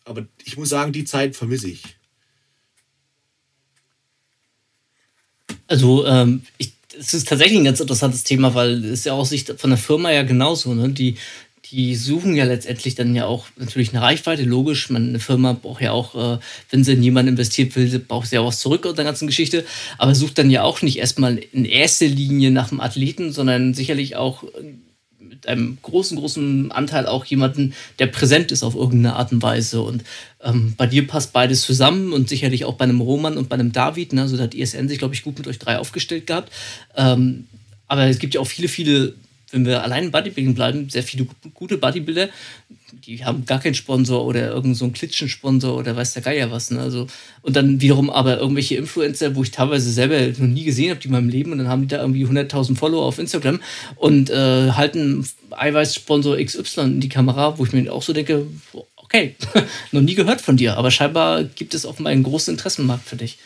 aber 0.03 0.25
ich 0.43 0.57
muss 0.57 0.69
sagen, 0.69 0.93
die 0.93 1.05
Zeit 1.05 1.35
vermisse 1.35 1.69
ich. 1.69 1.83
Also, 5.71 6.05
ähm, 6.05 6.41
ich 6.57 6.73
es 6.99 7.13
ist 7.13 7.29
tatsächlich 7.29 7.57
ein 7.57 7.63
ganz 7.63 7.79
interessantes 7.79 8.23
Thema, 8.23 8.53
weil 8.53 8.83
es 8.85 9.05
ja 9.05 9.13
aus 9.13 9.29
Sicht 9.29 9.53
von 9.57 9.69
der 9.69 9.79
Firma 9.79 10.11
ja 10.11 10.23
genauso, 10.23 10.73
ne? 10.73 10.89
Die, 10.89 11.15
die 11.71 11.95
suchen 11.95 12.35
ja 12.35 12.43
letztendlich 12.43 12.95
dann 12.95 13.15
ja 13.15 13.25
auch 13.25 13.45
natürlich 13.55 13.93
eine 13.93 14.01
Reichweite, 14.01 14.43
logisch. 14.43 14.89
Man, 14.89 15.09
eine 15.09 15.19
Firma 15.19 15.53
braucht 15.53 15.81
ja 15.81 15.93
auch, 15.93 16.15
äh, 16.15 16.39
wenn 16.69 16.83
sie 16.83 16.93
in 16.93 17.03
jemanden 17.03 17.31
investiert 17.31 17.75
will, 17.75 17.99
braucht 17.99 18.27
sie 18.27 18.35
ja 18.35 18.41
auch 18.41 18.47
was 18.47 18.59
zurück 18.59 18.85
aus 18.85 18.95
der 18.95 19.05
ganzen 19.05 19.27
Geschichte, 19.27 19.65
aber 19.97 20.13
sucht 20.13 20.37
dann 20.37 20.51
ja 20.51 20.63
auch 20.63 20.81
nicht 20.81 20.99
erstmal 20.99 21.37
in 21.37 21.65
erster 21.65 22.07
Linie 22.07 22.51
nach 22.51 22.71
einem 22.71 22.81
Athleten, 22.81 23.31
sondern 23.31 23.73
sicherlich 23.73 24.17
auch 24.17 24.43
mit 25.41 25.49
einem 25.49 25.77
großen, 25.81 26.17
großen 26.17 26.71
Anteil 26.71 27.07
auch 27.07 27.25
jemanden, 27.25 27.73
der 27.99 28.07
präsent 28.07 28.51
ist 28.51 28.63
auf 28.63 28.75
irgendeine 28.75 29.15
Art 29.15 29.31
und 29.31 29.41
Weise. 29.41 29.81
Und 29.81 30.03
ähm, 30.43 30.75
bei 30.77 30.85
dir 30.85 31.07
passt 31.07 31.33
beides 31.33 31.61
zusammen 31.61 32.13
und 32.13 32.29
sicherlich 32.29 32.65
auch 32.65 32.75
bei 32.75 32.83
einem 32.83 33.01
Roman 33.01 33.37
und 33.37 33.49
bei 33.49 33.55
einem 33.55 33.71
David. 33.71 34.13
Ne? 34.13 34.21
Also 34.21 34.37
hat 34.37 34.53
ISN 34.53 34.87
sich, 34.87 34.99
glaube 34.99 35.15
ich, 35.15 35.23
gut 35.23 35.37
mit 35.37 35.47
euch 35.47 35.57
drei 35.57 35.79
aufgestellt 35.79 36.27
gehabt. 36.27 36.51
Ähm, 36.95 37.47
aber 37.87 38.05
es 38.05 38.19
gibt 38.19 38.35
ja 38.35 38.41
auch 38.41 38.47
viele, 38.47 38.67
viele 38.67 39.15
wenn 39.51 39.65
wir 39.65 39.83
allein 39.83 40.05
im 40.05 40.11
Bodybuilding 40.11 40.55
bleiben, 40.55 40.89
sehr 40.89 41.03
viele 41.03 41.27
gute 41.53 41.77
Bodybuilder, 41.77 42.29
die 42.91 43.23
haben 43.23 43.45
gar 43.45 43.59
keinen 43.59 43.73
Sponsor 43.73 44.25
oder 44.25 44.47
irgendeinen 44.47 44.75
so 44.75 44.89
Klitschen-Sponsor 44.89 45.77
oder 45.77 45.95
weiß 45.95 46.13
der 46.13 46.21
Geier 46.21 46.51
was. 46.51 46.71
Ne? 46.71 46.79
Also, 46.79 47.07
und 47.41 47.55
dann 47.55 47.81
wiederum 47.81 48.09
aber 48.09 48.39
irgendwelche 48.39 48.75
Influencer, 48.75 49.35
wo 49.35 49.43
ich 49.43 49.51
teilweise 49.51 49.91
selber 49.91 50.19
noch 50.19 50.47
nie 50.47 50.63
gesehen 50.63 50.91
habe, 50.91 50.99
die 50.99 51.07
in 51.07 51.13
meinem 51.13 51.29
Leben, 51.29 51.51
und 51.51 51.59
dann 51.59 51.67
haben 51.67 51.81
die 51.81 51.87
da 51.87 52.01
irgendwie 52.01 52.25
100.000 52.25 52.75
Follower 52.75 53.05
auf 53.05 53.19
Instagram 53.19 53.59
und 53.95 54.29
äh, 54.29 54.71
halten 54.71 55.27
Eiweiß-Sponsor 55.51 56.37
XY 56.37 56.81
in 56.81 56.99
die 56.99 57.09
Kamera, 57.09 57.57
wo 57.57 57.65
ich 57.65 57.73
mir 57.73 57.91
auch 57.91 58.03
so 58.03 58.13
denke, 58.13 58.47
okay, 58.95 59.35
noch 59.91 60.01
nie 60.01 60.15
gehört 60.15 60.41
von 60.41 60.57
dir, 60.57 60.77
aber 60.77 60.91
scheinbar 60.91 61.43
gibt 61.43 61.73
es 61.73 61.85
offenbar 61.85 62.11
einen 62.11 62.23
großen 62.23 62.53
Interessenmarkt 62.53 63.07
für 63.07 63.17
dich. 63.17 63.37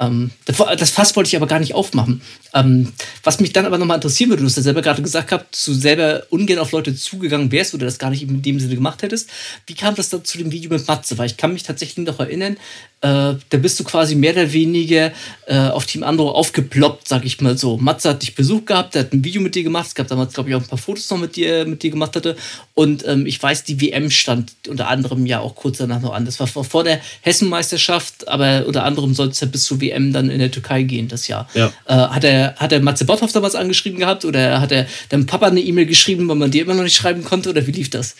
Ähm, 0.00 0.30
das 0.46 0.90
Fass 0.90 1.14
wollte 1.14 1.28
ich 1.28 1.36
aber 1.36 1.46
gar 1.46 1.58
nicht 1.58 1.74
aufmachen. 1.74 2.22
Ähm, 2.54 2.92
was 3.22 3.38
mich 3.38 3.52
dann 3.52 3.66
aber 3.66 3.76
nochmal 3.76 3.96
interessieren 3.96 4.30
würde, 4.30 4.42
du 4.42 4.48
hast 4.48 4.56
ja 4.56 4.62
selber 4.62 4.80
gerade 4.80 5.02
gesagt 5.02 5.28
gehabt, 5.28 5.66
du 5.66 5.74
selber 5.74 6.22
ungern 6.30 6.58
auf 6.58 6.72
Leute 6.72 6.94
zugegangen 6.96 7.52
wärst 7.52 7.74
oder 7.74 7.84
das 7.84 7.98
gar 7.98 8.08
nicht 8.10 8.22
in 8.22 8.40
dem 8.40 8.58
Sinne 8.58 8.74
gemacht 8.74 9.02
hättest. 9.02 9.28
Wie 9.66 9.74
kam 9.74 9.94
das 9.94 10.08
dann 10.08 10.24
zu 10.24 10.38
dem 10.38 10.50
Video 10.52 10.70
mit 10.70 10.88
Matze? 10.88 11.18
Weil 11.18 11.26
ich 11.26 11.36
kann 11.36 11.52
mich 11.52 11.64
tatsächlich 11.64 12.06
noch 12.06 12.18
erinnern, 12.18 12.56
äh, 13.02 13.34
da 13.48 13.58
bist 13.58 13.80
du 13.80 13.84
quasi 13.84 14.14
mehr 14.14 14.32
oder 14.32 14.52
weniger 14.52 15.12
äh, 15.46 15.56
auf 15.56 15.86
Team 15.86 16.02
Andro 16.02 16.32
aufgeploppt, 16.32 17.08
sag 17.08 17.24
ich 17.24 17.40
mal 17.40 17.56
so. 17.56 17.78
Matze 17.78 18.10
hat 18.10 18.20
dich 18.20 18.34
Besuch 18.34 18.66
gehabt, 18.66 18.94
der 18.94 19.02
hat 19.02 19.14
ein 19.14 19.24
Video 19.24 19.40
mit 19.40 19.54
dir 19.54 19.62
gemacht. 19.62 19.86
Es 19.88 19.94
gab 19.94 20.08
damals, 20.08 20.34
glaube 20.34 20.50
ich, 20.50 20.54
auch 20.54 20.60
ein 20.60 20.66
paar 20.66 20.78
Fotos 20.78 21.08
noch 21.08 21.16
mit 21.16 21.34
dir, 21.34 21.64
mit 21.64 21.82
dir 21.82 21.90
gemacht 21.90 22.14
hatte. 22.14 22.36
Und 22.74 23.06
ähm, 23.06 23.24
ich 23.24 23.42
weiß, 23.42 23.64
die 23.64 23.80
WM 23.80 24.10
stand 24.10 24.52
unter 24.68 24.88
anderem 24.88 25.24
ja 25.24 25.40
auch 25.40 25.54
kurz 25.54 25.78
danach 25.78 26.02
noch 26.02 26.12
an. 26.12 26.26
Das 26.26 26.40
war 26.40 26.46
vor 26.46 26.84
der 26.84 27.00
Hessenmeisterschaft, 27.22 28.28
aber 28.28 28.66
unter 28.66 28.84
anderem 28.84 29.14
sollte 29.14 29.32
es 29.32 29.40
ja 29.40 29.46
bis 29.46 29.64
zur 29.64 29.80
WM 29.80 30.12
dann 30.12 30.28
in 30.28 30.38
der 30.38 30.50
Türkei 30.50 30.82
gehen, 30.82 31.08
das 31.08 31.26
Jahr. 31.26 31.48
Ja. 31.54 31.72
Äh, 31.86 31.94
hat, 31.94 32.24
er, 32.24 32.56
hat 32.56 32.72
er 32.72 32.80
Matze 32.80 33.06
Botthoff 33.06 33.32
damals 33.32 33.54
angeschrieben 33.54 33.98
gehabt 33.98 34.26
oder 34.26 34.60
hat 34.60 34.72
er 34.72 34.86
deinem 35.08 35.24
Papa 35.24 35.46
eine 35.46 35.60
E-Mail 35.60 35.86
geschrieben, 35.86 36.28
weil 36.28 36.36
man 36.36 36.50
dir 36.50 36.64
immer 36.64 36.74
noch 36.74 36.84
nicht 36.84 36.96
schreiben 36.96 37.24
konnte 37.24 37.48
oder 37.48 37.66
wie 37.66 37.72
lief 37.72 37.88
das? 37.88 38.14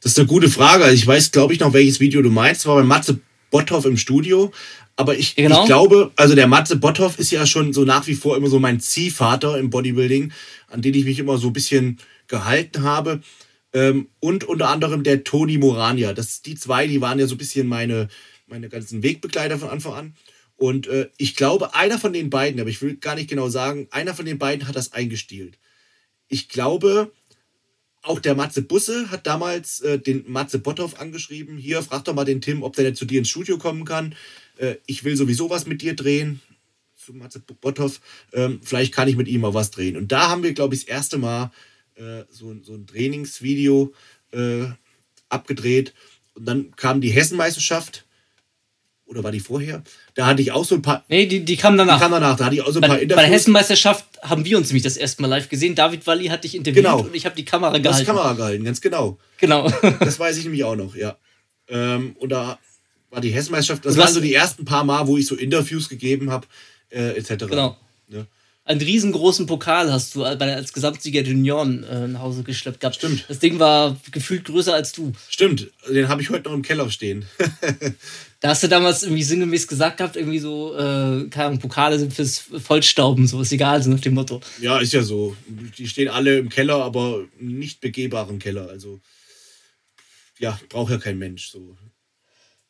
Das 0.00 0.12
ist 0.12 0.18
eine 0.18 0.28
gute 0.28 0.48
Frage. 0.48 0.84
Also 0.84 0.94
ich 0.94 1.06
weiß, 1.06 1.32
glaube 1.32 1.54
ich, 1.54 1.60
noch, 1.60 1.72
welches 1.72 1.98
Video 1.98 2.22
du 2.22 2.30
meinst. 2.30 2.66
war 2.66 2.76
bei 2.76 2.82
Matze 2.82 3.18
Botthoff 3.52 3.84
im 3.84 3.96
Studio. 3.96 4.50
Aber 4.96 5.16
ich, 5.16 5.36
genau. 5.36 5.60
ich 5.60 5.66
glaube, 5.66 6.10
also 6.16 6.34
der 6.34 6.48
Matze 6.48 6.76
Botthoff 6.76 7.18
ist 7.20 7.30
ja 7.30 7.46
schon 7.46 7.72
so 7.72 7.84
nach 7.84 8.08
wie 8.08 8.16
vor 8.16 8.36
immer 8.36 8.48
so 8.48 8.58
mein 8.58 8.80
Ziehvater 8.80 9.58
im 9.58 9.70
Bodybuilding, 9.70 10.32
an 10.68 10.82
den 10.82 10.94
ich 10.94 11.04
mich 11.04 11.20
immer 11.20 11.38
so 11.38 11.48
ein 11.48 11.52
bisschen 11.52 11.98
gehalten 12.26 12.82
habe. 12.82 13.20
Ähm, 13.72 14.08
und 14.18 14.44
unter 14.44 14.68
anderem 14.68 15.04
der 15.04 15.22
Toni 15.22 15.58
Morania. 15.58 16.12
Das, 16.12 16.42
die 16.42 16.56
zwei, 16.56 16.88
die 16.88 17.00
waren 17.00 17.18
ja 17.18 17.26
so 17.26 17.36
ein 17.36 17.38
bisschen 17.38 17.68
meine, 17.68 18.08
meine 18.48 18.68
ganzen 18.68 19.02
Wegbegleiter 19.02 19.58
von 19.58 19.70
Anfang 19.70 19.94
an. 19.94 20.14
Und 20.56 20.86
äh, 20.86 21.08
ich 21.16 21.36
glaube, 21.36 21.74
einer 21.74 21.98
von 21.98 22.12
den 22.12 22.30
beiden, 22.30 22.60
aber 22.60 22.70
ich 22.70 22.82
will 22.82 22.96
gar 22.96 23.14
nicht 23.14 23.30
genau 23.30 23.48
sagen, 23.48 23.88
einer 23.90 24.14
von 24.14 24.26
den 24.26 24.38
beiden 24.38 24.68
hat 24.68 24.76
das 24.76 24.92
eingestielt. 24.92 25.58
Ich 26.28 26.48
glaube, 26.48 27.12
auch 28.02 28.18
der 28.18 28.34
Matze 28.34 28.62
Busse 28.62 29.10
hat 29.10 29.26
damals 29.26 29.80
äh, 29.80 29.98
den 29.98 30.30
Matze 30.30 30.58
Botthoff 30.58 31.00
angeschrieben. 31.00 31.56
Hier, 31.56 31.82
frag 31.82 32.04
doch 32.04 32.14
mal 32.14 32.24
den 32.24 32.40
Tim, 32.40 32.62
ob 32.62 32.74
der 32.74 32.84
nicht 32.84 32.96
zu 32.96 33.04
dir 33.04 33.18
ins 33.18 33.28
Studio 33.28 33.58
kommen 33.58 33.84
kann. 33.84 34.14
Äh, 34.56 34.76
ich 34.86 35.04
will 35.04 35.16
sowieso 35.16 35.50
was 35.50 35.66
mit 35.66 35.82
dir 35.82 35.94
drehen. 35.94 36.40
Zu 36.96 37.14
Matze 37.14 37.40
Botthoff. 37.40 38.00
Ähm, 38.32 38.60
vielleicht 38.62 38.92
kann 38.92 39.08
ich 39.08 39.16
mit 39.16 39.28
ihm 39.28 39.42
mal 39.42 39.54
was 39.54 39.70
drehen. 39.70 39.96
Und 39.96 40.12
da 40.12 40.28
haben 40.28 40.42
wir, 40.42 40.52
glaube 40.52 40.74
ich, 40.74 40.84
das 40.84 40.88
erste 40.88 41.18
Mal 41.18 41.52
äh, 41.94 42.24
so, 42.30 42.54
so 42.62 42.74
ein 42.74 42.86
Trainingsvideo 42.86 43.92
äh, 44.32 44.66
abgedreht. 45.28 45.94
Und 46.34 46.46
dann 46.46 46.74
kam 46.76 47.00
die 47.00 47.10
Hessenmeisterschaft. 47.10 48.04
Oder 49.12 49.22
war 49.22 49.30
die 49.30 49.40
vorher? 49.40 49.82
Da 50.14 50.26
hatte 50.26 50.42
ich 50.42 50.50
auch 50.52 50.64
so 50.64 50.74
ein 50.74 50.82
paar. 50.82 51.04
Nee, 51.08 51.26
die, 51.26 51.44
die 51.44 51.56
kam 51.56 51.76
danach. 51.78 51.96
Die 51.98 52.02
kam 52.02 52.10
danach, 52.12 52.36
da 52.36 52.46
hatte 52.46 52.56
ich 52.56 52.62
auch 52.62 52.72
so 52.72 52.78
ein 52.78 52.80
bei, 52.82 52.88
paar 52.88 52.96
Bei 52.96 53.02
Interviews. 53.02 53.24
der 53.26 53.32
Hessenmeisterschaft 53.34 54.04
haben 54.22 54.44
wir 54.44 54.58
uns 54.58 54.68
nämlich 54.68 54.82
das 54.82 54.96
erste 54.96 55.22
Mal 55.22 55.28
live 55.28 55.48
gesehen. 55.48 55.74
David 55.74 56.06
Walli 56.06 56.26
hat 56.26 56.42
dich 56.44 56.54
interviewt 56.54 56.84
Genau. 56.84 57.00
und 57.00 57.14
ich 57.14 57.24
habe 57.24 57.36
die 57.36 57.44
Kamera 57.44 57.78
Du 57.78 57.88
hast 57.88 58.00
die 58.00 58.04
gehalten. 58.04 58.18
Kamera 58.18 58.32
gehalten, 58.34 58.64
ganz 58.64 58.80
genau. 58.80 59.18
Genau. 59.38 59.70
Das 60.00 60.18
weiß 60.18 60.36
ich 60.38 60.44
nämlich 60.44 60.64
auch 60.64 60.76
noch, 60.76 60.96
ja. 60.96 61.16
Ähm, 61.68 62.16
und 62.18 62.30
da 62.30 62.58
war 63.10 63.20
die 63.20 63.30
Hessenmeisterschaft, 63.30 63.84
das 63.84 63.96
waren 63.96 64.12
so 64.12 64.20
die 64.20 64.34
ersten 64.34 64.64
paar 64.64 64.84
Mal, 64.84 65.06
wo 65.06 65.16
ich 65.16 65.26
so 65.26 65.34
Interviews 65.36 65.88
gegeben 65.88 66.30
habe, 66.30 66.46
äh, 66.90 67.10
etc. 67.16 67.46
Genau. 67.48 67.76
Ja. 68.08 68.24
Einen 68.64 68.80
riesengroßen 68.80 69.46
Pokal 69.46 69.92
hast 69.92 70.14
du 70.14 70.22
als 70.22 70.72
Gesamtsieger 70.72 71.24
der 71.24 71.32
Junioren 71.32 71.82
äh, 71.82 72.06
nach 72.06 72.20
Hause 72.20 72.44
geschleppt 72.44 72.78
gehabt. 72.78 72.94
Stimmt. 72.94 73.24
Das 73.26 73.40
Ding 73.40 73.58
war 73.58 73.96
gefühlt 74.12 74.44
größer 74.44 74.72
als 74.72 74.92
du. 74.92 75.12
Stimmt, 75.28 75.68
den 75.88 76.08
habe 76.08 76.22
ich 76.22 76.30
heute 76.30 76.48
noch 76.48 76.54
im 76.54 76.62
Keller 76.62 76.90
stehen. 76.90 77.24
Da 78.42 78.48
hast 78.48 78.64
du 78.64 78.66
damals 78.66 79.04
irgendwie 79.04 79.22
sinngemäß 79.22 79.68
gesagt 79.68 79.98
gehabt, 79.98 80.16
irgendwie 80.16 80.40
so, 80.40 80.74
äh, 80.74 81.28
keine 81.28 81.44
Ahnung, 81.44 81.58
Pokale 81.60 81.96
sind 81.96 82.12
fürs 82.12 82.38
Vollstauben, 82.40 83.28
so 83.28 83.40
ist 83.40 83.52
egal, 83.52 83.80
so 83.80 83.88
nach 83.88 84.00
dem 84.00 84.14
Motto. 84.14 84.40
ja, 84.60 84.80
ist 84.80 84.92
ja 84.92 85.04
so. 85.04 85.36
Die 85.78 85.86
stehen 85.86 86.08
alle 86.08 86.38
im 86.38 86.48
Keller, 86.48 86.82
aber 86.82 87.24
nicht 87.38 87.80
begehbaren 87.80 88.40
Keller. 88.40 88.68
Also, 88.68 89.00
ja, 90.40 90.58
braucht 90.70 90.90
ja 90.90 90.98
kein 90.98 91.18
Mensch. 91.18 91.50
So. 91.50 91.76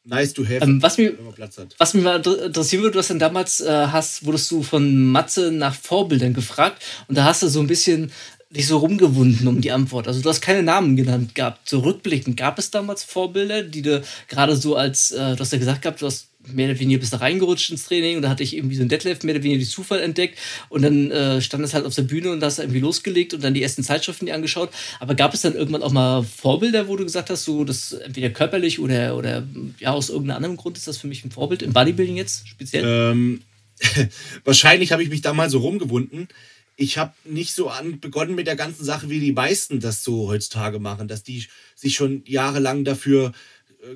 Nice 0.05 0.33
to 0.33 0.43
have, 0.45 0.63
Ähm, 0.65 0.83
was 0.83 0.99
mir 0.99 1.17
wenn 1.17 1.25
man 1.27 1.35
Platz 1.35 1.59
hat. 1.59 1.75
Was 1.79 1.95
mich 1.95 2.03
mal 2.03 2.17
inter- 2.17 2.47
interessieren 2.47 2.83
würde, 2.83 2.95
du 2.95 2.99
hast 2.99 3.11
dann 3.11 3.21
damals, 3.21 3.61
äh, 3.61 3.71
hast, 3.71 4.25
wurdest 4.27 4.51
du 4.51 4.63
von 4.63 5.07
Matze 5.07 5.53
nach 5.53 5.75
Vorbildern 5.75 6.35
gefragt 6.35 6.83
und 7.07 7.17
da 7.17 7.25
hast 7.25 7.43
du 7.43 7.49
so 7.49 7.61
ein 7.61 7.69
bisschen 7.69 8.11
dich 8.51 8.67
so 8.67 8.79
rumgewunden 8.79 9.47
um 9.49 9.61
die 9.61 9.71
Antwort. 9.71 10.09
Also 10.09 10.21
du 10.21 10.29
hast 10.29 10.41
keine 10.41 10.63
Namen 10.63 10.97
genannt 10.97 11.35
gehabt. 11.35 11.69
So 11.69 11.79
rückblickend, 11.79 12.37
gab 12.37 12.59
es 12.59 12.71
damals 12.71 13.03
Vorbilder, 13.05 13.63
die 13.63 13.81
du 13.83 14.03
gerade 14.29 14.57
so 14.57 14.77
als, 14.77 15.13
äh, 15.13 15.35
du 15.37 15.41
hast 15.41 15.53
ja 15.53 15.59
gesagt 15.59 15.83
gehabt, 15.83 16.03
du 16.03 16.07
hast 16.07 16.29
mehr 16.47 16.71
oder 16.71 16.79
weniger 16.79 17.01
bist 17.01 17.13
da 17.13 17.19
reingerutscht 17.19 17.71
ins 17.71 17.85
Training 17.85 18.17
und 18.17 18.23
da 18.23 18.29
hatte 18.29 18.43
ich 18.43 18.57
irgendwie 18.57 18.77
so 18.77 18.83
ein 18.83 18.89
Deadlift 18.89 19.25
mehr 19.25 19.35
oder 19.35 19.45
weniger 19.45 19.61
durch 19.61 19.71
Zufall 19.71 20.01
entdeckt 20.01 20.39
und 20.69 20.83
dann 20.83 21.11
äh, 21.11 21.41
stand 21.41 21.65
es 21.65 21.75
halt 21.75 21.85
auf 21.85 21.95
der 21.95 22.03
Bühne 22.03 22.31
und 22.31 22.43
hast 22.43 22.59
irgendwie 22.59 22.81
losgelegt 22.81 23.35
und 23.35 23.45
dann 23.45 23.55
die 23.55 23.63
ersten 23.63 23.85
Zeitschriften 23.85 24.27
die 24.27 24.33
angeschaut. 24.33 24.71
Aber 25.01 25.15
gab 25.15 25.35
es 25.35 25.43
dann 25.43 25.55
irgendwann 25.55 25.83
auch 25.83 25.93
mal 25.93 26.23
Vorbilder, 26.23 26.89
wo 26.89 26.97
du 26.97 27.05
gesagt 27.05 27.31
hast, 27.31 27.45
so 27.45 27.65
das 27.65 27.93
entweder 27.93 28.31
körperlich 28.31 28.81
oder, 28.81 29.17
oder 29.17 29.47
ja 29.79 29.93
aus 29.93 30.11
irgendeinem 30.11 30.37
anderen 30.37 30.57
Grund 30.57 30.77
ist 30.77 30.89
das 30.89 30.99
für 30.99 31.07
mich 31.07 31.25
ein 31.25 31.31
Vorbild 31.31 31.63
im 31.63 31.73
Bodybuilding 31.73 32.17
jetzt 32.17 32.49
speziell? 32.49 32.85
Ähm, 32.85 33.43
wahrscheinlich 34.45 34.93
habe 34.93 35.03
ich 35.03 35.09
mich 35.09 35.23
da 35.23 35.33
mal 35.33 35.51
so 35.51 35.59
rumgewunden. 35.59 36.29
Ich 36.77 36.99
habe 36.99 37.13
nicht 37.25 37.55
so 37.55 37.69
an 37.69 38.01
begonnen 38.01 38.35
mit 38.35 38.47
der 38.47 38.57
ganzen 38.57 38.85
Sache, 38.85 39.11
wie 39.11 39.21
die 39.21 39.33
meisten 39.33 39.81
das 39.81 40.03
so 40.03 40.29
heutzutage 40.29 40.79
machen, 40.79 41.07
dass 41.07 41.23
die 41.23 41.47
sich 41.77 41.95
schon 41.95 42.23
jahrelang 42.27 42.85
dafür 42.85 43.33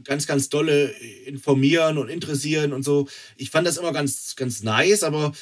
ganz, 0.05 0.27
ganz 0.27 0.49
dolle 0.49 0.89
informieren 1.27 1.99
und 1.99 2.09
interessieren 2.09 2.73
und 2.73 2.83
so. 2.83 3.09
Ich 3.37 3.51
fand 3.51 3.67
das 3.67 3.77
immer 3.77 3.93
ganz, 3.93 4.37
ganz 4.37 4.63
nice, 4.63 5.03
aber 5.03 5.33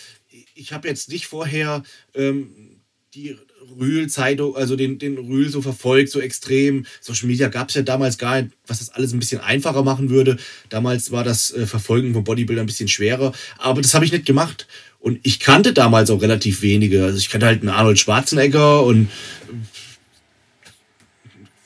ich 0.54 0.72
habe 0.72 0.88
jetzt 0.88 1.08
nicht 1.08 1.26
vorher 1.26 1.82
ähm, 2.14 2.80
die 3.14 3.36
Rühl-Zeitung, 3.78 4.56
also 4.56 4.76
den, 4.76 4.98
den 4.98 5.16
Rühl 5.16 5.48
so 5.48 5.62
verfolgt, 5.62 6.10
so 6.10 6.20
extrem. 6.20 6.86
Social 7.00 7.28
Media 7.28 7.48
gab 7.48 7.68
es 7.68 7.74
ja 7.74 7.82
damals 7.82 8.18
gar 8.18 8.42
nicht, 8.42 8.54
was 8.66 8.80
das 8.80 8.90
alles 8.90 9.12
ein 9.12 9.18
bisschen 9.18 9.40
einfacher 9.40 9.82
machen 9.82 10.10
würde. 10.10 10.36
Damals 10.68 11.10
war 11.10 11.24
das 11.24 11.52
äh, 11.52 11.66
Verfolgen 11.66 12.12
von 12.12 12.24
Bodybuildern 12.24 12.64
ein 12.64 12.66
bisschen 12.66 12.88
schwerer, 12.88 13.32
aber 13.58 13.80
das 13.80 13.94
habe 13.94 14.04
ich 14.04 14.12
nicht 14.12 14.26
gemacht. 14.26 14.66
Und 14.98 15.20
ich 15.22 15.38
kannte 15.38 15.74
damals 15.74 16.10
auch 16.10 16.22
relativ 16.22 16.62
wenige. 16.62 17.04
Also 17.04 17.18
ich 17.18 17.28
kannte 17.28 17.46
halt 17.46 17.60
einen 17.60 17.68
Arnold 17.68 17.98
Schwarzenegger 17.98 18.82
und 18.82 19.10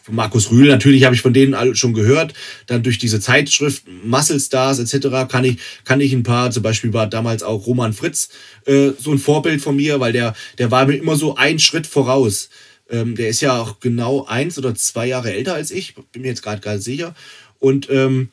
von 0.08 0.16
Markus 0.16 0.50
Rühl, 0.50 0.68
natürlich 0.68 1.04
habe 1.04 1.14
ich 1.14 1.20
von 1.20 1.34
denen 1.34 1.76
schon 1.76 1.92
gehört. 1.92 2.32
Dann 2.66 2.82
durch 2.82 2.98
diese 2.98 3.20
Zeitschrift 3.20 3.84
Muscle 4.02 4.40
Stars 4.40 4.78
etc. 4.78 5.30
kann 5.30 5.44
ich, 5.44 5.58
kann 5.84 6.00
ich 6.00 6.14
ein 6.14 6.22
paar, 6.22 6.50
zum 6.50 6.62
Beispiel 6.62 6.94
war 6.94 7.06
damals 7.06 7.42
auch 7.42 7.66
Roman 7.66 7.92
Fritz 7.92 8.30
äh, 8.64 8.92
so 8.98 9.12
ein 9.12 9.18
Vorbild 9.18 9.60
von 9.60 9.76
mir, 9.76 10.00
weil 10.00 10.12
der, 10.12 10.34
der 10.56 10.70
war 10.70 10.86
mir 10.86 10.96
immer 10.96 11.16
so 11.16 11.36
einen 11.36 11.58
Schritt 11.58 11.86
voraus. 11.86 12.48
Ähm, 12.88 13.16
der 13.16 13.28
ist 13.28 13.42
ja 13.42 13.60
auch 13.60 13.80
genau 13.80 14.24
eins 14.24 14.56
oder 14.56 14.74
zwei 14.74 15.06
Jahre 15.06 15.32
älter 15.34 15.54
als 15.54 15.70
ich, 15.70 15.94
bin 15.94 16.22
mir 16.22 16.28
jetzt 16.28 16.42
gerade 16.42 16.62
gar 16.62 16.74
nicht 16.74 16.84
sicher. 16.84 17.14
Und 17.58 17.90
ähm, 17.90 18.30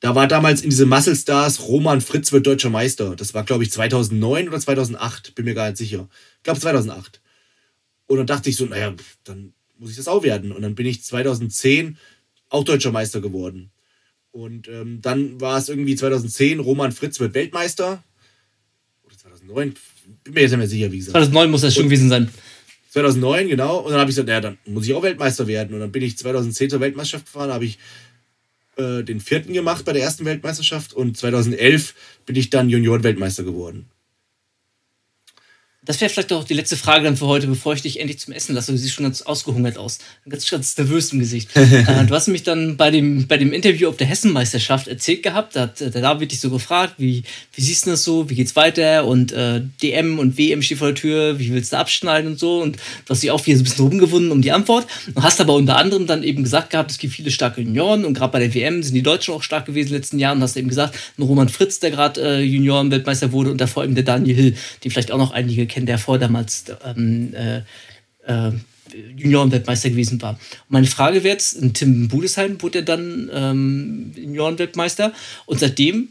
da 0.00 0.14
war 0.14 0.26
damals 0.26 0.62
in 0.62 0.70
diese 0.70 0.86
Muscle 0.86 1.16
Stars 1.16 1.60
Roman 1.60 2.00
Fritz 2.00 2.32
wird 2.32 2.46
deutscher 2.46 2.70
Meister. 2.70 3.14
Das 3.14 3.34
war, 3.34 3.44
glaube 3.44 3.62
ich, 3.62 3.72
2009 3.72 4.48
oder 4.48 4.58
2008, 4.58 5.34
bin 5.34 5.44
mir 5.44 5.54
gar 5.54 5.66
nicht 5.66 5.76
sicher. 5.76 6.08
Ich 6.38 6.44
glaube 6.44 6.60
2008. 6.60 7.20
Und 8.06 8.18
dann 8.18 8.26
dachte 8.26 8.48
ich 8.48 8.56
so, 8.56 8.64
naja, 8.64 8.94
dann 9.24 9.53
muss 9.78 9.90
ich 9.90 9.96
das 9.96 10.08
auch 10.08 10.22
werden. 10.22 10.52
Und 10.52 10.62
dann 10.62 10.74
bin 10.74 10.86
ich 10.86 11.02
2010 11.02 11.98
auch 12.48 12.64
deutscher 12.64 12.92
Meister 12.92 13.20
geworden. 13.20 13.70
Und 14.30 14.68
ähm, 14.68 15.00
dann 15.00 15.40
war 15.40 15.58
es 15.58 15.68
irgendwie 15.68 15.94
2010, 15.94 16.60
Roman 16.60 16.92
Fritz 16.92 17.20
wird 17.20 17.34
Weltmeister. 17.34 18.02
Oder 19.04 19.16
2009, 19.16 19.74
bin 20.24 20.34
mir 20.34 20.40
jetzt 20.40 20.50
nicht 20.50 20.58
mehr 20.58 20.68
sicher, 20.68 20.92
wie 20.92 20.98
gesagt. 20.98 21.12
2009 21.12 21.50
muss 21.50 21.60
das 21.60 21.74
schon 21.74 21.84
gewesen 21.84 22.08
sein. 22.08 22.30
2009, 22.90 23.48
genau. 23.48 23.78
Und 23.78 23.90
dann 23.90 24.00
habe 24.00 24.10
ich 24.10 24.16
gesagt, 24.16 24.28
naja, 24.28 24.40
dann 24.40 24.58
muss 24.66 24.86
ich 24.86 24.94
auch 24.94 25.02
Weltmeister 25.02 25.46
werden. 25.46 25.74
Und 25.74 25.80
dann 25.80 25.92
bin 25.92 26.02
ich 26.02 26.16
2010 26.18 26.70
zur 26.70 26.80
Weltmeisterschaft 26.80 27.26
gefahren, 27.26 27.52
habe 27.52 27.64
ich 27.64 27.78
äh, 28.76 29.02
den 29.02 29.20
vierten 29.20 29.52
gemacht 29.52 29.84
bei 29.84 29.92
der 29.92 30.02
ersten 30.02 30.24
Weltmeisterschaft. 30.24 30.92
Und 30.94 31.16
2011 31.16 31.94
bin 32.26 32.36
ich 32.36 32.50
dann 32.50 32.68
Junioren-Weltmeister 32.68 33.42
geworden. 33.42 33.86
Das 35.86 36.00
wäre 36.00 36.08
vielleicht 36.08 36.32
auch 36.32 36.44
die 36.44 36.54
letzte 36.54 36.76
Frage 36.76 37.04
dann 37.04 37.16
für 37.16 37.26
heute, 37.26 37.46
bevor 37.46 37.74
ich 37.74 37.82
dich 37.82 38.00
endlich 38.00 38.18
zum 38.18 38.32
Essen 38.32 38.54
lasse. 38.54 38.72
Du 38.72 38.78
siehst 38.78 38.94
schon 38.94 39.04
ganz 39.04 39.20
ausgehungert 39.20 39.76
aus. 39.76 39.98
Ganz, 40.26 40.48
ganz 40.48 40.76
nervös 40.78 41.12
im 41.12 41.18
Gesicht. 41.18 41.50
äh, 41.54 42.04
du 42.06 42.14
hast 42.14 42.28
mich 42.28 42.42
dann 42.42 42.78
bei 42.78 42.90
dem, 42.90 43.26
bei 43.26 43.36
dem 43.36 43.52
Interview 43.52 43.88
auf 43.88 43.96
der 43.98 44.06
Hessenmeisterschaft 44.06 44.88
erzählt 44.88 45.22
gehabt. 45.22 45.56
Da 45.56 45.62
hat 45.62 45.80
äh, 45.82 45.90
der 45.90 46.00
David 46.00 46.32
dich 46.32 46.40
so 46.40 46.48
gefragt, 46.48 46.94
wie, 46.96 47.22
wie 47.54 47.60
siehst 47.60 47.84
du 47.84 47.90
das 47.90 48.02
so? 48.02 48.30
Wie 48.30 48.34
geht's 48.34 48.56
weiter? 48.56 49.06
Und 49.06 49.32
äh, 49.32 49.60
DM 49.82 50.18
und 50.18 50.38
WM 50.38 50.62
steht 50.62 50.78
vor 50.78 50.88
der 50.88 50.94
Tür. 50.94 51.38
Wie 51.38 51.52
willst 51.52 51.74
du 51.74 51.76
abschneiden 51.76 52.32
und 52.32 52.38
so? 52.38 52.62
Und 52.62 52.76
du 52.76 53.10
hast 53.10 53.22
dich 53.22 53.30
auch 53.30 53.44
wieder 53.46 53.58
so 53.58 53.62
ein 53.62 53.64
bisschen 53.64 53.86
rumgewunden 53.86 54.32
um 54.32 54.40
die 54.40 54.52
Antwort. 54.52 54.86
Und 55.14 55.22
hast 55.22 55.40
aber 55.40 55.54
unter 55.54 55.76
anderem 55.76 56.06
dann 56.06 56.22
eben 56.22 56.44
gesagt 56.44 56.70
gehabt, 56.70 56.92
es 56.92 56.98
gibt 56.98 57.12
viele 57.12 57.30
starke 57.30 57.60
Junioren. 57.60 58.06
Und 58.06 58.14
gerade 58.14 58.32
bei 58.32 58.38
der 58.38 58.54
WM 58.54 58.82
sind 58.82 58.94
die 58.94 59.02
Deutschen 59.02 59.34
auch 59.34 59.42
stark 59.42 59.66
gewesen 59.66 59.88
in 59.88 59.92
den 59.92 60.00
letzten 60.00 60.18
Jahren. 60.18 60.38
Und 60.38 60.44
hast 60.44 60.56
eben 60.56 60.68
gesagt, 60.68 60.98
ein 61.18 61.22
Roman 61.22 61.50
Fritz, 61.50 61.78
der 61.78 61.90
gerade 61.90 62.22
äh, 62.22 62.40
Junioren-Weltmeister 62.40 63.32
wurde. 63.32 63.50
Und 63.50 63.60
davor 63.60 63.84
eben 63.84 63.94
der 63.94 64.04
Daniel 64.04 64.34
Hill, 64.34 64.54
den 64.82 64.90
vielleicht 64.90 65.12
auch 65.12 65.18
noch 65.18 65.32
einige 65.32 65.66
kennen, 65.66 65.73
der 65.82 65.98
vor 65.98 66.18
damals 66.18 66.64
ähm, 66.84 67.34
äh, 67.34 67.58
äh, 68.26 68.52
Juniorenweltmeister 69.16 69.90
gewesen 69.90 70.20
war. 70.22 70.32
Und 70.32 70.70
meine 70.70 70.86
Frage 70.86 71.24
wäre 71.24 71.34
jetzt, 71.34 71.54
in 71.54 71.74
Tim 71.74 72.08
Budesheim 72.08 72.60
wurde 72.62 72.78
er 72.78 72.84
dann 72.84 73.30
ähm, 73.32 74.12
Juniorenweltmeister 74.16 75.12
und 75.46 75.60
seitdem, 75.60 76.08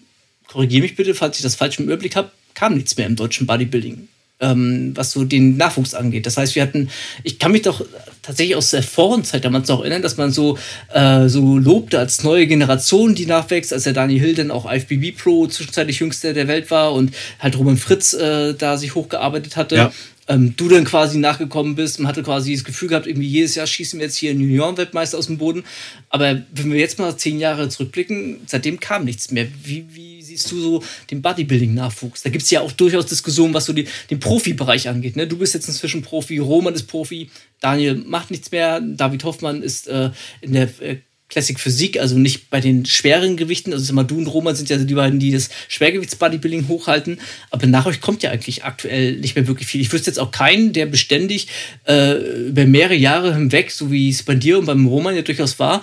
korrigiere 0.48 0.84
mich 0.84 0.96
bitte, 0.96 1.16
falls 1.16 1.38
ich 1.38 1.44
das 1.44 1.56
falsch 1.56 1.80
im 1.80 1.86
Überblick 1.86 2.16
habe, 2.16 2.32
kam 2.54 2.76
nichts 2.76 2.98
mehr 2.98 3.08
im 3.08 3.16
deutschen 3.16 3.48
Bodybuilding. 3.48 4.08
Ähm, 4.44 4.92
was 4.96 5.12
so 5.12 5.24
den 5.24 5.56
Nachwuchs 5.56 5.94
angeht. 5.94 6.26
Das 6.26 6.36
heißt, 6.36 6.54
wir 6.56 6.62
hatten, 6.64 6.90
ich 7.24 7.40
kann 7.40 7.54
mich 7.54 7.62
doch 7.62 7.82
tatsächlich 8.22 8.58
aus 8.58 8.72
der 8.72 8.84
Vorenzeit 8.84 9.46
damals 9.46 9.70
noch 9.70 9.80
erinnern, 9.80 10.02
dass 10.02 10.18
man 10.18 10.32
so, 10.32 10.58
äh, 10.94 11.30
so 11.30 11.58
lobte 11.58 11.98
als 11.98 12.24
neue 12.24 12.46
Generation, 12.46 13.16
die 13.16 13.26
nachwächst, 13.26 13.72
als 13.72 13.84
der 13.84 13.94
Daniel 13.94 14.20
Hill 14.20 14.36
dann 14.36 14.52
auch 14.52 14.70
IFBB 14.70 15.18
Pro 15.18 15.48
zwischenzeitlich 15.48 16.00
jüngster 16.00 16.34
der 16.34 16.48
Welt 16.50 16.70
war 16.72 16.92
und 16.94 17.14
halt 17.40 17.58
Roman 17.58 17.78
Fritz 17.78 18.14
äh, 18.14 18.54
da 18.54 18.78
sich 18.78 18.96
hochgearbeitet 18.96 19.56
hatte 19.56 19.76
Ja. 19.76 19.92
ähm, 20.28 20.54
du 20.58 20.68
dann 20.70 20.84
quasi 20.84 21.18
nachgekommen 21.20 21.76
bist 21.76 22.00
und 22.00 22.08
hatte 22.08 22.24
quasi 22.24 22.54
das 22.54 22.64
Gefühl 22.66 22.90
gehabt, 22.90 23.08
irgendwie 23.08 23.28
jedes 23.28 23.56
Jahr 23.56 23.68
schießen 23.68 24.00
wir 24.00 24.08
jetzt 24.08 24.18
hier 24.18 24.32
einen 24.32 24.42
Junioren-Weltmeister 24.42 25.18
aus 25.18 25.28
dem 25.28 25.38
Boden. 25.38 25.64
Aber 26.10 26.42
wenn 26.54 26.72
wir 26.72 26.80
jetzt 26.80 27.00
mal 27.00 27.16
zehn 27.18 27.40
Jahre 27.40 27.70
zurückblicken, 27.70 28.42
seitdem 28.48 28.80
kam 28.80 29.06
nichts 29.06 29.32
mehr. 29.32 29.48
Wie, 29.64 29.86
wie 29.92 30.22
siehst 30.36 30.52
du 30.52 30.60
so 30.60 30.84
den 31.12 31.22
Bodybuilding-Nachwuchs? 31.22 32.24
Da 32.24 32.30
gibt 32.30 32.44
es 32.44 32.52
ja 32.52 32.62
auch 32.62 32.72
durchaus 32.72 33.06
Diskussionen, 33.06 33.54
was 33.54 33.66
so 33.66 33.74
die, 33.74 33.88
den 34.10 34.20
Profibereich 34.20 34.90
angeht. 34.90 35.16
Ne? 35.16 35.28
Du 35.28 35.38
bist 35.38 35.54
jetzt 35.54 35.68
inzwischen 35.68 36.02
Profi, 36.02 36.38
Roman 36.40 36.74
ist 36.74 36.88
Profi, 36.88 37.30
Daniel 37.62 37.96
macht 37.96 38.32
nichts 38.32 38.52
mehr, 38.52 38.82
David 38.82 39.24
Hoffmann 39.24 39.62
ist 39.62 39.88
äh, 39.88 40.12
in 40.42 40.54
der 40.54 40.70
äh, 40.82 40.98
Classic 41.30 41.60
Physik, 41.60 42.00
also 42.00 42.18
nicht 42.18 42.52
bei 42.52 42.60
den 42.60 42.86
schweren 42.86 43.38
Gewichten. 43.38 43.74
Also 43.74 43.92
mal, 43.94 44.04
du 44.04 44.18
und 44.20 44.28
Roman 44.28 44.56
sind 44.56 44.70
ja 44.70 44.78
die 44.78 44.94
beiden, 44.94 45.20
die 45.20 45.32
das 45.32 45.50
Schwergewichts-Bodybuilding 45.68 46.68
hochhalten. 46.68 47.20
Aber 47.50 47.66
nach 47.66 47.88
euch 47.88 48.02
kommt 48.02 48.22
ja 48.22 48.30
eigentlich 48.30 48.64
aktuell 48.66 49.18
nicht 49.18 49.36
mehr 49.36 49.48
wirklich 49.48 49.68
viel. 49.68 49.82
Ich 49.82 49.92
wüsste 49.92 50.12
jetzt 50.12 50.20
auch 50.20 50.30
keinen, 50.30 50.74
der 50.74 50.86
beständig 50.86 51.48
äh, 51.88 52.48
über 52.50 52.66
mehrere 52.66 52.96
Jahre 52.96 53.34
hinweg, 53.34 53.72
so 53.72 53.92
wie 53.92 54.10
es 54.10 54.22
bei 54.22 54.36
dir 54.36 54.60
und 54.60 54.66
beim 54.66 54.86
Roman 54.86 55.16
ja 55.16 55.24
durchaus 55.24 55.58
war, 55.58 55.82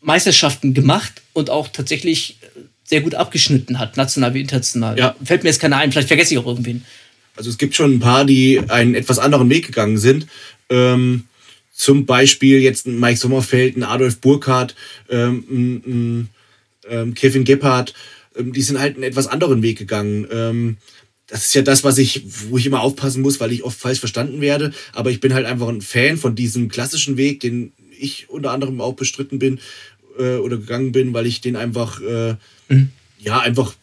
Meisterschaften 0.00 0.74
gemacht 0.74 1.22
und 1.32 1.48
auch 1.48 1.68
tatsächlich 1.68 2.38
sehr 2.92 3.00
gut 3.00 3.14
abgeschnitten 3.14 3.78
hat, 3.78 3.96
national 3.96 4.34
wie 4.34 4.42
international. 4.42 4.98
Ja. 4.98 5.16
Fällt 5.24 5.44
mir 5.44 5.48
jetzt 5.48 5.62
keiner 5.62 5.78
ein, 5.78 5.90
vielleicht 5.90 6.08
vergesse 6.08 6.34
ich 6.34 6.38
auch 6.38 6.46
irgendwen. 6.46 6.84
Also 7.34 7.48
es 7.48 7.56
gibt 7.56 7.74
schon 7.74 7.94
ein 7.94 8.00
paar, 8.00 8.26
die 8.26 8.60
einen 8.68 8.94
etwas 8.94 9.18
anderen 9.18 9.48
Weg 9.48 9.64
gegangen 9.64 9.96
sind. 9.96 10.26
Ähm, 10.68 11.24
zum 11.72 12.04
Beispiel 12.04 12.60
jetzt 12.60 12.86
ein 12.86 13.00
Mike 13.00 13.18
Sommerfeld, 13.18 13.78
ein 13.78 13.82
Adolf 13.82 14.20
Burkhardt, 14.20 14.74
ähm, 15.08 16.28
ähm, 16.86 17.14
Kevin 17.14 17.44
Gebhardt. 17.44 17.94
Ähm, 18.36 18.52
die 18.52 18.60
sind 18.60 18.78
halt 18.78 18.96
einen 18.96 19.04
etwas 19.04 19.26
anderen 19.26 19.62
Weg 19.62 19.78
gegangen. 19.78 20.26
Ähm, 20.30 20.76
das 21.28 21.46
ist 21.46 21.54
ja 21.54 21.62
das, 21.62 21.84
was 21.84 21.96
ich, 21.96 22.24
wo 22.50 22.58
ich 22.58 22.66
immer 22.66 22.82
aufpassen 22.82 23.22
muss, 23.22 23.40
weil 23.40 23.52
ich 23.52 23.62
oft 23.62 23.80
falsch 23.80 24.00
verstanden 24.00 24.42
werde. 24.42 24.74
Aber 24.92 25.10
ich 25.10 25.20
bin 25.20 25.32
halt 25.32 25.46
einfach 25.46 25.68
ein 25.68 25.80
Fan 25.80 26.18
von 26.18 26.34
diesem 26.34 26.68
klassischen 26.68 27.16
Weg, 27.16 27.40
den 27.40 27.72
ich 27.98 28.28
unter 28.28 28.50
anderem 28.50 28.82
auch 28.82 28.96
bestritten 28.96 29.38
bin 29.38 29.60
äh, 30.18 30.36
oder 30.36 30.58
gegangen 30.58 30.92
bin, 30.92 31.14
weil 31.14 31.24
ich 31.24 31.40
den 31.40 31.56
einfach 31.56 32.02
äh, 32.02 32.34
ja, 33.18 33.40
einfach 33.40 33.74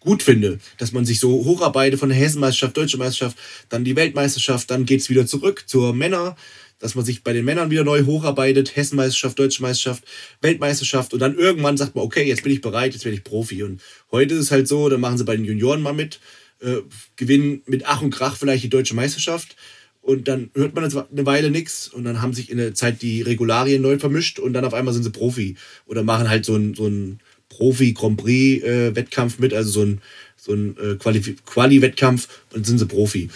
gut 0.00 0.22
finde, 0.22 0.58
dass 0.78 0.92
man 0.92 1.04
sich 1.04 1.20
so 1.20 1.30
hocharbeitet 1.44 2.00
von 2.00 2.08
der 2.08 2.18
Hessenmeisterschaft, 2.18 2.76
Deutsche 2.76 2.96
Meisterschaft, 2.96 3.36
dann 3.68 3.84
die 3.84 3.96
Weltmeisterschaft, 3.96 4.70
dann 4.70 4.86
geht 4.86 5.00
es 5.00 5.10
wieder 5.10 5.26
zurück 5.26 5.64
zur 5.66 5.94
Männer, 5.94 6.36
dass 6.78 6.94
man 6.94 7.04
sich 7.04 7.22
bei 7.22 7.34
den 7.34 7.44
Männern 7.44 7.70
wieder 7.70 7.84
neu 7.84 8.04
hocharbeitet, 8.04 8.74
Hessenmeisterschaft, 8.74 9.38
Deutsche 9.38 9.62
Meisterschaft, 9.62 10.04
Weltmeisterschaft 10.40 11.12
und 11.12 11.20
dann 11.20 11.36
irgendwann 11.36 11.76
sagt 11.76 11.94
man, 11.94 12.04
okay, 12.04 12.26
jetzt 12.26 12.42
bin 12.42 12.52
ich 12.52 12.62
bereit, 12.62 12.94
jetzt 12.94 13.04
werde 13.04 13.16
ich 13.16 13.24
Profi. 13.24 13.62
Und 13.62 13.82
heute 14.10 14.34
ist 14.34 14.40
es 14.40 14.50
halt 14.50 14.66
so, 14.66 14.88
dann 14.88 15.00
machen 15.00 15.18
sie 15.18 15.24
bei 15.24 15.36
den 15.36 15.44
Junioren 15.44 15.82
mal 15.82 15.92
mit, 15.92 16.18
äh, 16.60 16.76
gewinnen 17.16 17.62
mit 17.66 17.84
Ach 17.86 18.00
und 18.00 18.10
Krach 18.10 18.36
vielleicht 18.36 18.64
die 18.64 18.70
Deutsche 18.70 18.94
Meisterschaft 18.94 19.56
und 20.02 20.28
dann 20.28 20.50
hört 20.54 20.74
man 20.74 20.84
eine 20.84 21.26
Weile 21.26 21.50
nichts 21.50 21.88
und 21.88 22.04
dann 22.04 22.22
haben 22.22 22.32
sich 22.32 22.50
in 22.50 22.56
der 22.56 22.74
Zeit 22.74 23.02
die 23.02 23.20
Regularien 23.20 23.82
neu 23.82 23.98
vermischt 23.98 24.38
und 24.38 24.54
dann 24.54 24.64
auf 24.64 24.72
einmal 24.72 24.94
sind 24.94 25.02
sie 25.02 25.10
Profi 25.10 25.56
oder 25.86 26.02
machen 26.02 26.30
halt 26.30 26.46
so 26.46 26.56
ein, 26.56 26.74
so 26.74 26.86
ein 26.86 27.20
Profi-Grand 27.60 28.16
Prix-Wettkampf 28.16 29.38
mit, 29.38 29.52
also 29.52 29.70
so 29.70 29.82
ein, 29.82 30.00
so 30.36 30.52
ein 30.52 30.76
äh, 30.78 30.96
Quali-Wettkampf 30.96 32.28
und 32.54 32.66
sind 32.66 32.78
sie 32.78 32.86
Profi. 32.86 33.28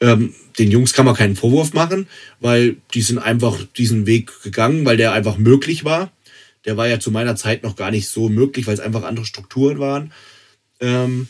Ähm, 0.00 0.34
den 0.58 0.70
Jungs 0.70 0.94
kann 0.94 1.04
man 1.04 1.14
keinen 1.14 1.36
Vorwurf 1.36 1.74
machen, 1.74 2.06
weil 2.40 2.76
die 2.94 3.02
sind 3.02 3.18
einfach 3.18 3.62
diesen 3.76 4.06
Weg 4.06 4.42
gegangen, 4.42 4.84
weil 4.86 4.96
der 4.96 5.12
einfach 5.12 5.36
möglich 5.36 5.84
war. 5.84 6.10
Der 6.64 6.76
war 6.76 6.88
ja 6.88 6.98
zu 6.98 7.10
meiner 7.10 7.36
Zeit 7.36 7.62
noch 7.62 7.76
gar 7.76 7.90
nicht 7.90 8.08
so 8.08 8.28
möglich, 8.30 8.66
weil 8.66 8.74
es 8.74 8.80
einfach 8.80 9.04
andere 9.04 9.26
Strukturen 9.26 9.78
waren. 9.78 10.12
Ähm, 10.80 11.28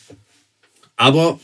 aber 0.96 1.40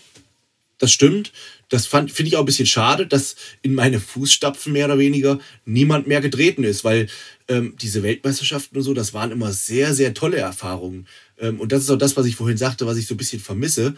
das 0.78 0.92
stimmt. 0.92 1.32
Das 1.68 1.86
finde 1.86 2.24
ich 2.24 2.36
auch 2.36 2.40
ein 2.40 2.46
bisschen 2.46 2.66
schade, 2.66 3.07
dass 3.07 3.34
in 3.62 3.74
meine 3.74 3.98
Fußstapfen 3.98 4.72
mehr 4.72 4.86
oder 4.86 4.98
weniger 4.98 5.38
niemand 5.64 6.07
mehr 6.07 6.20
getreten 6.20 6.64
ist, 6.64 6.84
weil 6.84 7.09
ähm, 7.53 7.76
diese 7.80 8.03
Weltmeisterschaften 8.03 8.76
und 8.78 8.82
so, 8.82 8.94
das 8.94 9.12
waren 9.12 9.30
immer 9.30 9.53
sehr, 9.53 9.94
sehr 9.94 10.14
tolle 10.14 10.38
Erfahrungen. 10.38 11.07
Ähm, 11.38 11.61
und 11.61 11.72
das 11.72 11.82
ist 11.82 11.90
auch 11.90 11.98
das, 11.98 12.16
was 12.16 12.26
ich 12.26 12.36
vorhin 12.36 12.57
sagte, 12.57 12.86
was 12.86 12.96
ich 12.96 13.07
so 13.07 13.14
ein 13.14 13.18
bisschen 13.18 13.40
vermisse. 13.40 13.94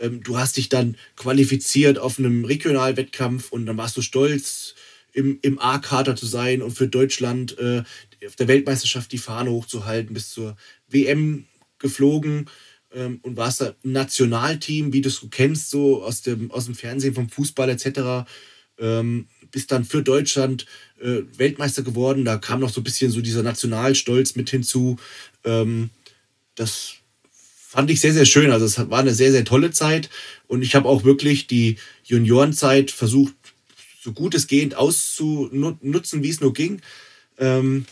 Ähm, 0.00 0.22
du 0.22 0.38
hast 0.38 0.56
dich 0.56 0.68
dann 0.68 0.96
qualifiziert 1.16 1.98
auf 1.98 2.18
einem 2.18 2.44
Regionalwettkampf 2.44 3.52
und 3.52 3.66
dann 3.66 3.76
warst 3.76 3.96
du 3.96 4.02
stolz, 4.02 4.74
im, 5.12 5.38
im 5.42 5.58
A-Kader 5.58 6.16
zu 6.16 6.26
sein 6.26 6.62
und 6.62 6.72
für 6.72 6.88
Deutschland 6.88 7.58
äh, 7.58 7.82
auf 8.26 8.36
der 8.36 8.48
Weltmeisterschaft 8.48 9.10
die 9.12 9.18
Fahne 9.18 9.50
hochzuhalten, 9.50 10.14
bis 10.14 10.30
zur 10.30 10.56
WM 10.88 11.46
geflogen 11.78 12.48
ähm, 12.92 13.18
und 13.22 13.36
warst 13.36 13.60
da 13.60 13.74
im 13.82 13.92
Nationalteam, 13.92 14.92
wie 14.92 15.00
du 15.00 15.08
es 15.08 15.26
kennst, 15.30 15.70
so 15.70 16.02
aus 16.04 16.22
dem, 16.22 16.50
aus 16.50 16.66
dem 16.66 16.74
Fernsehen, 16.74 17.14
vom 17.14 17.28
Fußball 17.28 17.70
etc. 17.70 18.30
Ähm, 18.78 19.26
bist 19.50 19.72
dann 19.72 19.84
für 19.84 20.02
Deutschland 20.02 20.66
äh, 21.00 21.22
Weltmeister 21.36 21.82
geworden. 21.82 22.24
Da 22.24 22.36
kam 22.36 22.60
noch 22.60 22.70
so 22.70 22.80
ein 22.80 22.84
bisschen 22.84 23.10
so 23.10 23.20
dieser 23.20 23.42
Nationalstolz 23.42 24.36
mit 24.36 24.50
hinzu. 24.50 24.96
Ähm, 25.44 25.90
das 26.54 26.94
fand 27.70 27.90
ich 27.90 28.00
sehr, 28.00 28.12
sehr 28.12 28.26
schön. 28.26 28.50
Also 28.50 28.64
es 28.64 28.78
war 28.90 28.98
eine 28.98 29.14
sehr, 29.14 29.32
sehr 29.32 29.44
tolle 29.44 29.70
Zeit. 29.70 30.10
Und 30.48 30.62
ich 30.62 30.74
habe 30.74 30.88
auch 30.88 31.04
wirklich 31.04 31.46
die 31.46 31.76
Juniorenzeit 32.04 32.90
versucht, 32.90 33.34
so 34.02 34.12
gut 34.12 34.34
es 34.34 34.46
geht 34.46 34.74
auszunutzen, 34.74 36.22
wie 36.22 36.30
es 36.30 36.40
nur 36.40 36.52
ging. 36.52 36.80
Ähm, 37.38 37.86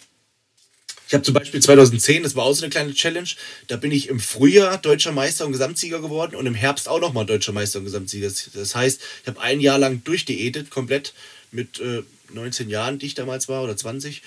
ich 1.08 1.14
habe 1.14 1.24
zum 1.24 1.32
Beispiel 1.32 1.62
2010, 1.62 2.22
das 2.22 2.36
war 2.36 2.44
auch 2.44 2.52
so 2.52 2.64
eine 2.64 2.70
kleine 2.70 2.92
Challenge, 2.92 3.28
da 3.66 3.76
bin 3.76 3.92
ich 3.92 4.08
im 4.10 4.20
Frühjahr 4.20 4.76
deutscher 4.76 5.10
Meister 5.10 5.46
und 5.46 5.52
Gesamtsieger 5.52 6.02
geworden 6.02 6.36
und 6.36 6.44
im 6.44 6.54
Herbst 6.54 6.86
auch 6.86 7.00
nochmal 7.00 7.24
deutscher 7.24 7.52
Meister 7.52 7.78
und 7.78 7.86
Gesamtsieger. 7.86 8.30
Das 8.52 8.74
heißt, 8.74 9.00
ich 9.22 9.26
habe 9.26 9.40
ein 9.40 9.60
Jahr 9.60 9.78
lang 9.78 10.04
durchdiätet, 10.04 10.68
komplett 10.68 11.14
mit 11.50 11.80
äh, 11.80 12.02
19 12.32 12.68
Jahren, 12.68 12.98
die 12.98 13.06
ich 13.06 13.14
damals 13.14 13.48
war, 13.48 13.62
oder 13.62 13.76
20. 13.76 14.22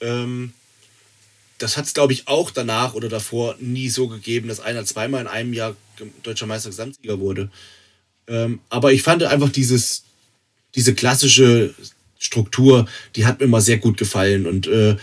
Ähm, 0.00 0.52
das 1.58 1.76
hat 1.76 1.86
es, 1.86 1.94
glaube 1.94 2.12
ich, 2.12 2.26
auch 2.26 2.50
danach 2.50 2.94
oder 2.94 3.08
davor 3.08 3.56
nie 3.60 3.88
so 3.88 4.08
gegeben, 4.08 4.48
dass 4.48 4.60
einer 4.60 4.84
zweimal 4.84 5.20
in 5.20 5.26
einem 5.28 5.52
Jahr 5.52 5.76
deutscher 6.22 6.46
Meister 6.46 6.70
Gesamtsieger 6.70 7.20
wurde. 7.20 7.50
Ähm, 8.26 8.60
aber 8.68 8.92
ich 8.92 9.02
fand 9.02 9.22
einfach 9.22 9.50
dieses, 9.50 10.04
diese 10.74 10.94
klassische 10.94 11.74
Struktur, 12.18 12.88
die 13.16 13.26
hat 13.26 13.38
mir 13.38 13.46
immer 13.46 13.60
sehr 13.60 13.78
gut 13.78 13.96
gefallen. 13.96 14.46
Und 14.46 14.66
äh, 14.66 14.96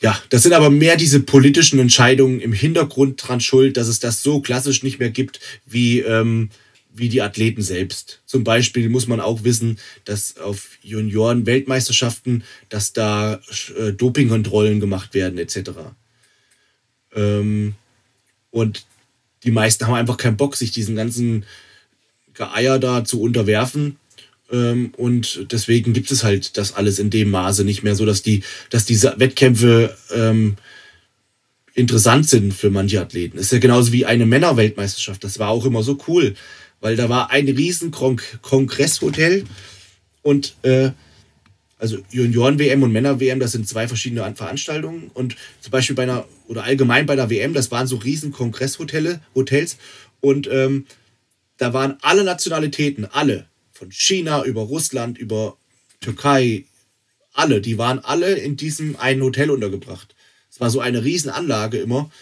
ja, 0.00 0.20
das 0.30 0.42
sind 0.42 0.52
aber 0.52 0.70
mehr 0.70 0.96
diese 0.96 1.20
politischen 1.20 1.78
Entscheidungen 1.78 2.40
im 2.40 2.52
Hintergrund 2.52 3.22
dran 3.26 3.40
schuld, 3.40 3.76
dass 3.76 3.86
es 3.86 4.00
das 4.00 4.22
so 4.22 4.40
klassisch 4.40 4.82
nicht 4.82 4.98
mehr 4.98 5.10
gibt 5.10 5.38
wie, 5.64 6.00
ähm, 6.00 6.50
wie 6.94 7.08
die 7.08 7.22
Athleten 7.22 7.62
selbst. 7.62 8.20
Zum 8.26 8.44
Beispiel 8.44 8.88
muss 8.88 9.06
man 9.06 9.20
auch 9.20 9.44
wissen, 9.44 9.78
dass 10.04 10.36
auf 10.38 10.70
Junioren-Weltmeisterschaften, 10.82 12.44
dass 12.68 12.92
da 12.92 13.40
äh, 13.78 13.92
Dopingkontrollen 13.92 14.80
gemacht 14.80 15.14
werden 15.14 15.38
etc. 15.38 15.70
Ähm, 17.14 17.74
und 18.50 18.84
die 19.44 19.50
meisten 19.50 19.86
haben 19.86 19.94
einfach 19.94 20.18
keinen 20.18 20.36
Bock, 20.36 20.56
sich 20.56 20.70
diesen 20.70 20.96
ganzen 20.96 21.44
Geeier 22.34 22.78
da 22.78 23.04
zu 23.04 23.20
unterwerfen 23.20 23.96
ähm, 24.52 24.92
und 24.96 25.46
deswegen 25.50 25.92
gibt 25.92 26.10
es 26.12 26.22
halt 26.22 26.56
das 26.56 26.74
alles 26.74 26.98
in 26.98 27.10
dem 27.10 27.30
Maße 27.30 27.64
nicht 27.64 27.82
mehr 27.82 27.96
so, 27.96 28.04
dass 28.04 28.22
die, 28.22 28.42
dass 28.70 28.84
diese 28.84 29.14
Wettkämpfe 29.16 29.96
ähm, 30.14 30.56
interessant 31.74 32.28
sind 32.28 32.52
für 32.52 32.70
manche 32.70 33.00
Athleten. 33.00 33.38
Das 33.38 33.46
ist 33.46 33.52
ja 33.52 33.58
genauso 33.58 33.92
wie 33.92 34.04
eine 34.04 34.26
Männerweltmeisterschaft. 34.26 35.24
Das 35.24 35.38
war 35.38 35.48
auch 35.48 35.64
immer 35.64 35.82
so 35.82 35.98
cool, 36.06 36.34
weil 36.82 36.96
da 36.96 37.08
war 37.08 37.30
ein 37.30 37.48
riesen 37.48 37.90
Kon 37.92 38.20
Kongresshotel 38.42 39.44
und 40.20 40.56
äh, 40.62 40.90
also 41.78 41.98
Junioren-WM 42.10 42.82
und 42.82 42.92
Männer-WM, 42.92 43.40
das 43.40 43.52
sind 43.52 43.66
zwei 43.66 43.88
verschiedene 43.88 44.32
Veranstaltungen. 44.36 45.10
Und 45.14 45.34
zum 45.60 45.72
Beispiel 45.72 45.96
bei 45.96 46.04
einer, 46.04 46.26
oder 46.46 46.62
allgemein 46.62 47.06
bei 47.06 47.16
der 47.16 47.28
WM, 47.28 47.54
das 47.54 47.72
waren 47.72 47.88
so 47.88 47.96
riesen 47.96 48.30
Kongresshotels. 48.30 49.18
Hotels, 49.34 49.78
und 50.20 50.48
ähm, 50.48 50.86
da 51.56 51.72
waren 51.72 51.96
alle 52.02 52.22
Nationalitäten, 52.22 53.04
alle, 53.06 53.46
von 53.72 53.90
China 53.90 54.44
über 54.44 54.62
Russland, 54.62 55.18
über 55.18 55.56
Türkei, 56.00 56.66
alle, 57.32 57.60
die 57.60 57.78
waren 57.78 57.98
alle 57.98 58.34
in 58.34 58.56
diesem 58.56 58.94
einen 58.96 59.22
Hotel 59.22 59.50
untergebracht. 59.50 60.14
Es 60.50 60.60
war 60.60 60.70
so 60.70 60.78
eine 60.78 61.02
Riesenanlage 61.02 61.78
immer. 61.78 62.12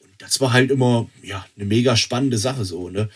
Und 0.00 0.10
das 0.18 0.40
war 0.40 0.52
halt 0.52 0.72
immer, 0.72 1.08
ja, 1.22 1.46
eine 1.54 1.66
mega 1.66 1.96
spannende 1.96 2.38
Sache 2.38 2.64
so, 2.64 2.90
ne? 2.90 3.08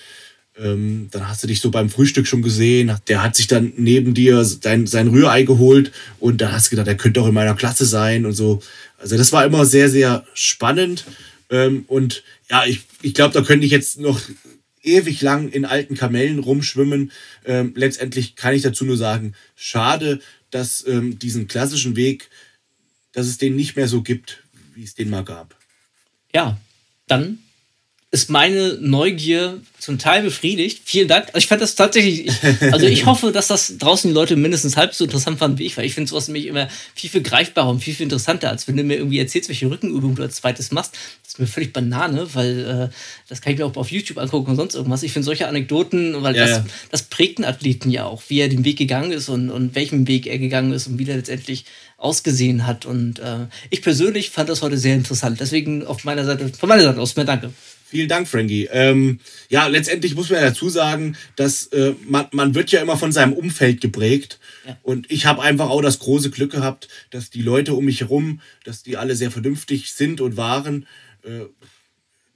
Ähm, 0.60 1.08
dann 1.10 1.28
hast 1.28 1.42
du 1.42 1.46
dich 1.46 1.60
so 1.60 1.70
beim 1.70 1.90
Frühstück 1.90 2.26
schon 2.26 2.42
gesehen. 2.42 2.94
Der 3.06 3.22
hat 3.22 3.36
sich 3.36 3.46
dann 3.46 3.72
neben 3.76 4.14
dir 4.14 4.44
sein, 4.44 4.86
sein 4.86 5.08
Rührei 5.08 5.42
geholt 5.44 5.92
und 6.18 6.40
da 6.40 6.52
hast 6.52 6.66
du 6.66 6.70
gedacht, 6.70 6.88
der 6.88 6.96
könnte 6.96 7.20
auch 7.20 7.28
in 7.28 7.34
meiner 7.34 7.54
Klasse 7.54 7.86
sein 7.86 8.26
und 8.26 8.32
so. 8.32 8.60
Also 8.98 9.16
das 9.16 9.32
war 9.32 9.44
immer 9.44 9.64
sehr, 9.64 9.88
sehr 9.88 10.26
spannend. 10.34 11.04
Ähm, 11.50 11.84
und 11.86 12.24
ja, 12.50 12.64
ich, 12.66 12.82
ich 13.02 13.14
glaube, 13.14 13.34
da 13.34 13.42
könnte 13.42 13.66
ich 13.66 13.72
jetzt 13.72 14.00
noch 14.00 14.20
ewig 14.82 15.20
lang 15.22 15.48
in 15.48 15.64
alten 15.64 15.96
Kamellen 15.96 16.38
rumschwimmen. 16.38 17.12
Ähm, 17.44 17.72
letztendlich 17.76 18.36
kann 18.36 18.54
ich 18.54 18.62
dazu 18.62 18.84
nur 18.84 18.96
sagen, 18.96 19.34
schade, 19.54 20.20
dass 20.50 20.86
ähm, 20.86 21.18
diesen 21.18 21.46
klassischen 21.46 21.96
Weg, 21.96 22.30
dass 23.12 23.26
es 23.26 23.38
den 23.38 23.56
nicht 23.56 23.76
mehr 23.76 23.88
so 23.88 24.02
gibt, 24.02 24.42
wie 24.74 24.84
es 24.84 24.94
den 24.94 25.10
mal 25.10 25.24
gab. 25.24 25.56
Ja, 26.34 26.58
dann 27.06 27.38
ist 28.10 28.30
meine 28.30 28.78
Neugier 28.80 29.60
zum 29.78 29.98
Teil 29.98 30.22
befriedigt. 30.22 30.80
Vielen 30.86 31.08
Dank. 31.08 31.26
Also 31.26 31.38
ich 31.38 31.46
fand 31.46 31.60
das 31.60 31.74
tatsächlich, 31.74 32.26
ich, 32.26 32.72
also 32.72 32.86
ich 32.86 33.04
hoffe, 33.06 33.32
dass 33.32 33.48
das 33.48 33.76
draußen 33.76 34.08
die 34.08 34.14
Leute 34.14 34.34
mindestens 34.34 34.78
halb 34.78 34.94
so 34.94 35.04
interessant 35.04 35.38
fanden 35.38 35.58
wie 35.58 35.66
ich, 35.66 35.76
weil 35.76 35.84
ich 35.84 35.92
finde 35.92 36.08
sowas 36.08 36.26
nämlich 36.26 36.46
immer 36.46 36.68
viel, 36.94 37.10
viel 37.10 37.22
greifbarer 37.22 37.68
und 37.68 37.80
viel, 37.80 37.94
viel 37.94 38.04
interessanter, 38.04 38.48
als 38.48 38.66
wenn 38.66 38.78
du 38.78 38.82
mir 38.82 38.96
irgendwie 38.96 39.18
erzählst, 39.18 39.50
welche 39.50 39.70
Rückenübung 39.70 40.14
du 40.14 40.22
als 40.22 40.36
zweites 40.36 40.72
machst. 40.72 40.94
Das 41.22 41.34
ist 41.34 41.38
mir 41.38 41.46
völlig 41.46 41.74
Banane, 41.74 42.34
weil 42.34 42.90
äh, 42.90 42.94
das 43.28 43.42
kann 43.42 43.52
ich 43.52 43.58
mir 43.58 43.66
auch 43.66 43.76
auf 43.76 43.90
YouTube 43.90 44.16
angucken 44.16 44.50
und 44.50 44.56
sonst 44.56 44.74
irgendwas. 44.74 45.02
Ich 45.02 45.12
finde 45.12 45.26
solche 45.26 45.46
Anekdoten, 45.46 46.22
weil 46.22 46.34
ja, 46.34 46.46
das, 46.46 46.56
ja. 46.58 46.66
das 46.90 47.02
prägt 47.02 47.38
einen 47.38 47.44
Athleten 47.44 47.90
ja 47.90 48.06
auch, 48.06 48.22
wie 48.28 48.40
er 48.40 48.48
den 48.48 48.64
Weg 48.64 48.78
gegangen 48.78 49.12
ist 49.12 49.28
und, 49.28 49.50
und 49.50 49.74
welchen 49.74 50.08
Weg 50.08 50.26
er 50.26 50.38
gegangen 50.38 50.72
ist 50.72 50.86
und 50.86 50.98
wie 50.98 51.04
der 51.04 51.16
letztendlich 51.16 51.66
ausgesehen 51.98 52.66
hat. 52.66 52.86
Und 52.86 53.18
äh, 53.18 53.48
ich 53.68 53.82
persönlich 53.82 54.30
fand 54.30 54.48
das 54.48 54.62
heute 54.62 54.78
sehr 54.78 54.94
interessant. 54.94 55.40
Deswegen 55.40 55.86
auf 55.86 56.04
meiner 56.04 56.24
Seite, 56.24 56.48
von 56.48 56.70
meiner 56.70 56.84
Seite 56.84 57.00
aus 57.00 57.14
mehr 57.14 57.26
Danke. 57.26 57.52
Vielen 57.90 58.08
Dank, 58.08 58.28
Frankie. 58.28 58.68
Ähm, 58.70 59.18
ja, 59.48 59.66
letztendlich 59.66 60.14
muss 60.14 60.28
man 60.28 60.42
ja 60.42 60.48
dazu 60.48 60.68
sagen, 60.68 61.16
dass 61.36 61.68
äh, 61.68 61.94
man, 62.06 62.26
man 62.32 62.54
wird 62.54 62.70
ja 62.70 62.82
immer 62.82 62.98
von 62.98 63.12
seinem 63.12 63.32
Umfeld 63.32 63.80
geprägt. 63.80 64.38
Ja. 64.66 64.76
Und 64.82 65.10
ich 65.10 65.24
habe 65.24 65.40
einfach 65.40 65.70
auch 65.70 65.80
das 65.80 65.98
große 65.98 66.28
Glück 66.28 66.52
gehabt, 66.52 66.88
dass 67.08 67.30
die 67.30 67.40
Leute 67.40 67.72
um 67.72 67.86
mich 67.86 68.00
herum, 68.00 68.42
dass 68.64 68.82
die 68.82 68.98
alle 68.98 69.16
sehr 69.16 69.30
vernünftig 69.30 69.94
sind 69.94 70.20
und 70.20 70.36
waren, 70.36 70.86
äh, 71.22 71.46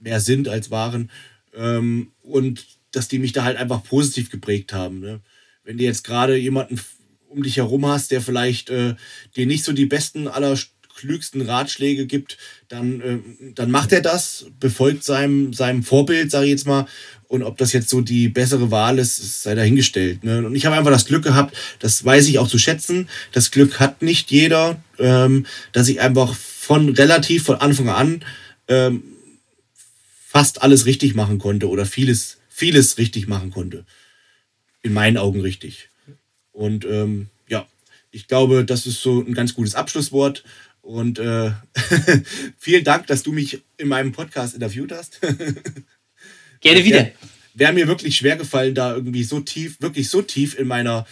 mehr 0.00 0.20
sind 0.20 0.48
als 0.48 0.70
waren. 0.70 1.11
Ähm, 1.55 2.12
und 2.22 2.64
dass 2.90 3.09
die 3.09 3.18
mich 3.18 3.32
da 3.32 3.44
halt 3.44 3.59
einfach 3.59 3.84
positiv 3.84 4.30
geprägt 4.30 4.72
haben. 4.72 5.00
Ne? 5.00 5.20
Wenn 5.64 5.76
du 5.76 5.84
jetzt 5.84 6.03
gerade 6.03 6.34
jemanden 6.34 6.80
um 7.28 7.42
dich 7.42 7.59
herum 7.59 7.84
hast, 7.84 8.11
der 8.11 8.22
vielleicht 8.22 8.70
äh, 8.70 8.94
dir 9.36 9.46
nicht 9.46 9.64
so 9.64 9.72
die 9.72 9.86
besten 9.86 10.28
aller 10.28 10.57
klügsten 10.95 11.43
Ratschläge 11.43 12.07
gibt, 12.07 12.38
dann, 12.68 13.01
äh, 13.01 13.18
dann 13.55 13.70
macht 13.70 13.93
er 13.93 14.01
das, 14.01 14.47
befolgt 14.61 15.05
seinem, 15.05 15.53
seinem 15.53 15.82
Vorbild, 15.82 16.30
sage 16.30 16.47
ich 16.47 16.53
jetzt 16.53 16.66
mal. 16.66 16.86
Und 17.28 17.43
ob 17.43 17.57
das 17.57 17.72
jetzt 17.72 17.88
so 17.88 18.03
die 18.03 18.28
bessere 18.28 18.70
Wahl 18.70 18.99
ist, 18.99 19.43
sei 19.43 19.55
dahingestellt. 19.55 20.22
Ne? 20.22 20.45
Und 20.45 20.55
ich 20.55 20.66
habe 20.66 20.76
einfach 20.76 20.90
das 20.90 21.07
Glück 21.07 21.24
gehabt, 21.24 21.57
das 21.78 22.05
weiß 22.05 22.28
ich 22.28 22.38
auch 22.38 22.49
zu 22.49 22.59
schätzen. 22.59 23.09
Das 23.32 23.51
Glück 23.51 23.80
hat 23.80 24.03
nicht 24.03 24.30
jeder, 24.30 24.82
ähm, 24.99 25.47
dass 25.72 25.88
ich 25.88 26.01
einfach 26.01 26.34
von 26.34 26.90
relativ 26.90 27.45
von 27.45 27.57
Anfang 27.57 27.88
an 27.88 28.22
ähm, 28.68 29.03
fast 30.28 30.62
alles 30.62 30.86
richtig 30.86 31.14
machen 31.14 31.38
konnte 31.38 31.68
oder 31.68 31.86
vieles, 31.86 32.38
vieles 32.49 32.99
richtig 32.99 33.28
machen 33.28 33.51
konnte. 33.51 33.84
In 34.82 34.93
meinen 34.93 35.16
Augen 35.16 35.40
richtig. 35.40 35.88
Und 36.53 36.84
ähm, 36.84 37.28
ja, 37.49 37.66
ich 38.11 38.28
glaube, 38.28 38.64
das 38.64 38.86
ist 38.86 39.01
so 39.01 39.20
ein 39.20 39.34
ganz 39.34 39.55
gutes 39.55 39.74
Abschlusswort. 39.74 40.45
Und 40.83 41.18
äh, 41.18 41.53
vielen 42.59 42.85
Dank, 42.85 43.07
dass 43.07 43.22
du 43.22 43.33
mich 43.33 43.62
in 43.78 43.89
meinem 43.89 44.12
Podcast 44.12 44.55
interviewt 44.55 44.93
hast. 44.93 45.20
Gerne 46.61 46.85
wieder. 46.85 46.99
Wäre 46.99 47.12
wär 47.55 47.72
mir 47.72 47.89
wirklich 47.89 48.16
schwer 48.16 48.37
gefallen, 48.37 48.74
da 48.74 48.95
irgendwie 48.95 49.24
so 49.24 49.41
tief, 49.41 49.80
wirklich 49.80 50.09
so 50.09 50.22
tief 50.22 50.59
in 50.59 50.66
meiner, 50.66 51.07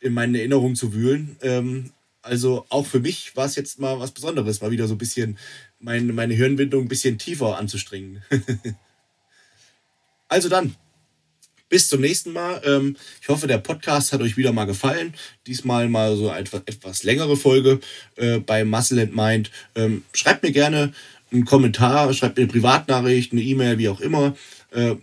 in 0.00 0.14
meinen 0.14 0.34
Erinnerungen 0.34 0.76
zu 0.76 0.92
wühlen. 0.92 1.36
Ähm, 1.42 1.90
also 2.22 2.66
auch 2.70 2.86
für 2.86 3.00
mich 3.00 3.36
war 3.36 3.46
es 3.46 3.56
jetzt 3.56 3.78
mal 3.78 4.00
was 4.00 4.12
Besonderes, 4.12 4.60
mal 4.60 4.70
wieder 4.70 4.88
so 4.88 4.94
ein 4.94 4.98
bisschen 4.98 5.38
mein, 5.78 6.06
meine 6.14 6.34
Hirnwindung 6.34 6.84
ein 6.84 6.88
bisschen 6.88 7.18
tiefer 7.18 7.58
anzustrengen. 7.58 8.22
also 10.28 10.48
dann, 10.48 10.74
bis 11.74 11.88
zum 11.88 12.02
nächsten 12.02 12.32
Mal. 12.32 12.62
Ähm, 12.64 12.94
ich 13.20 13.26
hoffe, 13.26 13.48
der 13.48 13.58
Podcast 13.58 14.12
hat 14.12 14.20
euch 14.20 14.36
wieder 14.36 14.52
mal 14.52 14.64
gefallen. 14.64 15.12
Diesmal 15.48 15.88
mal 15.88 16.16
so 16.16 16.30
eine 16.30 16.46
etwas 16.66 17.02
längere 17.02 17.36
Folge 17.36 17.80
äh, 18.14 18.38
bei 18.38 18.64
Muscle 18.64 19.02
and 19.02 19.16
Mind. 19.16 19.50
Ähm, 19.74 20.04
schreibt 20.12 20.44
mir 20.44 20.52
gerne 20.52 20.92
einen 21.32 21.44
Kommentar, 21.44 22.14
schreibt 22.14 22.36
mir 22.36 22.44
eine 22.44 22.52
Privatnachricht, 22.52 23.32
eine 23.32 23.42
E-Mail, 23.42 23.78
wie 23.78 23.88
auch 23.88 24.00
immer. 24.00 24.36
Äh, 24.70 24.94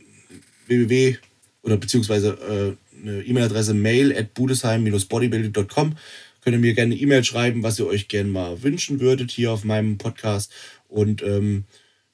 www 0.67 1.17
oder 1.63 1.76
beziehungsweise 1.76 2.78
äh, 3.03 3.05
eine 3.05 3.22
E-Mail-Adresse 3.22 3.74
mail 3.74 4.15
at 4.17 4.34
budesheim-bodybuilding.com. 4.34 5.97
Könnt 6.41 6.55
ihr 6.55 6.59
mir 6.59 6.74
gerne 6.74 6.93
eine 6.93 7.01
E-Mail 7.01 7.26
schreiben, 7.26 7.63
was 7.63 7.80
ihr 7.80 7.86
euch 7.86 8.07
gerne 8.07 8.30
mal 8.30 8.63
wünschen 8.63 9.01
würdet 9.01 9.30
hier 9.30 9.51
auf 9.51 9.65
meinem 9.65 9.97
Podcast. 9.97 10.53
Und 10.88 11.22
ähm, 11.22 11.65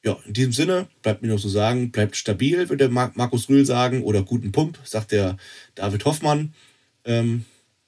ja, 0.08 0.18
in 0.26 0.34
diesem 0.34 0.53
Sinne, 0.53 0.88
bleibt 1.01 1.22
mir 1.22 1.28
noch 1.28 1.39
zu 1.39 1.49
sagen, 1.49 1.91
bleibt 1.91 2.16
stabil, 2.16 2.70
würde 2.70 2.88
der 2.88 2.89
Markus 2.89 3.49
Rühl 3.49 3.66
sagen, 3.66 4.03
oder 4.03 4.24
guten 4.24 4.53
Pump, 4.53 4.80
sagt 4.86 5.12
der 5.12 5.36
David 5.76 6.05
Hoffmann. 6.05 6.53
Ähm, 7.03 7.43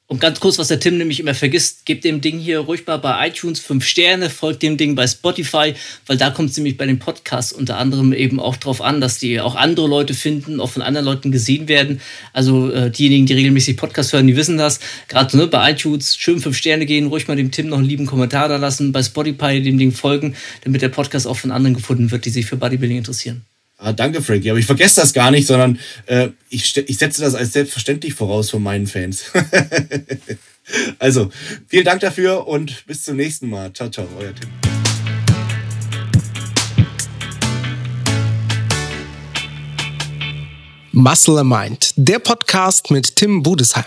und 0.10 0.20
ganz 0.20 0.39
kurz, 0.39 0.57
was 0.57 0.70
der 0.70 0.80
Tim 0.80 0.97
nämlich 0.97 1.20
immer 1.20 1.36
vergisst, 1.36 1.86
gebt 1.86 2.03
dem 2.03 2.20
Ding 2.20 2.39
hier 2.39 2.62
ruhig 2.62 2.88
mal 2.88 2.97
bei 2.97 3.28
iTunes 3.28 3.60
fünf 3.60 3.86
Sterne, 3.86 4.32
folgt 4.32 4.64
dem 4.64 4.76
Ding 4.76 4.95
bei 4.95 5.05
Spotify, 5.05 5.76
weil 6.07 6.18
da 6.18 6.32
kommt 6.32 6.49
es 6.49 6.57
nämlich 6.57 6.78
bei 6.78 6.88
den 6.88 6.97
Podcasts 6.97 7.53
unter 7.53 7.78
anderem 7.78 8.12
eben 8.12 8.39
auch 8.39 8.55
drauf 8.55 8.82
an, 8.82 9.01
dass 9.01 9.20
die 9.20 9.39
auch 9.39 9.53
andere 9.53 9.88
Leute 9.88 10.16
finden, 10.16 10.60
auch 10.62 10.72
von 10.72 10.82
anderen 10.82 11.05
Leuten 11.05 11.32
gesehen 11.32 11.68
werden. 11.68 12.01
Also 12.34 12.72
äh, 12.72 12.89
diejenigen, 12.89 13.28
die 13.28 13.34
regelmäßig 13.34 13.78
Podcasts 13.78 14.12
hören, 14.12 14.26
die 14.26 14.36
wissen 14.36 14.57
das. 14.57 14.80
Gerade 15.10 15.38
ne, 15.38 15.45
bei 15.45 15.74
iTunes 15.74 16.16
schön 16.16 16.39
fünf 16.39 16.57
Sterne 16.57 16.88
gehen, 16.88 17.05
ruhig 17.05 17.28
mal 17.28 17.38
dem 17.38 17.51
Tim 17.51 17.68
noch 17.68 17.78
einen 17.78 17.86
lieben 17.86 18.07
Kommentar 18.07 18.49
da 18.49 18.57
lassen, 18.57 18.91
bei 18.91 19.03
Spotify 19.03 19.62
dem 19.62 19.78
Ding 19.78 19.91
folgen, 19.91 20.36
damit 20.64 20.82
der 20.82 20.89
Podcast 20.89 21.28
auch 21.28 21.38
von 21.38 21.51
anderen 21.51 21.76
gefunden 21.76 22.10
wird, 22.10 22.26
die 22.26 22.32
sich 22.32 22.47
für 22.47 22.57
Bodybuilding 22.57 22.97
interessieren. 22.97 23.45
Ah, 23.82 23.93
danke, 23.93 24.21
Frankie. 24.21 24.49
Aber 24.49 24.59
ich 24.59 24.65
vergesse 24.65 24.99
das 24.99 25.13
gar 25.13 25.32
nicht, 25.32 25.47
sondern 25.47 25.80
äh, 26.05 26.30
ich, 26.49 26.75
ich 26.75 26.97
setze 26.97 27.21
das 27.21 27.34
als 27.34 27.53
selbstverständlich 27.53 28.13
voraus 28.13 28.49
von 28.49 28.61
meinen 28.61 28.88
Fans. 28.88 29.23
also, 30.99 31.32
vielen 31.69 31.86
Dank 31.86 32.01
dafür 32.01 32.45
und 32.45 32.86
bis 32.88 33.03
zum 33.03 33.15
nächsten 33.15 33.49
Mal. 33.49 33.71
Ciao, 33.71 33.89
ciao, 33.89 34.05
euer 34.19 34.36
Tim. 34.36 34.49
Muscle 40.91 41.45
Mind, 41.45 41.93
der 41.95 42.19
Podcast 42.19 42.91
mit 42.91 43.15
Tim 43.15 43.41
Budesheim. 43.43 43.86